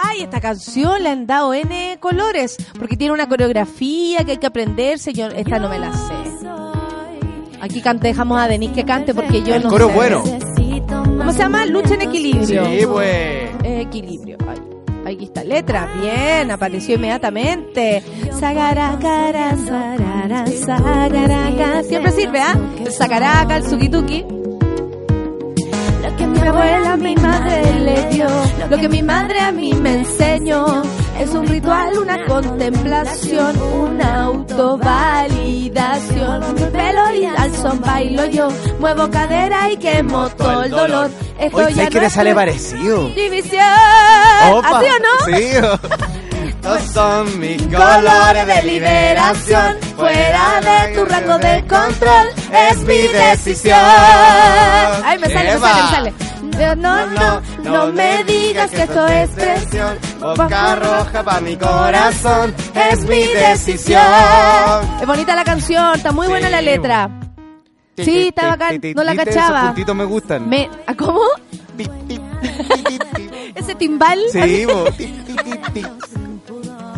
[0.09, 4.47] Ay, esta canción le han dado N colores, porque tiene una coreografía que hay que
[4.47, 5.13] aprenderse.
[5.13, 6.13] Yo esta no me la sé.
[7.61, 9.93] Aquí cante, dejamos a Denise que cante porque yo El no coro sé.
[9.93, 10.23] bueno.
[10.87, 11.65] ¿Cómo se llama?
[11.65, 12.65] Lucha en equilibrio.
[12.65, 13.49] Sí, pues.
[13.63, 14.37] Equilibrio.
[15.05, 15.87] Ay, aquí está letra.
[16.01, 18.03] Bien, apareció inmediatamente.
[21.87, 22.57] Siempre sirve, ¿ah?
[22.79, 24.25] El sagaraca, el sukituki.
[26.15, 28.25] Lo que mi abuela, mi madre le dio,
[28.69, 30.81] lo que mi madre a mí me enseñó.
[31.19, 36.55] Es un ritual, una contemplación, una autovalidación.
[36.55, 38.47] Mi pelo y al son bailo yo,
[38.79, 41.11] muevo cadera y quemo todo el dolor.
[41.37, 43.09] Esto Oye, ya ¿sabes que no sale parecido?
[43.09, 43.59] División.
[44.53, 45.25] Opa, ¿Así o no?
[45.37, 45.47] Sí.
[46.65, 49.77] Estos son mis colores de liberación.
[49.95, 53.77] Fuera de tu rango de control es mi decisión.
[53.77, 56.75] Ay, me sale, me sale, me sale.
[56.75, 59.95] No, no, no, no me digas que esto es presión.
[60.19, 62.55] Boca roja para mi corazón.
[62.73, 64.01] Es mi decisión.
[64.99, 67.11] Es bonita la canción, está muy buena la letra.
[67.95, 69.59] Sí, está bacán, no la cachaba.
[69.59, 70.49] Esos puntitos me gustan.
[70.49, 71.21] Me, ¿a ¿Cómo?
[73.55, 74.19] Ese timbal.
[74.31, 74.65] Sí,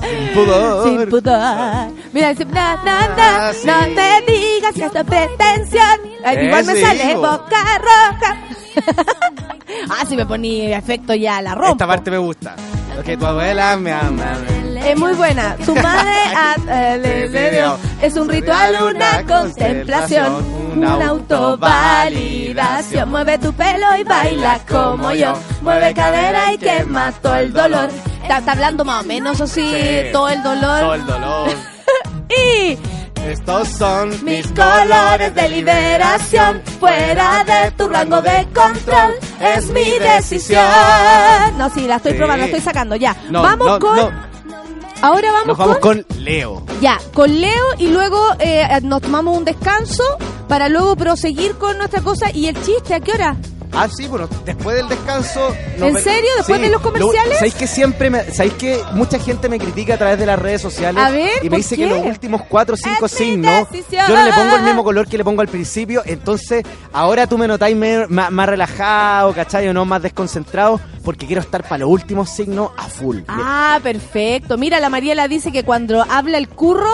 [0.01, 0.83] Sin pudor.
[0.83, 1.91] Sin pudor.
[2.13, 3.67] Mira, dice, na, na, na, Ah, sí.
[3.67, 5.99] no te digas que esto es pretensión.
[6.23, 7.21] Ay, igual me sale, bo.
[7.21, 8.37] boca roja.
[9.89, 11.71] ah, si me ponía efecto ya la rompo.
[11.73, 12.55] Esta parte me gusta.
[12.95, 14.33] Lo que tu abuela me ama.
[14.85, 15.55] Es muy buena.
[15.57, 17.77] Tu madre a- eh, le- le dio.
[18.01, 20.45] es un ritual, una contemplación,
[20.75, 23.09] una autovalidación.
[23.09, 25.33] Mueve tu pelo y baila como yo.
[25.61, 27.89] Mueve cadera y quema todo el dolor.
[28.23, 30.11] Está, está hablando más o menos así, Sí.
[30.11, 30.79] todo el dolor.
[30.81, 31.49] Todo el dolor.
[32.29, 32.77] Y
[33.27, 40.63] Estos son mis colores de liberación, fuera de tu rango de control, es mi decisión.
[41.57, 42.17] No, sí, la estoy Sí.
[42.17, 43.15] probando, la estoy sacando, ya.
[43.29, 43.95] No, vamos no, con...
[43.97, 44.11] no.
[45.01, 46.03] Ahora vamos, Nos vamos con...
[46.03, 46.65] con Leo.
[46.81, 50.03] Ya, con Leo y luego eh, nos tomamos un descanso
[50.47, 52.31] para luego proseguir con nuestra cosa.
[52.33, 53.35] ¿Y el chiste a qué hora?
[53.73, 55.53] Ah, sí, bueno, después del descanso...
[55.77, 56.29] ¿En ve- serio?
[56.37, 57.27] ¿Después de los comerciales?
[57.29, 60.39] Lo- ¿Sabéis que siempre me, ¿Sabéis que mucha gente me critica a través de las
[60.39, 61.03] redes sociales?
[61.03, 61.83] A ver, y me ¿por dice qué?
[61.83, 64.83] que los últimos cuatro o cinco Es mi signos, yo no le pongo el mismo
[64.83, 66.63] color que le pongo al principio, entonces
[66.93, 69.67] ahora tú me notáis me- más, más relajado, ¿cachai?
[69.67, 73.19] O no, más desconcentrado, porque quiero estar para los últimos signos a full.
[73.27, 74.57] Ah, perfecto.
[74.57, 76.91] Mira, la Mariela dice que cuando habla el curro,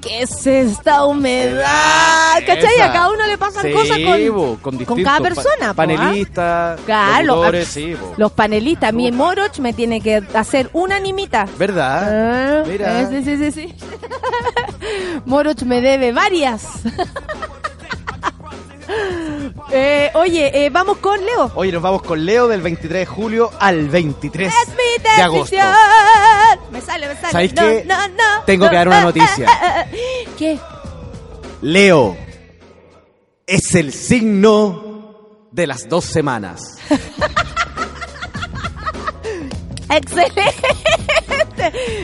[0.00, 2.38] ¿qué es esta humedad?
[2.46, 2.74] ¿Cachai?
[2.74, 2.84] Esa.
[2.86, 5.74] A cada uno le pasan Sí, cosas con, bo, con, con cada persona.
[5.76, 6.07] ¿ah?
[6.08, 7.96] Panelistas, Claro, locutores, ah, sí.
[8.16, 11.46] Los panelistas, mi Moroch me tiene que hacer una animita.
[11.58, 12.62] ¿Verdad?
[12.62, 13.00] Ah, Mira.
[13.02, 13.74] eh, sí, sí, sí, sí.
[15.24, 16.62] Moroch me debe varias.
[19.70, 21.52] Eh, oye, eh, vamos con Leo.
[21.54, 25.56] Oye, nos vamos con Leo del 23 de julio al 23 Es mi de agosto.
[26.72, 27.32] Me sale, me sale.
[27.32, 27.84] ¿Sabéis No, qué?
[27.86, 29.46] no, no, Tengo que dar una noticia.
[30.38, 30.58] ¿Qué?
[31.60, 32.16] Leo
[33.46, 34.87] es el signo
[35.52, 36.76] de las dos semanas.
[39.90, 40.52] Excelente.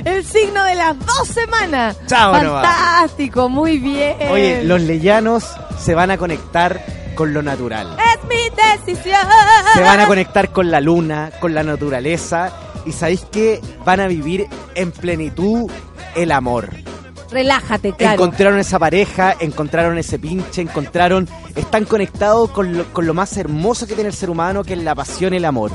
[0.05, 1.97] El signo de las dos semanas.
[2.07, 2.33] Chao.
[2.33, 4.17] Fantástico, muy bien.
[4.31, 5.45] Oye, los leyanos
[5.79, 6.85] se van a conectar
[7.15, 7.97] con lo natural.
[7.99, 9.21] Es mi decisión.
[9.75, 12.53] Se van a conectar con la luna, con la naturaleza.
[12.87, 15.71] Y sabéis que van a vivir en plenitud
[16.17, 16.71] el amor.
[17.35, 18.15] Relájate, claro.
[18.15, 23.87] Encontraron esa pareja, encontraron ese pinche, encontraron, están conectados con lo, con lo más hermoso
[23.89, 25.73] que tiene el ser humano, que es la pasión y el amor.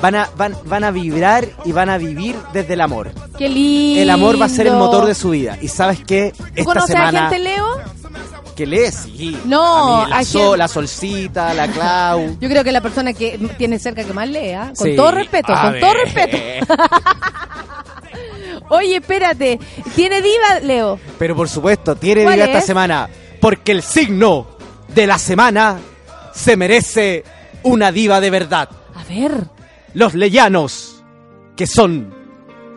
[0.00, 3.10] Van a, van, van a vibrar y van a vivir desde el amor.
[3.36, 4.00] Qué lindo.
[4.00, 5.58] El amor va a ser el motor de su vida.
[5.60, 7.66] Y sabes qué, ¿Tú esta conoces semana a gente Leo?
[8.56, 9.36] que lee, sí.
[9.46, 12.36] No, A mí, la, Sol, gente- la solcita, la Clau.
[12.40, 14.94] Yo creo que la persona que tiene cerca que más lea, con Sí.
[14.94, 15.80] todo respeto, A con ver.
[15.80, 16.74] todo respeto.
[18.70, 19.58] Oye, espérate,
[19.94, 20.98] ¿tiene diva, Leo?
[21.18, 22.66] Pero por supuesto, tiene ¿Cuál vida esta es?
[22.66, 23.08] semana.
[23.40, 24.46] Porque el signo
[24.94, 25.78] de la semana
[26.32, 27.24] se merece
[27.64, 28.68] una diva de verdad.
[28.94, 29.46] A ver.
[29.94, 31.02] Los leyanos,
[31.56, 32.14] que son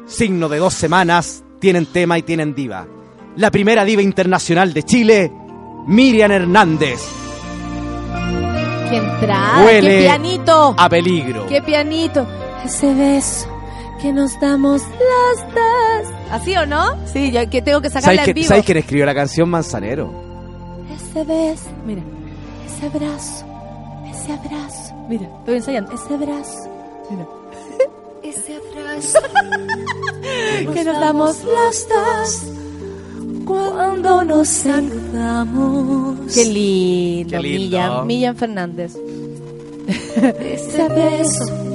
[0.05, 2.87] signo de dos semanas, tienen tema y tienen diva.
[3.37, 5.31] La primera diva internacional de Chile,
[5.87, 6.99] Miriam Hernández.
[8.89, 9.63] ¡Qué entrada!
[9.65, 10.75] Huele ¡Qué pianito!
[10.77, 11.47] a peligro.
[11.47, 12.25] ¡Qué pianito!
[12.63, 13.47] Ese beso
[14.05, 16.13] que nos damos las dos.
[16.29, 16.95] ¿Así o no?
[17.11, 18.47] Sí, yo que tengo que sacarla ¿Sabes, en que- vivo.
[18.49, 20.11] ¿Sabes quién escribió la canción Manzanero?
[20.93, 22.03] Ese beso, mira,
[22.67, 23.45] ese abrazo,
[24.11, 24.93] ese abrazo.
[25.09, 25.91] Mira, estoy ensayando.
[25.91, 26.69] Ese abrazo.
[27.09, 27.27] Mira.
[28.23, 29.19] Ese abrazo
[30.73, 32.43] que nos damos las dos
[33.45, 36.31] cuando nos saludamos.
[36.33, 37.59] Qué lindo, Qué lindo.
[37.77, 38.95] Millán, Millán Fernández.
[39.87, 41.74] Ese beso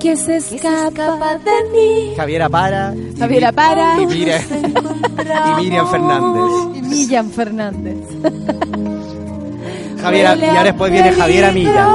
[0.00, 2.14] que se escapa de mí.
[2.16, 2.94] Javiera Para.
[3.18, 4.00] Javiera Para.
[4.00, 4.40] Y, Miriam,
[5.48, 6.52] y Miriam Fernández.
[6.74, 7.96] Y Millán Fernández.
[10.00, 11.88] Javiera, y ahora después viene Javiera Milla.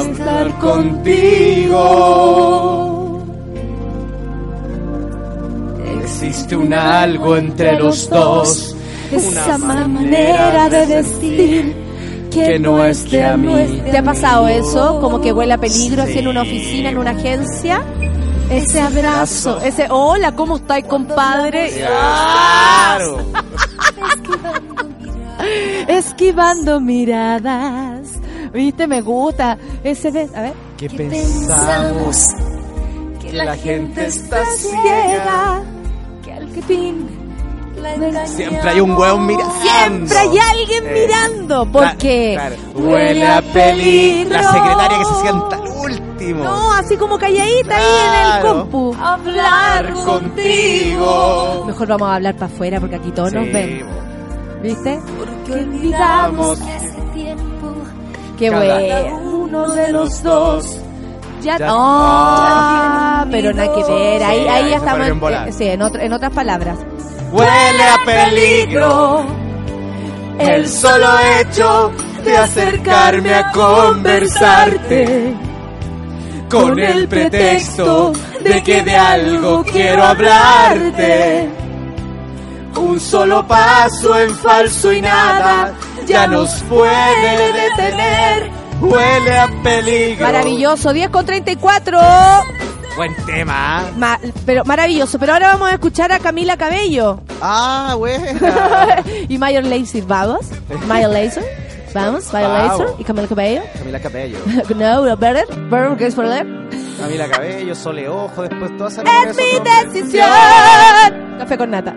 [0.00, 1.76] Estar contigo.
[6.02, 8.74] Existe un algo entre los dos.
[9.12, 11.79] Esa manera de decir
[12.30, 13.82] que no es de a mí.
[13.90, 15.00] ¿Te ha pasado eso?
[15.00, 17.82] Como que huele a peligro así en una oficina, en una agencia.
[18.50, 21.70] Ese abrazo, ese hola, ¿cómo estáis, compadre?
[21.70, 23.18] Claro.
[25.88, 28.08] Esquivando miradas.
[28.52, 28.86] ¿Viste?
[28.86, 29.56] Me gusta.
[29.84, 30.36] Ese beso.
[30.36, 30.52] A ver.
[30.76, 32.34] ¿Qué pensamos?
[33.20, 35.62] que la gente está ciega.
[36.24, 37.19] Que al fin.
[38.26, 39.54] Siempre hay un hueón mirando.
[39.62, 41.66] Siempre hay alguien Eh, mirando.
[41.66, 42.56] Porque Claro.
[42.74, 44.30] Huele a peligro.
[44.30, 46.44] La secretaria que se sienta al último.
[46.44, 48.94] No, así como calladita ahí en el compu.
[49.00, 51.64] hablar contigo.
[51.66, 53.84] Mejor vamos a hablar para afuera porque aquí todos nos ven.
[54.62, 55.00] ¿Viste?
[55.18, 57.72] porque olvidamos que hace tiempo
[58.38, 59.16] Qué Cada bueno.
[59.40, 60.78] Uno de los dos.
[61.42, 64.22] Ya, Ya- pero nada que ver.
[64.22, 65.08] Ahí, Sí, ahí ahí ya se estamos.
[65.08, 66.78] en- eh, sí, en, otro- en otras palabras.
[67.32, 69.26] Huele a peligro.
[70.38, 71.08] El solo
[71.38, 71.92] hecho
[72.24, 75.34] de acercarme a conversarte.
[76.50, 78.12] con el pretexto
[78.42, 81.48] de que de algo quiero hablarte.
[82.76, 85.72] Un solo paso en falso y nada
[86.06, 88.50] ya nos puede detener.
[88.80, 90.26] Huele a peligro.
[90.26, 91.98] Maravilloso, 10 con 34.
[92.96, 93.90] Buen tema.
[93.96, 95.18] Ma- pero maravilloso.
[95.18, 99.02] Pero ahora vamos a escuchar a Camila Cabello Ah, buena.
[99.28, 100.00] y Mayor Lazy.
[100.02, 100.46] Vamos.
[100.86, 101.40] Mayor Lazy.
[101.94, 102.50] Vamos, Mayor.
[102.50, 103.62] Lazy y Camila Cabello.
[103.78, 104.38] Camila Cabello.
[104.76, 105.46] no, no, better.
[105.70, 106.46] Better, ¿qué es por leer?
[107.00, 110.28] Camila Cabello, Sole Ojo, después todas esas Es mi decisión.
[111.38, 111.94] Café con nata.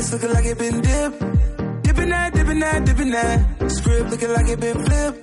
[0.00, 1.18] Wrist looking like it been dipped.
[1.82, 3.70] Dipping that, dipping that, dipping that.
[3.70, 5.22] Script looking like it been flipped.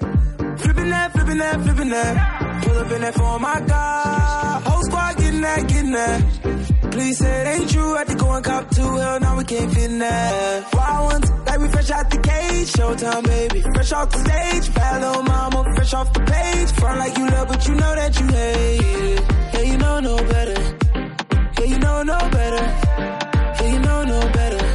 [0.62, 2.64] Flipping that, flipping that, flipping that.
[2.64, 4.62] Pull up in that for my God.
[4.68, 6.92] Whole squad getting that, getting that.
[6.92, 7.98] Please say it ain't true.
[8.06, 8.82] To go and cop two.
[8.82, 10.74] Hell, now we can't fit in that.
[10.76, 12.74] Wild ones, like we fresh out the cage.
[12.74, 13.62] Showtime, baby.
[13.74, 14.76] Fresh off the stage.
[14.76, 16.72] Bad little mama, fresh off the page.
[16.74, 19.26] Front like you love, but you know that you hate it.
[19.54, 20.60] Yeah, you know no better.
[21.58, 22.64] Yeah, you know no better.
[23.58, 24.67] Yeah, you know no better.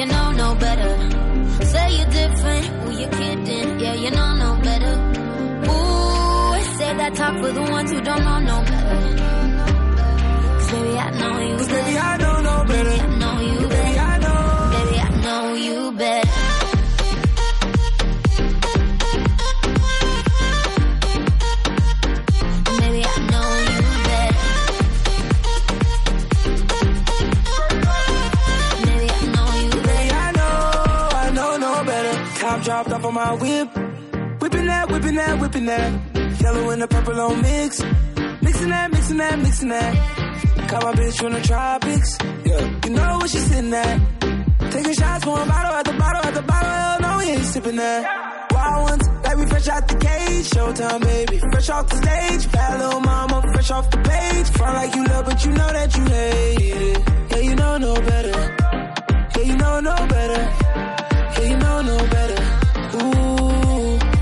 [0.00, 0.92] You know no better.
[1.72, 3.80] Say you're different, who you kidding?
[3.80, 4.94] Yeah, you know no better.
[5.72, 9.00] Ooh, say that talk for the ones who don't know no better.
[10.56, 11.84] 'Cause baby, I know you Cause better.
[11.84, 12.96] baby, I know no better.
[13.04, 14.00] I know you Baby, better.
[14.00, 14.40] I know.
[14.76, 16.39] Baby, I know you better.
[32.70, 33.68] Dropped off on my whip.
[34.40, 36.40] Whipping that, whipping that, whipping that.
[36.40, 37.82] Yellow and the purple on mix.
[38.42, 39.94] Mixing that, mixing that, mixing that.
[40.68, 42.18] Caught my bitch from the tropics.
[42.44, 42.80] Yeah.
[42.84, 43.96] You know what she's sitting at.
[44.70, 46.70] Taking shots, pouring bottle at the bottle at the bottle.
[46.70, 48.52] Hell no, we ain't sipping that.
[48.52, 50.50] Wild ones, like we fresh out the cage.
[50.50, 51.38] Showtime, baby.
[51.52, 52.52] Fresh off the stage.
[52.52, 54.48] Bad little mama, fresh off the page.
[54.56, 56.98] Front like you love, but you know that you hate it.
[57.32, 58.38] Yeah, you know no better.
[59.34, 60.42] Yeah, you know no better.
[61.34, 62.49] Yeah, you know no better.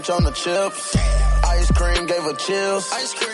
[0.00, 0.96] Ranch on the chips.
[1.44, 2.88] Ice cream gave her chills.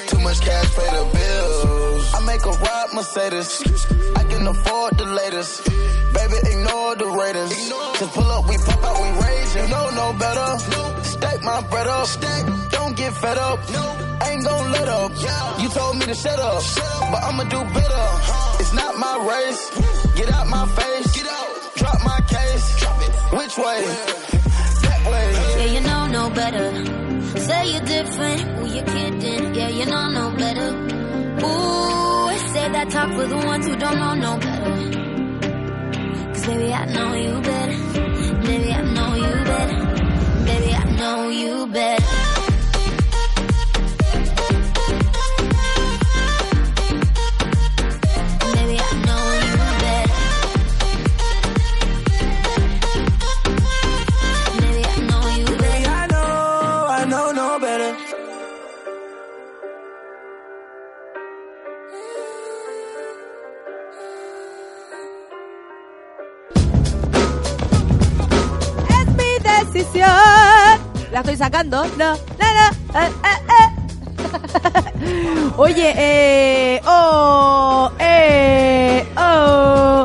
[0.08, 2.14] Too much cash pay the bills.
[2.14, 3.50] I make a ride Mercedes.
[4.16, 5.64] I can afford the latest.
[6.14, 7.70] Baby, ignore the ratings.
[7.98, 9.54] Cause pull up, we pop out, we rage.
[9.54, 10.48] You know no better.
[11.04, 12.08] Stack my bread up.
[12.70, 13.58] Don't get fed up.
[14.26, 15.12] Ain't gon' let up.
[15.60, 16.62] You told me to shut up.
[17.12, 18.06] But I'ma do better.
[18.60, 19.62] It's not my race.
[20.16, 21.12] Get out my face.
[21.14, 21.48] Get out.
[21.76, 22.66] Drop my case.
[23.30, 24.26] Which way?
[25.12, 25.56] That.
[25.58, 26.66] Yeah, you know no better.
[27.46, 29.54] Say you're different, who you kidding?
[29.54, 30.68] Yeah, you know no better.
[31.46, 34.74] Ooh, say that talk for the ones who don't know no better.
[36.32, 37.78] 'Cause baby, I know you better.
[38.46, 39.78] Baby, I know you better.
[40.48, 42.15] Baby, I know you better.
[71.16, 71.82] La estoy sacando.
[71.96, 73.00] No, no, no.
[73.00, 73.70] eh, eh,
[74.20, 75.52] eh.
[75.56, 76.80] Oye, eh.
[76.86, 79.02] Oh, eh.
[79.16, 80.04] Oh.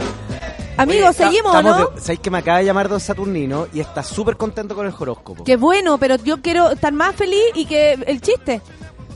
[0.78, 1.90] Amigos, Oye, seguimos, estamos ¿no?
[1.90, 4.94] de- ¿Sabéis que me acaba de llamar Don Saturnino y está súper contento con el
[4.98, 5.44] horóscopo?
[5.44, 8.62] Qué bueno, pero yo quiero estar más feliz y que el chiste.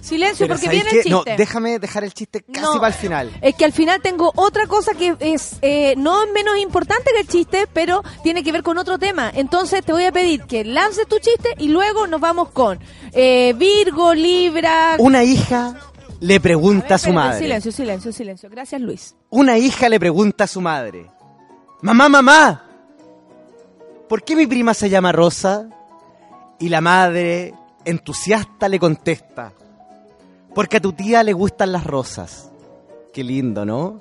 [0.06, 1.10] Silencio, Pero porque ¿sabéis viene el qué?
[1.10, 1.36] No, chiste.
[1.38, 2.74] déjame dejar el chiste casi No.
[2.74, 3.32] para el final.
[3.42, 7.22] Es que al final tengo otra cosa que es eh, no es menos importante que
[7.22, 9.32] el chiste, pero tiene que ver con otro tema.
[9.34, 12.80] Entonces te voy a pedir que lances tu chiste y luego nos vamos con
[13.14, 14.96] eh, Virgo, Libra.
[15.00, 15.76] Una hija
[16.20, 17.40] le pregunta a su Espérate, madre.
[17.40, 18.50] Silencio, silencio, silencio.
[18.50, 19.16] Gracias, Luis.
[19.30, 21.10] Una hija le pregunta a su madre.
[21.82, 22.64] Mamá, mamá,
[24.08, 25.68] ¿por qué mi prima se llama Rosa?
[26.60, 27.54] Y la madre,
[27.84, 29.52] entusiasta, le contesta.
[30.56, 32.50] Porque a tu tía le gustan las rosas.
[33.14, 34.00] Qué lindo, ¿no?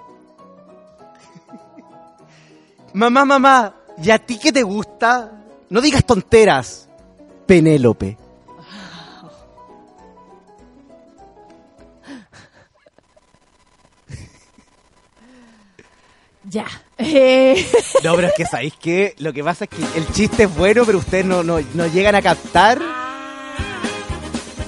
[2.94, 5.32] mamá, mamá, ¿y a ti qué te gusta?
[5.68, 6.88] No digas tonteras.
[7.46, 8.16] Penélope.
[16.44, 16.66] Ya.
[16.98, 17.66] Eh,
[18.04, 20.84] No, pero es que sabéis que lo que pasa es que el chiste es bueno,
[20.84, 22.80] pero ustedes no, no, no llegan a captar.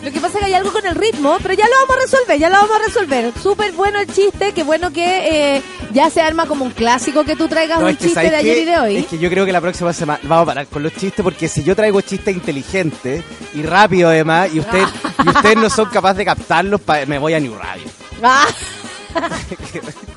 [0.07, 2.01] Lo que pasa es que hay algo con el ritmo, pero ya lo vamos a
[2.03, 3.33] resolver, ya lo vamos a resolver.
[3.43, 5.63] Súper bueno el chiste, qué bueno que eh,
[5.93, 8.31] ya se arma como un clásico que tú traigas No, un es que chiste ¿sabéis
[8.31, 8.97] de ayer y de hoy.
[8.99, 11.49] Es que yo creo que la próxima semana vamos a parar con los chistes porque
[11.49, 14.87] si yo traigo chistes inteligentes y rápido además y ustedes
[15.25, 17.87] y ustedes no son capaces de captarlos, me voy a New Radio.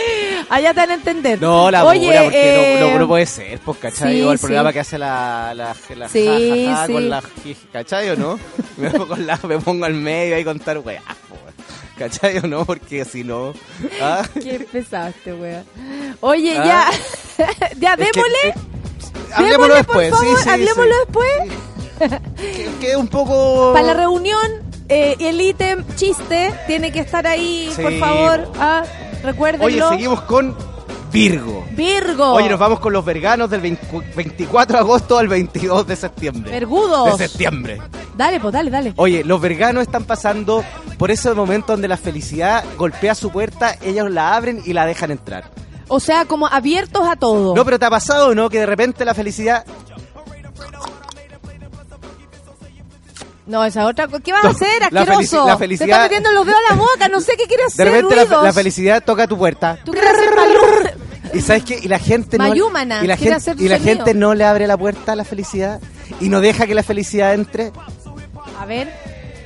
[0.00, 0.46] Ah.
[0.56, 1.40] Allá te van a entender.
[1.40, 4.16] No, la Oye, pura, porque no- no, eh, no puede ser, pues, ¿cachai?
[4.16, 4.46] sí, o el sí.
[4.46, 6.92] programa que hace la, la, la Sí, ja, ja, ja, sí.
[6.92, 7.22] con la
[7.72, 8.38] ¿cachai o no?
[8.76, 11.40] Me pongo, con la- me pongo al medio ahí contar weá, pues,
[11.98, 12.64] ¿cachai o no?
[12.64, 13.52] Porque si no...
[14.02, 14.22] ¿ah?
[14.34, 15.62] Qué pesaste, wea.
[16.20, 16.90] Oye, Ah.
[17.38, 17.46] ya.
[17.78, 18.48] ya, Es que, démosle.
[18.48, 18.54] eh,
[19.34, 21.30] Hablemoslo por después, favor, sí, Hablemoslo después.
[22.80, 23.72] Que- un poco...
[23.74, 24.40] Para la reunión,
[24.88, 28.44] eh, el ítem chiste tiene que estar ahí, por favor.
[28.52, 28.58] po.
[29.22, 29.88] Ah, Oye, recuérdenlo.
[29.90, 30.54] seguimos con
[31.12, 31.66] Virgo.
[31.72, 32.32] Virgo.
[32.32, 36.50] Oye, nos vamos con los verganos del 20 24 de agosto al 22 de septiembre.
[36.52, 37.18] Vergudos.
[37.18, 37.80] De septiembre.
[38.16, 38.92] Dale, pues, dale, dale.
[38.96, 40.64] Oye, los verganos están pasando
[40.98, 45.10] por ese momento donde la felicidad golpea su puerta, ellos la abren y la dejan
[45.10, 45.50] entrar.
[45.88, 47.54] O sea, como abiertos a todo.
[47.56, 48.48] No, pero ¿te ha pasado o no?
[48.48, 49.64] Que de repente la felicidad...
[53.50, 54.06] No, esa otra.
[54.06, 55.20] ¿Qué vas a hacer, La asqueroso?
[55.42, 57.64] felici- la Te felicidad- está metiendo los dedos a la boca, no sé qué quiere
[57.64, 57.86] De hacer.
[57.90, 59.78] repente la, felicidad toca tu puerta.
[59.84, 60.96] Tú quieres hacer
[61.34, 61.78] Y sabes qué?
[61.82, 62.46] Y la gente no...
[62.54, 63.78] Y la, gente, y la sonido.
[63.78, 65.80] gente no le abre la puerta a la felicidad
[66.20, 67.72] y no deja que la felicidad entre.
[68.58, 68.92] A ver.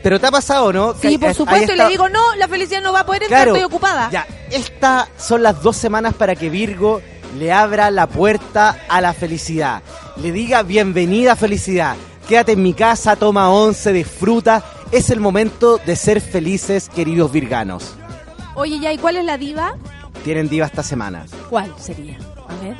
[0.02, 0.92] Pero te ha pasado, ¿no?
[1.00, 3.40] Sí, Que por supuesto, y le digo, no, la felicidad no va a poder entrar,
[3.44, 4.10] Claro, estoy ocupada.
[4.10, 7.00] Ya, estas son las dos semanas para que Virgo
[7.38, 9.82] le abra la puerta a la felicidad.
[10.16, 11.96] Le diga bienvenida felicidad.
[12.28, 14.64] Quédate en mi casa, toma once, disfruta.
[14.90, 17.94] Es el momento de ser felices, queridos virganos.
[18.54, 19.74] Oye, ya, ¿y cuál es la diva?
[20.22, 21.26] Tienen diva esta semana.
[21.50, 22.16] ¿Cuál sería?
[22.48, 22.76] A ver.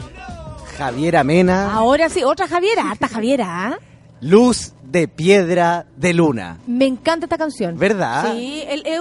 [0.78, 3.78] Javiera Mena, Ahora sí, otra Javiera, harta Javiera, ¿ah?
[4.20, 6.58] Luz de Piedra de Luna.
[6.66, 7.78] Me encanta esta canción.
[7.78, 8.32] ¿Verdad?
[8.32, 8.98] Sí, eh, eh,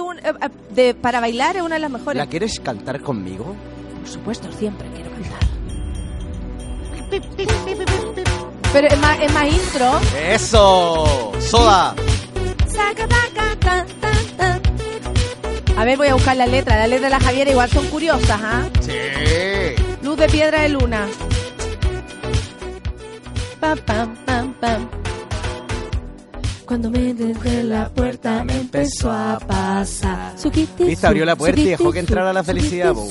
[0.74, 2.18] de, para bailar es una de las mejores.
[2.18, 3.56] ¿La quieres cantar conmigo?
[4.00, 5.44] Por supuesto, siempre quiero cantar.
[8.74, 10.00] Pero es más, es más intro.
[10.28, 11.32] ¡Eso!
[11.38, 11.94] ¡Soda!
[15.76, 16.76] A ver, voy a buscar la letra.
[16.76, 18.68] La letra de la Javiera igual son curiosas, ¿ah?
[18.80, 18.90] Sí.
[20.02, 21.06] Luz de piedra de luna.
[23.60, 24.88] Pam, pam, pam, pam.
[26.64, 30.34] Cuando me desde la puerta me empezó a pasar.
[30.80, 33.06] Viste, abrió la puerta y dejó que entrara la felicidad, po,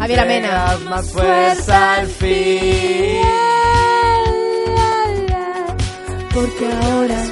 [0.00, 0.76] Javiera Mena.
[0.88, 3.22] Más fuerza al fin.
[6.34, 7.22] Porque ahora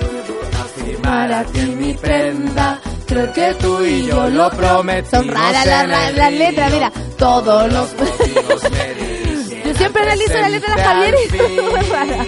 [0.77, 2.81] Firmar aquí en mi prenda.
[3.09, 5.11] Creo que tú y yo lo prometimos.
[5.11, 6.39] son raras las las río.
[6.39, 7.89] letras, mira, todos los...
[9.65, 12.27] Yo siempre analizo la letra de la Javiera y raras.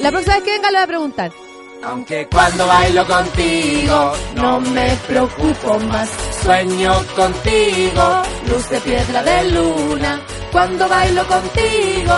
[0.00, 1.32] La próxima vez que venga le voy a preguntar.
[1.82, 6.08] Aunque cuando bailo contigo no me preocupo más.
[6.42, 10.20] Sueño contigo, luz de piedra de luna.
[10.52, 12.14] Cuando bailo contigo,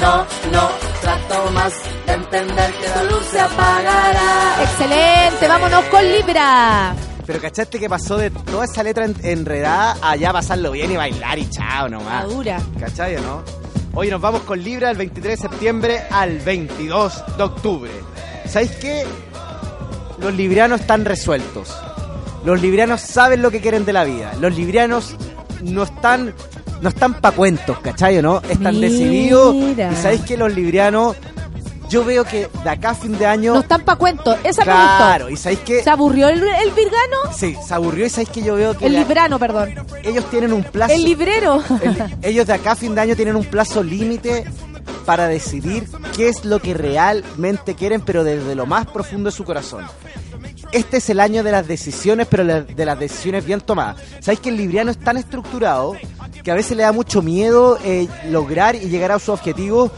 [0.00, 0.79] no, no
[1.52, 1.72] más
[2.06, 4.62] de entender que la luz se apagará.
[4.62, 6.94] Excelente, vámonos con Libra.
[7.26, 10.96] Pero ¿cachaste que pasó de toda esa letra en- enredada a ya pasarlo bien y
[10.96, 12.26] bailar y chao nomás?
[12.26, 12.58] Madura.
[12.78, 13.42] ¿Cachai o no?
[13.94, 17.90] Hoy nos vamos con Libra del 23 de septiembre al 22 de octubre.
[18.46, 19.04] ¿Sabéis qué?
[20.18, 21.74] Los librianos están resueltos.
[22.44, 24.32] Los librianos saben lo que quieren de la vida.
[24.40, 25.14] Los librianos
[25.62, 26.34] no están
[26.80, 28.38] no están pa' cuentos, ¿cachai o no?
[28.48, 28.88] Están Mira.
[28.88, 29.54] decididos.
[29.54, 31.16] Y sabéis que los librianos,
[31.88, 33.54] yo veo que de acá a fin de año...
[33.54, 35.82] No están pa' cuento, esa claro, me y sabéis que...
[35.82, 37.16] ¿Se aburrió el, el virgano?
[37.36, 39.74] Sí, se aburrió y sabéis que yo veo que El la- librano, perdón.
[40.04, 40.94] ellos tienen un plazo...
[40.94, 41.62] El librero.
[41.82, 44.44] El- ellos de acá a fin de año tienen un plazo límite
[45.04, 49.44] para decidir qué es lo que realmente quieren, pero desde lo más profundo de su
[49.44, 49.84] corazón.
[50.72, 53.96] Este es el año de las decisiones, pero de las decisiones bien tomadas.
[54.20, 55.96] ¿Sabéis que el libriano es tan estructurado
[56.42, 59.90] que a veces le da mucho miedo eh, lograr y llegar a su objetivo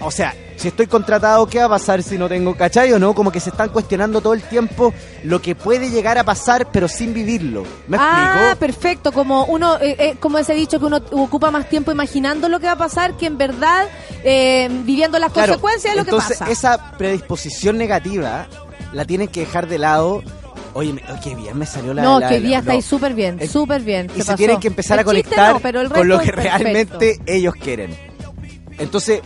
[0.00, 3.14] o sea, si estoy contratado, ¿qué va a pasar si no tengo cachai o no?
[3.14, 6.88] Como que se están cuestionando todo el tiempo lo que puede llegar a pasar, pero
[6.88, 7.64] sin vivirlo.
[7.88, 8.58] ¿Me ah, explico?
[8.58, 9.12] perfecto.
[9.12, 12.66] Como uno, eh, eh, como ese dicho que uno ocupa más tiempo imaginando lo que
[12.66, 13.86] va a pasar que en verdad
[14.22, 16.52] eh, viviendo las Claro, consecuencias de lo entonces, que pasa.
[16.52, 18.46] esa predisposición negativa
[18.92, 20.22] la tienen que dejar de lado.
[20.74, 22.02] Oye, me- qué bien me salió la.
[22.02, 22.62] no, la- la- día no.
[22.62, 24.06] estáis súper bien, súper bien.
[24.14, 24.36] y se pasó.
[24.36, 27.96] tienen que empezar a El chiste conectar no, pero con lo que realmente ellos quieren.
[28.78, 29.20] Entonces,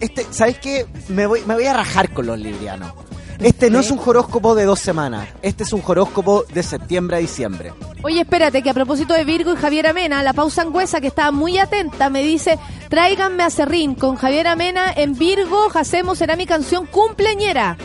[0.00, 0.86] este, ¿sabes qué?
[1.08, 2.92] Me voy, me voy a rajar con los librianos.
[3.38, 7.20] Este no es un horóscopo de dos semanas, este es un horóscopo de septiembre a
[7.20, 7.72] diciembre.
[8.02, 11.30] Oye, espérate, que a propósito de Virgo y Javier Amena, la pausa angüesa que estaba
[11.30, 12.58] muy atenta me dice,
[12.90, 17.78] tráiganme a Serrín con Javier Amena en Virgo, Hacemos será mi canción cumpleañera.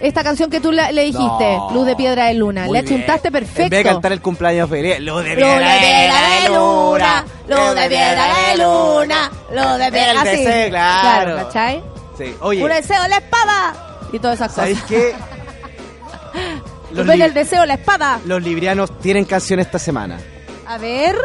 [0.00, 1.22] Esta canción que tú la- le dijiste,
[1.56, 1.70] No.
[1.72, 2.66] Luz de Piedra de Luna.
[2.68, 2.84] Bien.
[2.84, 3.70] achuntaste perfecto.
[3.70, 7.74] Vez de cantar el cumpleaños feliz, luz de Luz piedra, de piedra de luna, luz
[7.74, 10.44] de piedra de luna, luz de piedra El así.
[10.44, 11.36] deseo, claro.
[11.36, 11.82] ¿cachai?
[12.18, 13.74] Sí, oye, Un deseo, la espada.
[14.12, 14.56] Y todas esas cosas.
[14.64, 15.14] ¿sabéis qué?
[16.92, 18.20] Los, Ven el deseo, la espada.
[18.24, 20.18] los librianos tienen canción esta semana.
[20.66, 21.16] A ver.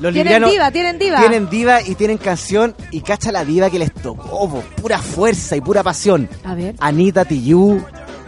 [0.00, 1.18] Los Tienen diva, tienen diva.
[1.20, 5.54] Tienen diva y tienen canción y cacha la diva que les tocó, po, pura fuerza
[5.54, 6.28] y pura pasión.
[6.44, 6.74] A ver.
[6.80, 7.80] Anita Tijoux,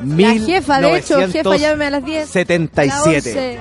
[0.05, 2.29] La jefa, de hecho, jefa, llámeme a las 10.
[2.29, 3.59] 77.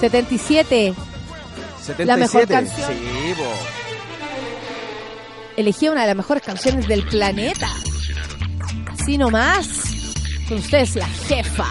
[0.00, 0.94] 77.
[1.80, 2.04] 77.
[2.04, 2.88] La mejor canción.
[2.88, 3.44] Sí, po.
[5.56, 7.68] Elegí una de las mejores canciones del planeta.
[8.92, 9.66] Así nomás.
[10.48, 11.66] Con ustedes, la jefa.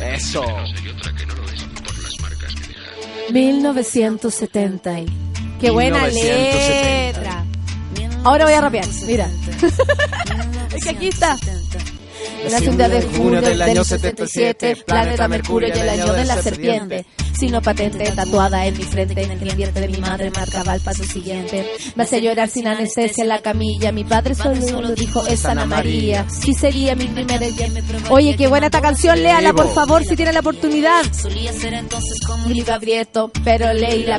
[0.00, 0.44] Eso.
[3.30, 4.96] 1970.
[5.60, 7.20] Qué buena 1970.
[7.20, 7.44] letra.
[8.24, 9.28] Ahora voy a rapear, mira.
[10.76, 11.36] es que aquí está.
[12.50, 16.42] Nació un día de junio del año 77, planeta Mercurio y el año de la
[16.42, 17.06] serpiente.
[17.38, 21.02] Sino patente tatuada en mi frente, en el diente de mi madre marcaba el paso
[21.02, 21.66] siguiente.
[21.96, 23.90] Me hace llorar sin anestesia en la camilla.
[23.90, 26.26] Mi padre solo dijo es Ana María.
[26.28, 27.40] Sí sería mi primer
[28.10, 31.02] Oye, qué buena esta canción, léala por favor si tiene la oportunidad.
[32.46, 34.18] Mi libro abierto, pero leí la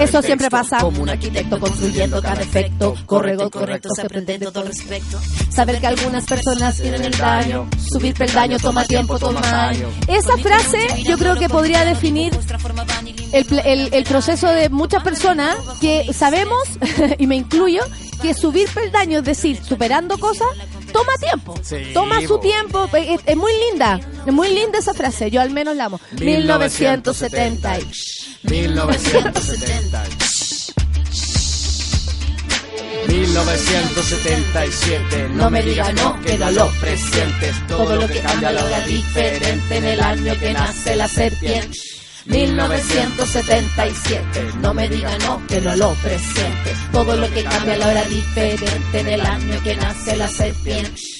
[0.00, 0.78] Eso siempre pasa.
[0.78, 2.94] Como un arquitecto construyendo cada efecto.
[3.06, 5.18] Correcto, correcto, se aprende en todo respecto.
[5.50, 7.45] Saber que algunas personas tienen el daño.
[7.92, 9.40] Subir peldaño toma tiempo, toma.
[10.08, 12.32] Esa frase yo creo que podría definir
[13.32, 16.62] el, pl- el- el proceso de muchas personas que sabemos,
[17.18, 17.82] y me incluyo,
[18.22, 20.48] que subir peldaños, es decir, superando cosas,
[20.92, 21.54] toma tiempo.
[21.62, 22.40] Sí, toma su po.
[22.40, 22.88] tiempo.
[22.94, 24.00] Es, es muy linda.
[24.26, 25.30] Es muy linda esa frase.
[25.30, 26.00] Yo al menos la amo.
[26.18, 27.78] 1970.
[28.44, 30.04] 1970.
[33.08, 35.30] 1977.
[35.30, 37.54] No me diga no, que no lo presientes.
[37.68, 41.78] Todo lo que cambia lo hará diferente en el año que nace la serpiente.
[42.26, 44.52] 1977.
[44.60, 46.76] No me diga no, que no lo presientes.
[46.92, 51.15] Todo lo que cambia lo hará diferente en el año que nace la serpiente.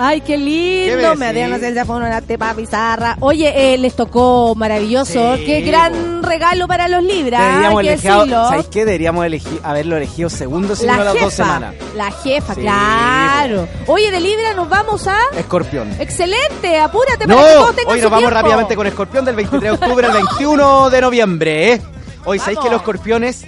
[0.00, 1.10] Ay, qué lindo.
[1.10, 3.16] ¿Qué me habían hacer esa una tepa pizarra.
[3.18, 5.36] Oye, eh, les tocó maravilloso.
[5.36, 7.40] Sí, qué gran regalo para los libras.
[7.42, 8.48] Deberíamos elegido.
[8.48, 8.84] ¿sabéis qué?
[8.84, 11.74] Deberíamos elegir, haberlo elegido segundo, si La no las dos semanas.
[11.96, 13.66] la jefa, Sí, claro.
[13.88, 15.18] Oye, de Libra nos vamos a...
[15.36, 15.90] Escorpión.
[15.98, 18.34] Excelente, apúrate No, para que todos tengan hoy su nos vamos tiempo.
[18.40, 21.72] rápidamente con Escorpión del 23 de octubre al 21 de noviembre.
[21.72, 21.80] ¿eh?
[22.24, 23.44] Hoy sabéis que los escorpiones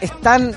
[0.00, 0.56] están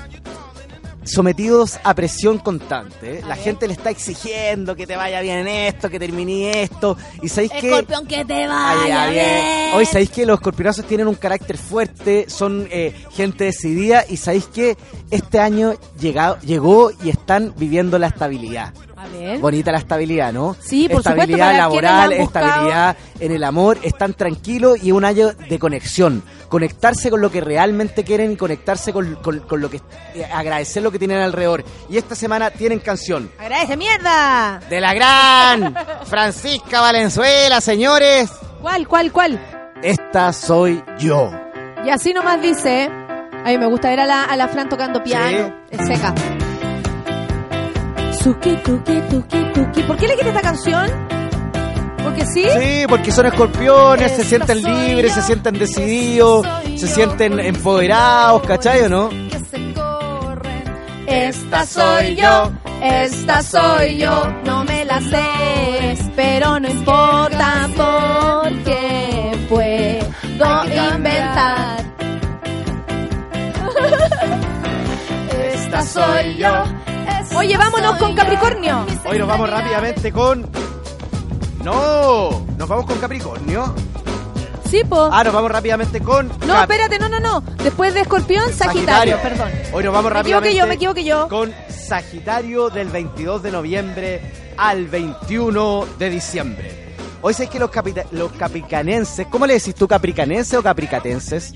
[1.04, 3.18] sometidos a presión constante.
[3.18, 3.22] ¿eh?
[3.26, 6.96] La gente le está exigiendo que te vaya bien en esto, que termine esto.
[7.22, 7.68] Y sabéis que...
[7.68, 9.24] Escorpión, que te Vaya vaya bien.
[9.24, 9.74] bien.
[9.74, 14.46] Hoy sabéis que los escorpionazos tienen un carácter fuerte, son eh, gente decidida y sabéis
[14.46, 14.76] que
[15.10, 18.72] este año llegado, llegó y están viviendo la estabilidad.
[19.04, 19.38] A ver.
[19.38, 20.56] Bonita la estabilidad, ¿no?
[20.60, 25.58] Sí, por Estabilidad la laboral, estabilidad en el amor, están tranquilos y un año de
[25.58, 26.22] conexión.
[26.48, 29.78] Conectarse con lo que realmente quieren y conectarse con, con- con lo que...
[30.14, 31.64] eh, agradecer lo que tienen alrededor.
[31.90, 34.60] Y esta semana tienen canción Agradece, mierda.
[34.70, 35.74] de la gran
[36.04, 38.30] Francisca Valenzuela, señores.
[38.62, 39.40] ¿Cuál, cuál, cuál?
[39.82, 41.30] Esta soy yo.
[41.84, 42.88] Y así nomás dice...
[43.44, 45.54] A mí me gusta ver a la, a la Fran tocando piano.
[45.70, 46.14] Es seca.
[48.24, 49.82] Suki, tuki, tuki, tuki.
[49.82, 50.90] ¿Por qué le quité esta canción?
[52.02, 52.46] Porque sí.
[52.58, 58.40] Sí, porque son escorpiones, se sienten soy libres, yo, se sienten decididos, se sienten empoderados,
[58.46, 59.10] ¿cachai o no?
[59.10, 60.64] que se corren.
[61.06, 70.64] Esta soy yo, esta soy yo, no me la sé, pero no importa porque puedo
[70.94, 71.84] inventar.
[75.52, 76.83] Esta soy yo.
[77.36, 78.86] Oye, vámonos con Capricornio.
[79.06, 80.48] Hoy nos vamos rápidamente con...
[81.62, 83.74] No, nos vamos con Capricornio.
[84.68, 85.08] Sí, po.
[85.12, 86.28] Ah, nos vamos rápidamente con.
[86.28, 87.40] No, Cap- espérate, no, no, no.
[87.62, 89.50] Después de Escorpión, Sagitario, perdón.
[89.72, 91.28] Hoy nos vamos Me rápidamente yo, me equivoqué yo.
[91.28, 96.94] con Sagitario del 22 de noviembre al 21 de diciembre.
[97.22, 101.54] Hoy sé que los, capita- los capricanenses, ¿cómo le decís tú, capricanenses o capricatenses?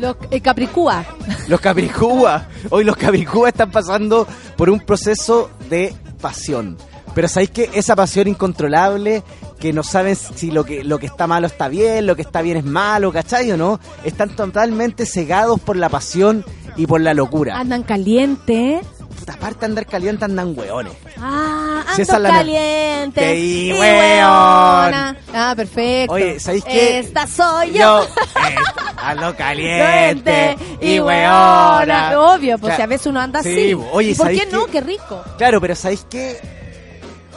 [0.00, 1.04] Los eh, Capricúa.
[1.46, 2.46] Los capricúa.
[2.70, 6.78] Hoy los capricúa están pasando por un proceso de pasión.
[7.14, 9.22] Pero sabéis que esa pasión incontrolable,
[9.58, 12.40] que no saben si lo que, lo que está malo está bien, lo que está
[12.40, 13.78] bien es malo, ¿cachai o no?
[14.02, 16.46] Están totalmente cegados por la pasión
[16.76, 17.58] y por la locura.
[17.58, 18.80] Andan caliente.
[19.18, 20.92] Puta, aparte de andar caliente, andan hueones.
[21.18, 23.38] Ah, Si ando esa es la- caliente.
[23.38, 25.16] Y weona.
[25.34, 26.14] Ah, perfecto.
[26.14, 26.98] Oye, ¿sabéis qué?
[27.00, 27.78] Esta soy yo.
[27.78, 28.02] Yo,
[28.48, 28.54] eh,
[29.02, 32.18] ando caliente y hueona.
[32.20, 32.76] Obvio, pues Claro.
[32.76, 33.74] si a veces uno anda Sí, así.
[33.74, 33.88] bo.
[33.92, 34.66] Oye, ¿Y por ¿sabéis qué no?
[34.66, 34.72] qué?
[34.72, 35.24] Qué rico.
[35.38, 36.40] Claro, pero ¿sabéis qué?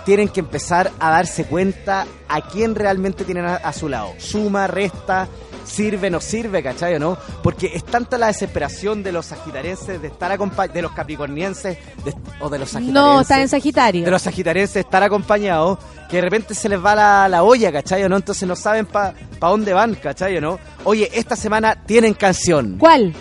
[0.06, 4.14] Tienen que empezar a darse cuenta a quién realmente tienen a, a su lado.
[4.18, 5.28] Suma, resta,
[5.66, 7.18] sirve, no sirve, ¿cachai o no?
[7.42, 12.14] Porque es tanta la desesperación de los sagitarenses de estar acompañados, de los capricornienses de-
[12.40, 12.94] o de los sagitarenses.
[12.94, 14.06] No, está en Sagitario.
[14.06, 15.80] De los sagitarenses de estar acompañados,
[16.10, 18.16] que de repente se les va la, la olla, ¿cachai o no?
[18.18, 20.60] Entonces no saben para pa dónde van, ¿cachai o no?
[20.84, 23.14] Oye, esta semana tienen canción ¿Cuál?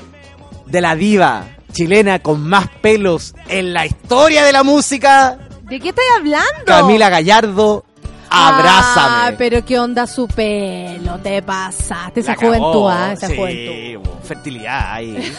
[0.66, 5.38] de la diva chilena con más pelos en la historia de la música.
[5.62, 6.64] ¿De qué estás hablando?
[6.66, 7.84] Camila Gallardo,
[8.32, 9.16] abrázame.
[9.16, 12.20] Ah, pero qué onda su pelo, te pasaste.
[12.20, 14.10] Esa juventud, ah, esa sí, juventud.
[14.24, 15.32] fertilidad ahí.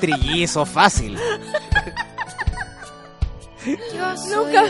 [0.00, 1.18] trillizo fácil.
[4.30, 4.64] Nunca.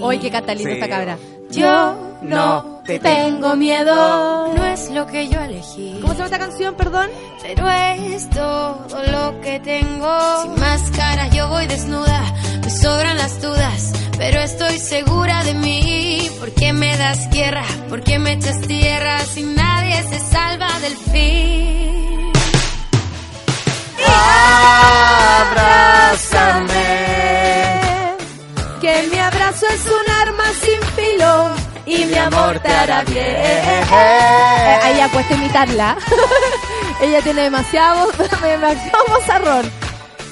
[0.00, 0.74] Oye, qué canta lindo Sí.
[0.80, 1.18] esta cabra.
[1.56, 4.54] Yo no te tengo miedo.
[4.54, 5.98] No es lo que yo elegí.
[6.00, 7.08] ¿Cómo se llama esta canción, perdón?
[7.42, 10.42] Pero es todo lo que tengo.
[10.42, 12.22] Sin máscara yo voy desnuda,
[12.62, 16.28] me sobran las dudas, pero estoy segura de mí.
[16.40, 17.64] ¿Por qué me das guerra?
[17.88, 22.32] ¿Por qué me echas tierra si nadie se salva del fin?
[25.44, 26.34] Abrázame.
[28.80, 29.23] Que abrazo
[29.68, 31.50] es un arma sin filo
[31.86, 33.24] y mi amor te hará bien.
[33.26, 35.96] Eh, ahí ya cuesta imitarla.
[37.00, 38.10] Ella tiene demasiado,
[38.42, 39.70] demasiado mozarrón.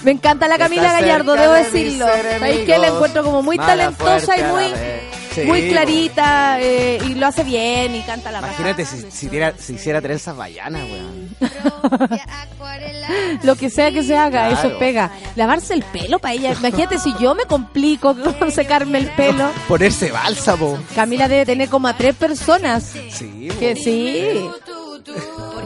[0.02, 2.06] Me encanta la Camila Está Gallardo, debo de decirlo.
[2.06, 4.74] ¿Sabéis que la encuentro como muy talentosa y muy.
[5.34, 8.38] Sí, muy clarita eh, y lo hace bien y canta la.
[8.40, 11.28] Imagínate si, si, diera- si hiciera trenzas bayanas, weón.
[13.42, 14.68] Lo que sea que se haga, Claro.
[14.68, 15.10] eso pega.
[15.36, 16.52] Lavarse el pelo para ella.
[16.52, 19.50] Imagínate si yo me complico con secarme el pelo.
[19.68, 20.78] Ponerse bálsamo.
[20.94, 22.92] Camila debe tener como a tres personas.
[23.10, 23.58] Sí, bo.
[23.58, 24.48] Que sí.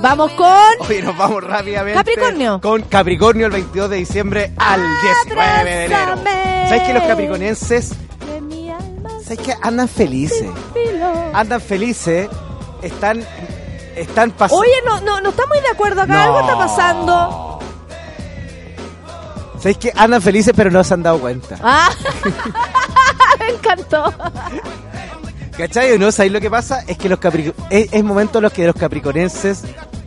[0.00, 0.48] Vamos con.
[0.80, 1.94] Oye, nos vamos rápidamente.
[1.98, 2.60] Capricornio.
[2.60, 4.80] Con Capricornio el 22 de diciembre al
[5.24, 6.14] 19 de enero.
[6.68, 7.92] ¿Sabes que los capricornienses,
[9.26, 10.48] sabes que andan felices?
[11.32, 12.28] Andan felices,
[12.82, 13.24] están,
[13.96, 14.60] están pasando.
[14.62, 16.24] Oye, no, no, no estamos de acuerdo acá.
[16.24, 17.58] Algo está pasando.
[19.58, 21.56] ¿Sabes que andan felices pero no se han dado cuenta?
[21.62, 21.90] Ah.
[23.40, 24.12] me encantó.
[25.56, 26.12] ¿Cachai o no?
[26.12, 26.84] ¿Sabéis lo que pasa?
[26.86, 29.62] Es que los capri- es, es momento en los que los capricornenses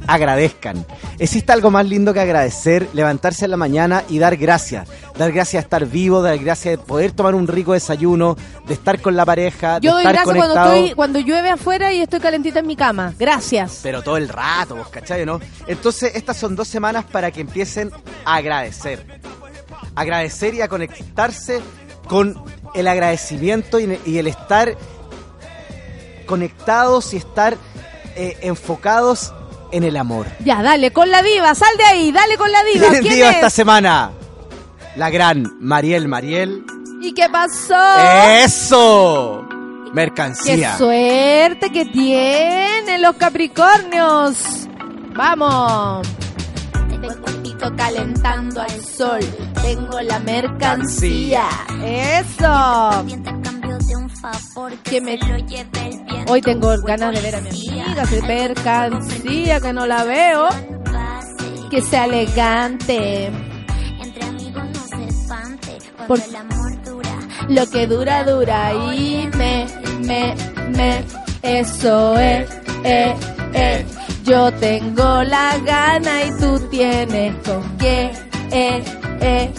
[0.08, 0.86] agradezcan.
[1.18, 4.88] Existe algo más lindo que agradecer, levantarse en la mañana y dar gracias.
[5.18, 9.02] Dar gracias de estar vivo, dar gracias de poder tomar un rico desayuno, de estar
[9.02, 10.74] con la pareja, de Yo doy estar gracias cuando, conectado.
[10.74, 13.14] estoy, cuando llueve afuera y estoy calentita en mi cama.
[13.20, 13.80] Gracias.
[13.84, 15.40] Pero todo el rato, ¿vos cachai no?
[15.68, 17.92] Entonces, estas son dos semanas para que empiecen
[18.26, 19.06] a agradecer.
[19.96, 21.62] Agradecer y a conectarse
[22.08, 22.42] con
[22.74, 24.76] el agradecimiento y, y el estar
[26.26, 27.58] conectados y estar
[28.16, 29.34] eh, enfocados
[29.72, 30.28] en el amor.
[30.44, 31.54] Ya, dale, con la diva.
[31.56, 32.88] Sal de ahí, dale con la diva.
[33.02, 34.12] ¿Quién esta semana?
[34.96, 36.64] La gran Mariel Mariel.
[37.02, 37.76] ¿Y qué pasó?
[38.44, 39.46] ¡Eso!
[39.86, 40.78] ¡Qué Mercancía.
[40.78, 44.68] suerte que tienen los Capricornios!
[45.16, 46.08] ¡Vamos!
[47.02, 49.20] Tengo calentando al sol.
[49.62, 51.44] Tengo la mercancía.
[51.84, 53.06] ¡Eso!
[54.84, 55.18] Que me...
[56.28, 60.50] Hoy tengo ganas de ver a mi amiga, que mercancía, que no la veo.
[61.70, 63.32] Que sea elegante.
[66.08, 66.20] Por-
[67.50, 69.66] Lo que dura, dura y me,
[70.02, 70.36] me,
[70.76, 71.04] me,
[71.42, 72.50] eso es,
[72.84, 73.16] eh,
[73.54, 73.86] eh.
[74.24, 78.12] Yo tengo la gana y tú tienes con qué,
[78.52, 78.84] eh,
[79.22, 79.52] eh.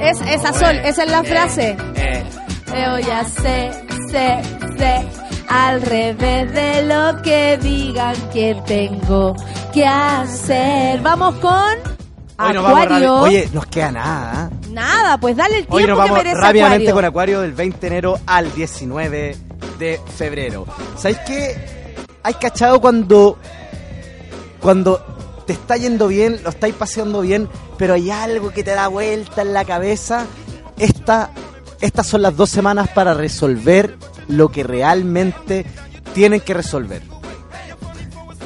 [0.00, 1.76] Es esa sol, esa es la frase.
[1.96, 2.24] Eh,
[2.68, 3.70] Yo ya sé,
[4.10, 4.42] sé,
[4.78, 5.06] sé,
[5.48, 9.34] al revés de lo que digan que tengo
[9.72, 11.00] que hacer.
[11.00, 11.52] Vamos con
[12.38, 13.14] hoy nos vamos Acuario.
[13.16, 14.50] Oye, nos queda nada.
[14.50, 14.68] ¿eh?
[14.70, 16.94] Nada, pues dale el tiempo Hoy nos que vamos merece rápidamente Acuario.
[16.94, 19.36] con Acuario del 20 de enero al 19
[19.78, 20.66] de febrero.
[20.96, 21.94] ¿Sabéis qué?
[22.22, 23.38] ¿Hay cachado cuando
[24.60, 25.04] cuando
[25.46, 29.42] te está yendo bien, lo estáis paseando bien, pero hay algo que te da vuelta
[29.42, 30.26] en la cabeza,
[30.78, 31.30] esta,
[31.82, 33.96] estas son las dos semanas para resolver
[34.28, 35.66] lo que realmente
[36.14, 37.02] tienen que resolver.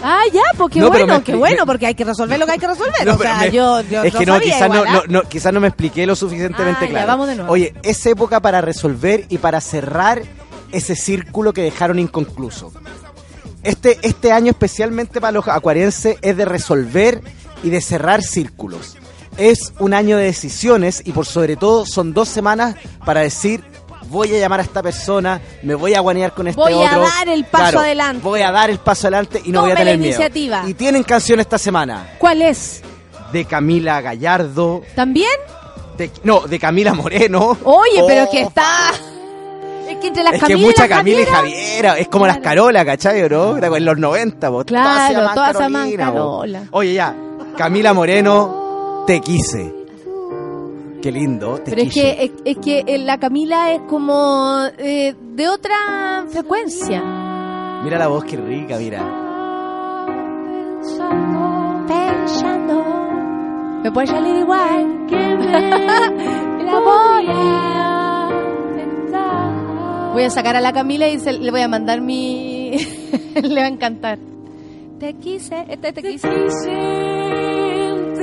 [0.02, 2.58] Ah, ya, pues qué No, bueno, qué bueno, porque hay que resolver lo que hay
[2.58, 3.06] que resolver.
[3.06, 4.92] No, o sea, me- yo, yo es que no, sabía quizás igual, ¿ah?
[4.92, 7.06] no, no, quizás no me expliqué lo suficientemente Ah, ya, claro.
[7.08, 7.52] vamos de nuevo.
[7.52, 10.22] Oye, es época para resolver y para cerrar
[10.70, 12.72] ese círculo que dejaron inconcluso.
[13.62, 17.20] Este, este año especialmente para los acuarenses es de resolver
[17.64, 18.96] y de cerrar círculos.
[19.38, 23.62] Es un año de decisiones y por sobre todo son dos semanas para decir
[24.08, 27.00] voy a llamar a esta persona, me voy a guanear con este Voy a otro.
[27.00, 28.22] dar el paso Claro, adelante.
[28.22, 30.10] Voy a dar el paso adelante y no voy a la tener miedo.
[30.14, 30.62] iniciativa.
[30.66, 32.82] Y tienen canción esta semana ¿Cuál es?
[33.32, 35.28] de Camila Gallardo, ¿También?
[35.98, 37.58] de- no, de Camila Moreno.
[37.64, 38.92] Oye, pero Oh, que está...
[39.88, 42.38] Es que entre las Es que Camila y mucha Camila y Javiera- es como las
[42.38, 43.28] Carola, ¿cachai?
[43.28, 43.56] ¿no?
[43.58, 44.64] En los 90, po.
[44.64, 45.92] Claro, todas se llaman.
[45.96, 46.62] Carola.
[46.70, 47.14] Oye, ya,
[47.56, 48.65] Camila Moreno,
[49.06, 49.72] te quise.
[51.02, 52.16] Qué lindo, te Pero es quise.
[52.16, 57.00] que, es, es que eh, la Camila es como eh, de otra frecuencia.
[57.84, 59.02] Mira la voz, qué rica, mira.
[61.86, 62.84] Pensando,
[63.84, 65.06] me puede salir igual.
[66.64, 67.26] la voy.
[70.14, 72.72] Voy a sacar a la Camila y se- le voy a mandar mi.
[73.42, 74.18] le va a encantar.
[74.98, 76.26] Te quise, este te quise.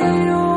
[0.02, 0.50] Ah.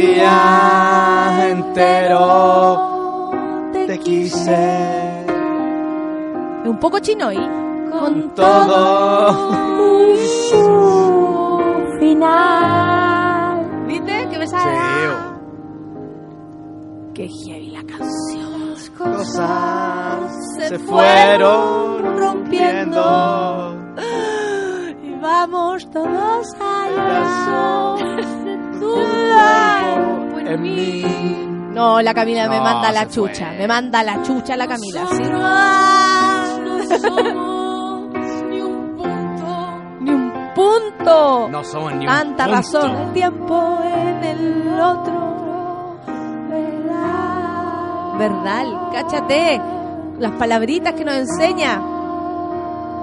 [0.00, 3.30] Día entero
[3.72, 4.54] te quise.
[6.62, 7.36] Es un poco chino y
[7.90, 9.50] con Todo.
[10.50, 13.86] su final.
[13.88, 14.28] ¿Viste?
[14.30, 14.78] Que me sale.
[17.14, 18.48] Qué heavy la canción.
[18.96, 23.74] Cosas se, se fueron rompiendo.
[25.02, 27.98] Y vamos todos a llorar.
[30.48, 31.04] En mí.
[31.74, 33.10] No, la Camila me manda la fue.
[33.10, 33.52] chucha.
[33.52, 35.06] Me manda la chucha la Camila.
[35.10, 35.22] ¿sí?
[40.00, 41.48] Ni un punto.
[41.50, 42.56] No somos ni un Tanta punto.
[42.56, 42.96] razón.
[42.96, 45.98] El tiempo en el otro.
[46.48, 48.18] ¿Verdad?
[48.18, 48.64] ¿Verdad?
[48.92, 49.60] Cáchate.
[50.18, 51.80] Las palabritas que nos enseña.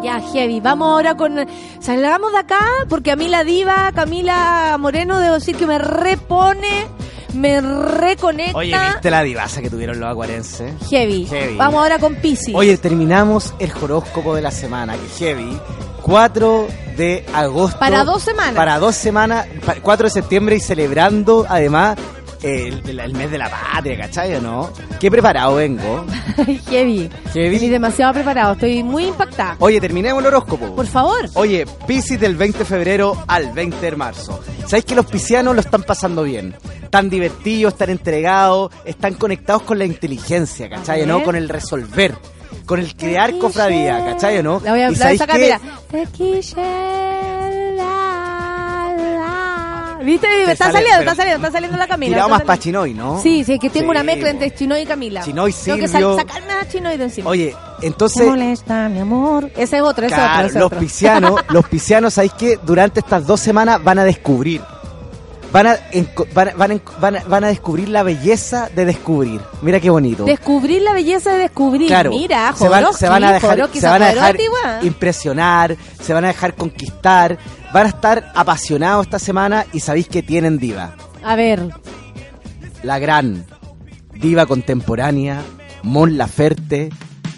[0.03, 0.59] Ya, heavy.
[0.59, 1.37] Vamos ahora con.
[1.79, 2.59] Salgamos de acá
[2.89, 6.87] porque a mí la diva Camila Moreno, debo decir que me repone,
[7.35, 8.57] me reconecta.
[8.57, 10.73] Oye, ¿viste la divasa que tuvieron los acuarenses?
[10.89, 11.25] Heavy.
[11.25, 11.55] Heavy.
[11.55, 12.53] Vamos ahora con Pisces.
[12.55, 15.57] Oye, terminamos el horóscopo de la semana, que heavy.
[16.01, 16.67] 4
[16.97, 17.79] de agosto.
[17.79, 18.53] Para dos semanas.
[18.55, 21.97] Para dos semanas, pa- 4 de septiembre y celebrando además
[22.43, 24.69] el, el- el mes de la patria, ¿cachai o no?
[24.99, 26.05] Qué preparado vengo.
[26.69, 27.09] heavy.
[27.33, 27.55] Heavy.
[27.55, 28.53] Estoy demasiado preparado.
[28.53, 29.55] Estoy muy impactada.
[29.59, 30.75] Oye, terminemos el horóscopo.
[30.75, 31.27] Por favor.
[31.33, 34.39] Oye, Piscis del 20 de febrero al 20 de marzo.
[34.67, 36.55] ¿Sabéis que los piscianos lo están pasando bien?
[36.85, 41.05] Están divertidos, están entregados, están conectados con la inteligencia, ¿cachai?
[41.05, 41.23] ¿No?
[41.23, 42.15] Con el resolver,
[42.65, 44.37] con el crear cofradía, ¿cachai?
[44.39, 44.61] ¿o ¿No?
[44.63, 45.59] La voy a, la ¿Y voy a sacar, mira.
[45.91, 46.61] Te quise,
[47.75, 49.97] la, la.
[50.03, 50.27] ¿Viste?
[50.27, 52.11] Te está sale- saliendo, está saliendo, está saliendo la Camila.
[52.15, 52.59] Tirado más para.
[52.59, 53.19] Chinoy, ¿no?
[53.21, 55.21] Sí, sí, que tengo Sí, una mezcla entre Chinoy y Camila.
[55.23, 57.29] Chinoy, Tengo que sacarme a Chinoy de encima.
[57.29, 58.27] Oye, Me entonces...
[58.27, 59.49] molesta, mi amor.
[59.57, 60.79] Ese es otro, ese es otro, ese es los otro.
[60.79, 62.59] piscianos, los piscianos, ¿sabéis qué?
[62.63, 64.61] Durante estas dos semanas van a descubrir.
[65.55, 65.77] Van a,
[66.33, 69.39] van, van, van a- van a descubrir la belleza de descubrir.
[69.61, 70.25] Mira qué bonito.
[70.25, 71.87] Descubrir la belleza de descubrir.
[71.87, 74.35] Claro, Mira, se Jodorowsky, se van a dejar, Jodorowsky, se van a dejar
[74.81, 77.37] impresionar, se van a dejar conquistar,
[77.73, 80.95] van a estar apasionados esta semana y sabéis que tienen diva.
[81.23, 81.69] A ver,
[82.83, 83.45] La gran
[84.13, 85.41] diva contemporánea,
[85.83, 86.89] Mon Laferte,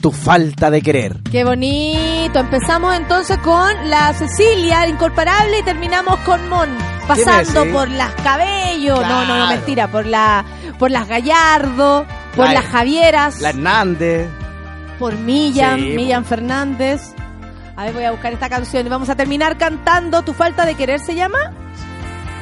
[0.01, 1.17] tu falta de querer.
[1.31, 2.39] qué bonito.
[2.39, 6.69] Empezamos entonces con la Cecilia, incomparable, y terminamos con Mon.
[7.07, 8.99] Pasando por las cabellos.
[9.01, 9.87] No, no, no, mentira.
[9.89, 10.43] Por la
[10.77, 12.05] por las Gallardo,
[12.35, 14.29] por La- las Javieras, La Hernández.
[14.99, 17.13] por Millan, Sí, Millan Fernández.
[17.75, 20.75] A ver, voy a buscar esta canción y vamos a terminar cantando Tu falta de
[20.75, 21.37] querer se llama.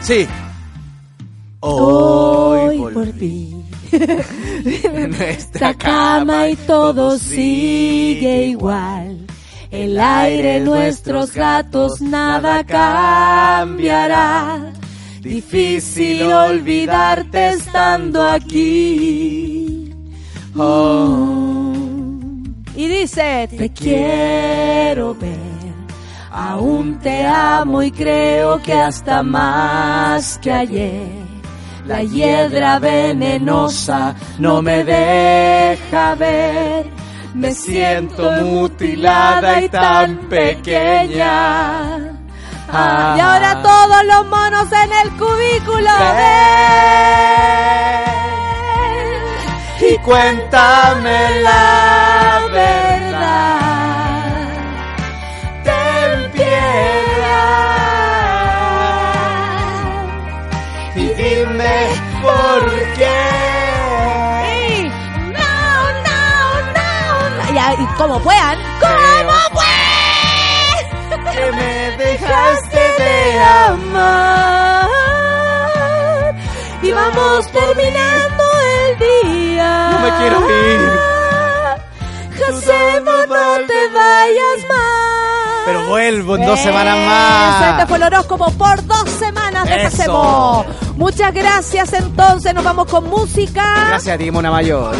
[0.01, 0.27] Sí.
[1.67, 3.55] Hoy Hoy por volví.
[5.07, 9.25] nuestra Esta cama y todo sigue igual.
[9.71, 13.93] El aire, nuestros gatos, nada cambiará.
[15.21, 19.91] Difícil olvidarte estando aquí.
[20.55, 21.73] Oh.
[22.75, 25.55] Y dice, te quiero ver.
[26.31, 31.24] Aún te amo y creo que hasta más que ayer.
[31.85, 36.89] La hiedra venenosa no me deja ver.
[37.35, 42.15] Me siento mutilada y tan pequeña.
[42.69, 43.15] Ah.
[43.17, 45.89] Y ahora todos los monos en el cubículo.
[49.79, 53.59] Ven Y cuéntame la verdad.
[55.63, 57.84] Ten piedad.
[61.35, 61.75] Dime
[62.21, 62.61] por
[62.95, 63.19] qué.
[65.33, 65.57] No,
[66.07, 66.21] no,
[66.77, 67.53] no.
[67.53, 68.57] Ya, y como puedan.
[68.79, 69.33] ¿Cómo
[71.33, 73.15] Que me dejaste de
[73.67, 74.87] amar.
[76.81, 79.89] Y vamos terminando el día.
[79.91, 80.81] No me quiero ir.
[82.37, 85.65] Josemo, no te vayas más.
[85.65, 87.71] Pero vuelvo en dos semanas más.
[87.73, 89.83] Este fue el horóscopo por dos semanas de.
[89.83, 90.65] Josemo.
[90.97, 93.85] Muchas gracias entonces, nos vamos con música.
[93.87, 94.95] Gracias a ti, Mona Mayor.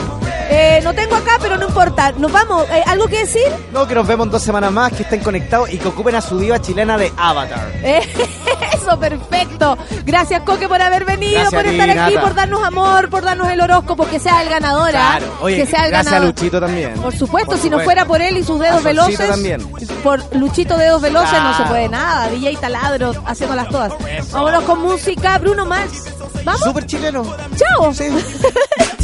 [0.50, 2.12] Eh, no tengo acá, pero no importa.
[2.14, 2.66] Nos vamos.
[2.70, 3.48] Eh, ¿Algo que decir?
[3.72, 6.22] No, que nos vemos en dos semanas más, que estén conectados y que ocupen a
[6.22, 7.72] su diva chilena de Avatar.
[7.82, 8.02] Eh,
[8.86, 9.78] Eso, perfecto.
[10.06, 12.22] Gracias, Coque, por haber venido, Gracias por ti, estar aquí, Nata.
[12.22, 14.90] por darnos amor, por darnos el horóscopo, que sea el ganador.
[14.96, 15.16] ¿ah?
[15.18, 15.38] Claro.
[15.42, 16.36] Oye, que sea el gracias a ganador.
[16.36, 16.94] Luchito también.
[16.94, 19.62] Por supuesto, Por si no fuera por él y sus dedos A veloces, también.
[20.04, 22.28] por Luchito Dedos Veloces no se puede nada.
[22.30, 23.94] DJ Taladro haciéndolas todas.
[24.32, 25.38] Vámonos con música.
[25.40, 26.04] Bruno Mars.
[26.44, 26.62] ¿Vamos?
[26.62, 27.24] Súper chileno.
[27.58, 27.92] ¡Chao!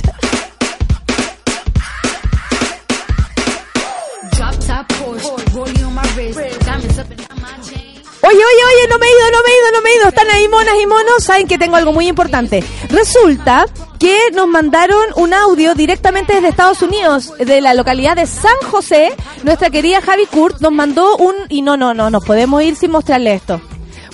[8.31, 10.07] Oye, oye, oye, no me he ido, no me he ido, no me he ido.
[10.07, 11.23] Están ahí monas y monos.
[11.23, 12.63] Saben que tengo algo muy importante.
[12.89, 13.65] Resulta
[13.99, 19.13] que nos mandaron un audio directamente desde Estados Unidos, de la localidad de San José.
[19.43, 21.35] Nuestra querida Javi Kurt nos mandó un...
[21.49, 23.59] Y no, no, no, nos podemos ir sin mostrarle esto.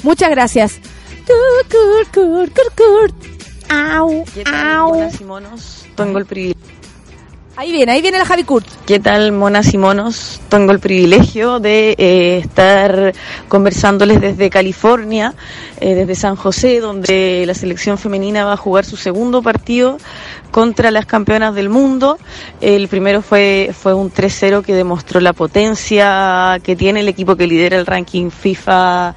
[0.01, 0.79] Muchas gracias.
[1.27, 1.71] Kurt,
[2.11, 3.15] Kurt, Kurt, Kurt.
[3.69, 5.09] Au, ¿Qué tal, au.
[5.95, 6.76] Tengo el privilegio.
[7.59, 8.67] Ahí viene, ahí viene la Javi Kurt.
[8.85, 10.39] ¿Qué tal, monas y monos?
[10.47, 13.15] Tengo el privilegio de eh, estar
[13.47, 15.33] conversándoles desde California,
[15.81, 19.97] eh, desde San José, donde la selección femenina va a jugar su segundo partido
[20.51, 22.17] contra las campeonas del mundo.
[22.61, 27.47] El primero fue, fue un 3-0 que demostró la potencia que tiene el equipo que
[27.47, 29.15] lidera el ranking FIFA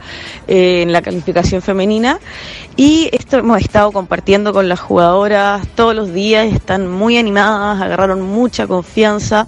[0.49, 2.19] eh, en la calificación femenina.
[2.77, 8.23] Y esto hemos estado compartiendo con las jugadoras todos los días, están muy animadas, agarraron
[8.23, 9.47] mucha confianza,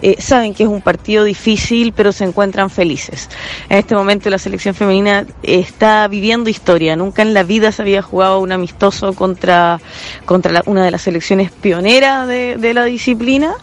[0.00, 3.28] eh, saben que es un partido difícil, pero se encuentran felices.
[3.68, 8.00] En este momento la selección femenina está viviendo historia, nunca en la vida se había
[8.00, 9.80] jugado un amistoso contra,
[10.24, 11.19] contra una de las selecciones
[11.60, 13.54] pioneras de, de la disciplina,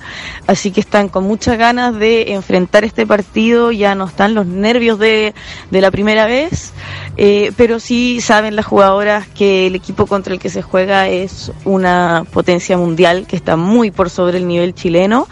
[0.48, 5.00] así que están con muchas ganas de enfrentar este partido, ya no están los nervios
[5.00, 5.34] de,
[5.72, 6.74] de la primera vez,
[7.18, 11.52] eh, pero sí saben las jugadoras que el equipo contra el que se juega es
[11.66, 15.28] una potencia mundial que está muy por sobre el nivel chileno,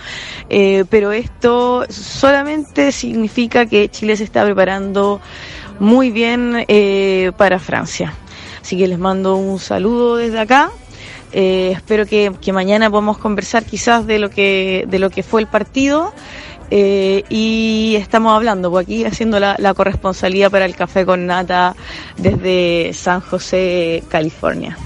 [0.49, 5.21] eh, pero esto solamente significa que Chile se está preparando
[5.79, 8.13] muy bien eh, para Francia.
[8.61, 10.71] Así que les mando un saludo desde acá.
[11.37, 15.41] Eh, espero que, que mañana podamos conversar quizás de lo que de lo que fue
[15.41, 16.13] el partido
[16.71, 21.75] eh, y estamos hablando pues aquí haciendo la, la corresponsalía para el café con nata
[22.15, 24.77] desde San José, California.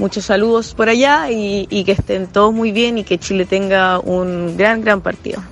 [0.00, 4.00] Muchos saludos por allá y, y que estén todos muy bien y que Chile tenga
[4.00, 5.44] un gran gran partido.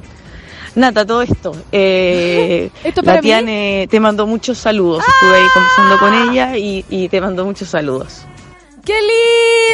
[0.75, 1.53] Nata, todo esto.
[1.71, 3.31] Eh, ¿Esto para la mí?
[3.31, 3.39] Ah.
[3.39, 5.05] Tiane te mandó muchos saludos.
[5.07, 8.27] Estuve ahí conversando con ella y, y te mandó muchos saludos.
[8.85, 8.95] ¡Qué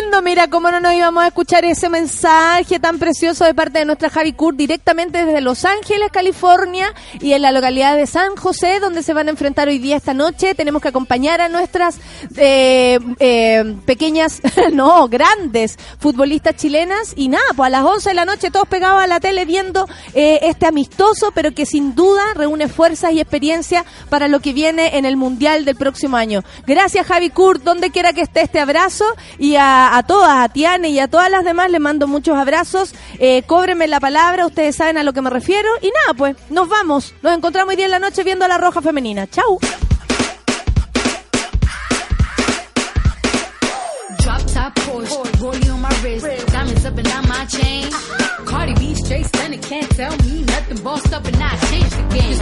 [0.02, 0.20] lindo!
[0.20, 4.10] Mira, cómo no nos íbamos a escuchar ese mensaje tan precioso de parte de nuestra
[4.10, 9.02] Javi Kurt directamente desde Los Ángeles, California y en la localidad de San José, donde
[9.02, 10.55] se van a enfrentar hoy día esta noche.
[10.55, 12.01] Tenemos que acompañar a nuestras
[12.36, 14.43] eh, eh, pequeñas,
[14.74, 19.02] no, grandes futbolistas chilenas y nada, pues a las 11 de la noche todos pegados
[19.02, 23.86] a la tele viendo eh, este amistoso, pero que sin duda reúne fuerzas y experiencia
[24.10, 26.43] para lo que viene en el Mundial del próximo año.
[26.66, 28.97] Gracias Javi Kurt, donde quiera que esté este abrazo
[29.38, 32.94] y a, a todas, a Tiane y a todas las demás les mando muchos abrazos.
[33.18, 36.68] Eh, cóbrenme la palabra, ustedes saben a lo que me refiero y nada, pues nos
[36.68, 37.14] vamos.
[37.22, 39.26] Nos encontramos hoy día en la noche viendo a la Roja Femenina.
[39.26, 39.58] Chau.
[49.68, 50.82] Can't tell me nothing.
[50.82, 52.38] Bossed up and I changed the game.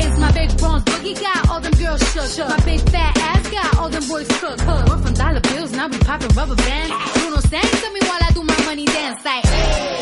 [0.00, 2.48] It's my big bronze boogie got all them girls shook.
[2.48, 4.64] My big fat ass got all them boys cooked.
[4.66, 6.94] Went from dollar bills, I be popping rubber bands.
[7.12, 9.44] Bruno sang to me while I do my money dance like.
[9.44, 9.98] Hey.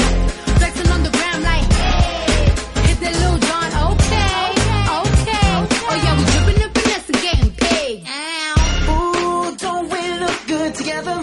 [0.59, 1.67] Flexing on the gram like.
[1.73, 2.87] Hey.
[2.87, 5.49] Hit that little John, okay, okay, okay.
[5.91, 8.07] Oh yeah, we dripping and getting paid.
[8.07, 8.95] Ow.
[8.95, 11.19] Ooh, don't we look good together?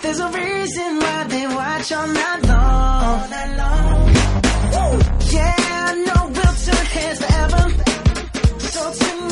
[0.00, 3.04] There's a reason why they watch all night long.
[3.04, 4.06] All night long.
[4.72, 4.92] Woo.
[5.36, 7.62] Yeah, I know we'll turn heads forever.
[8.72, 9.31] So tonight.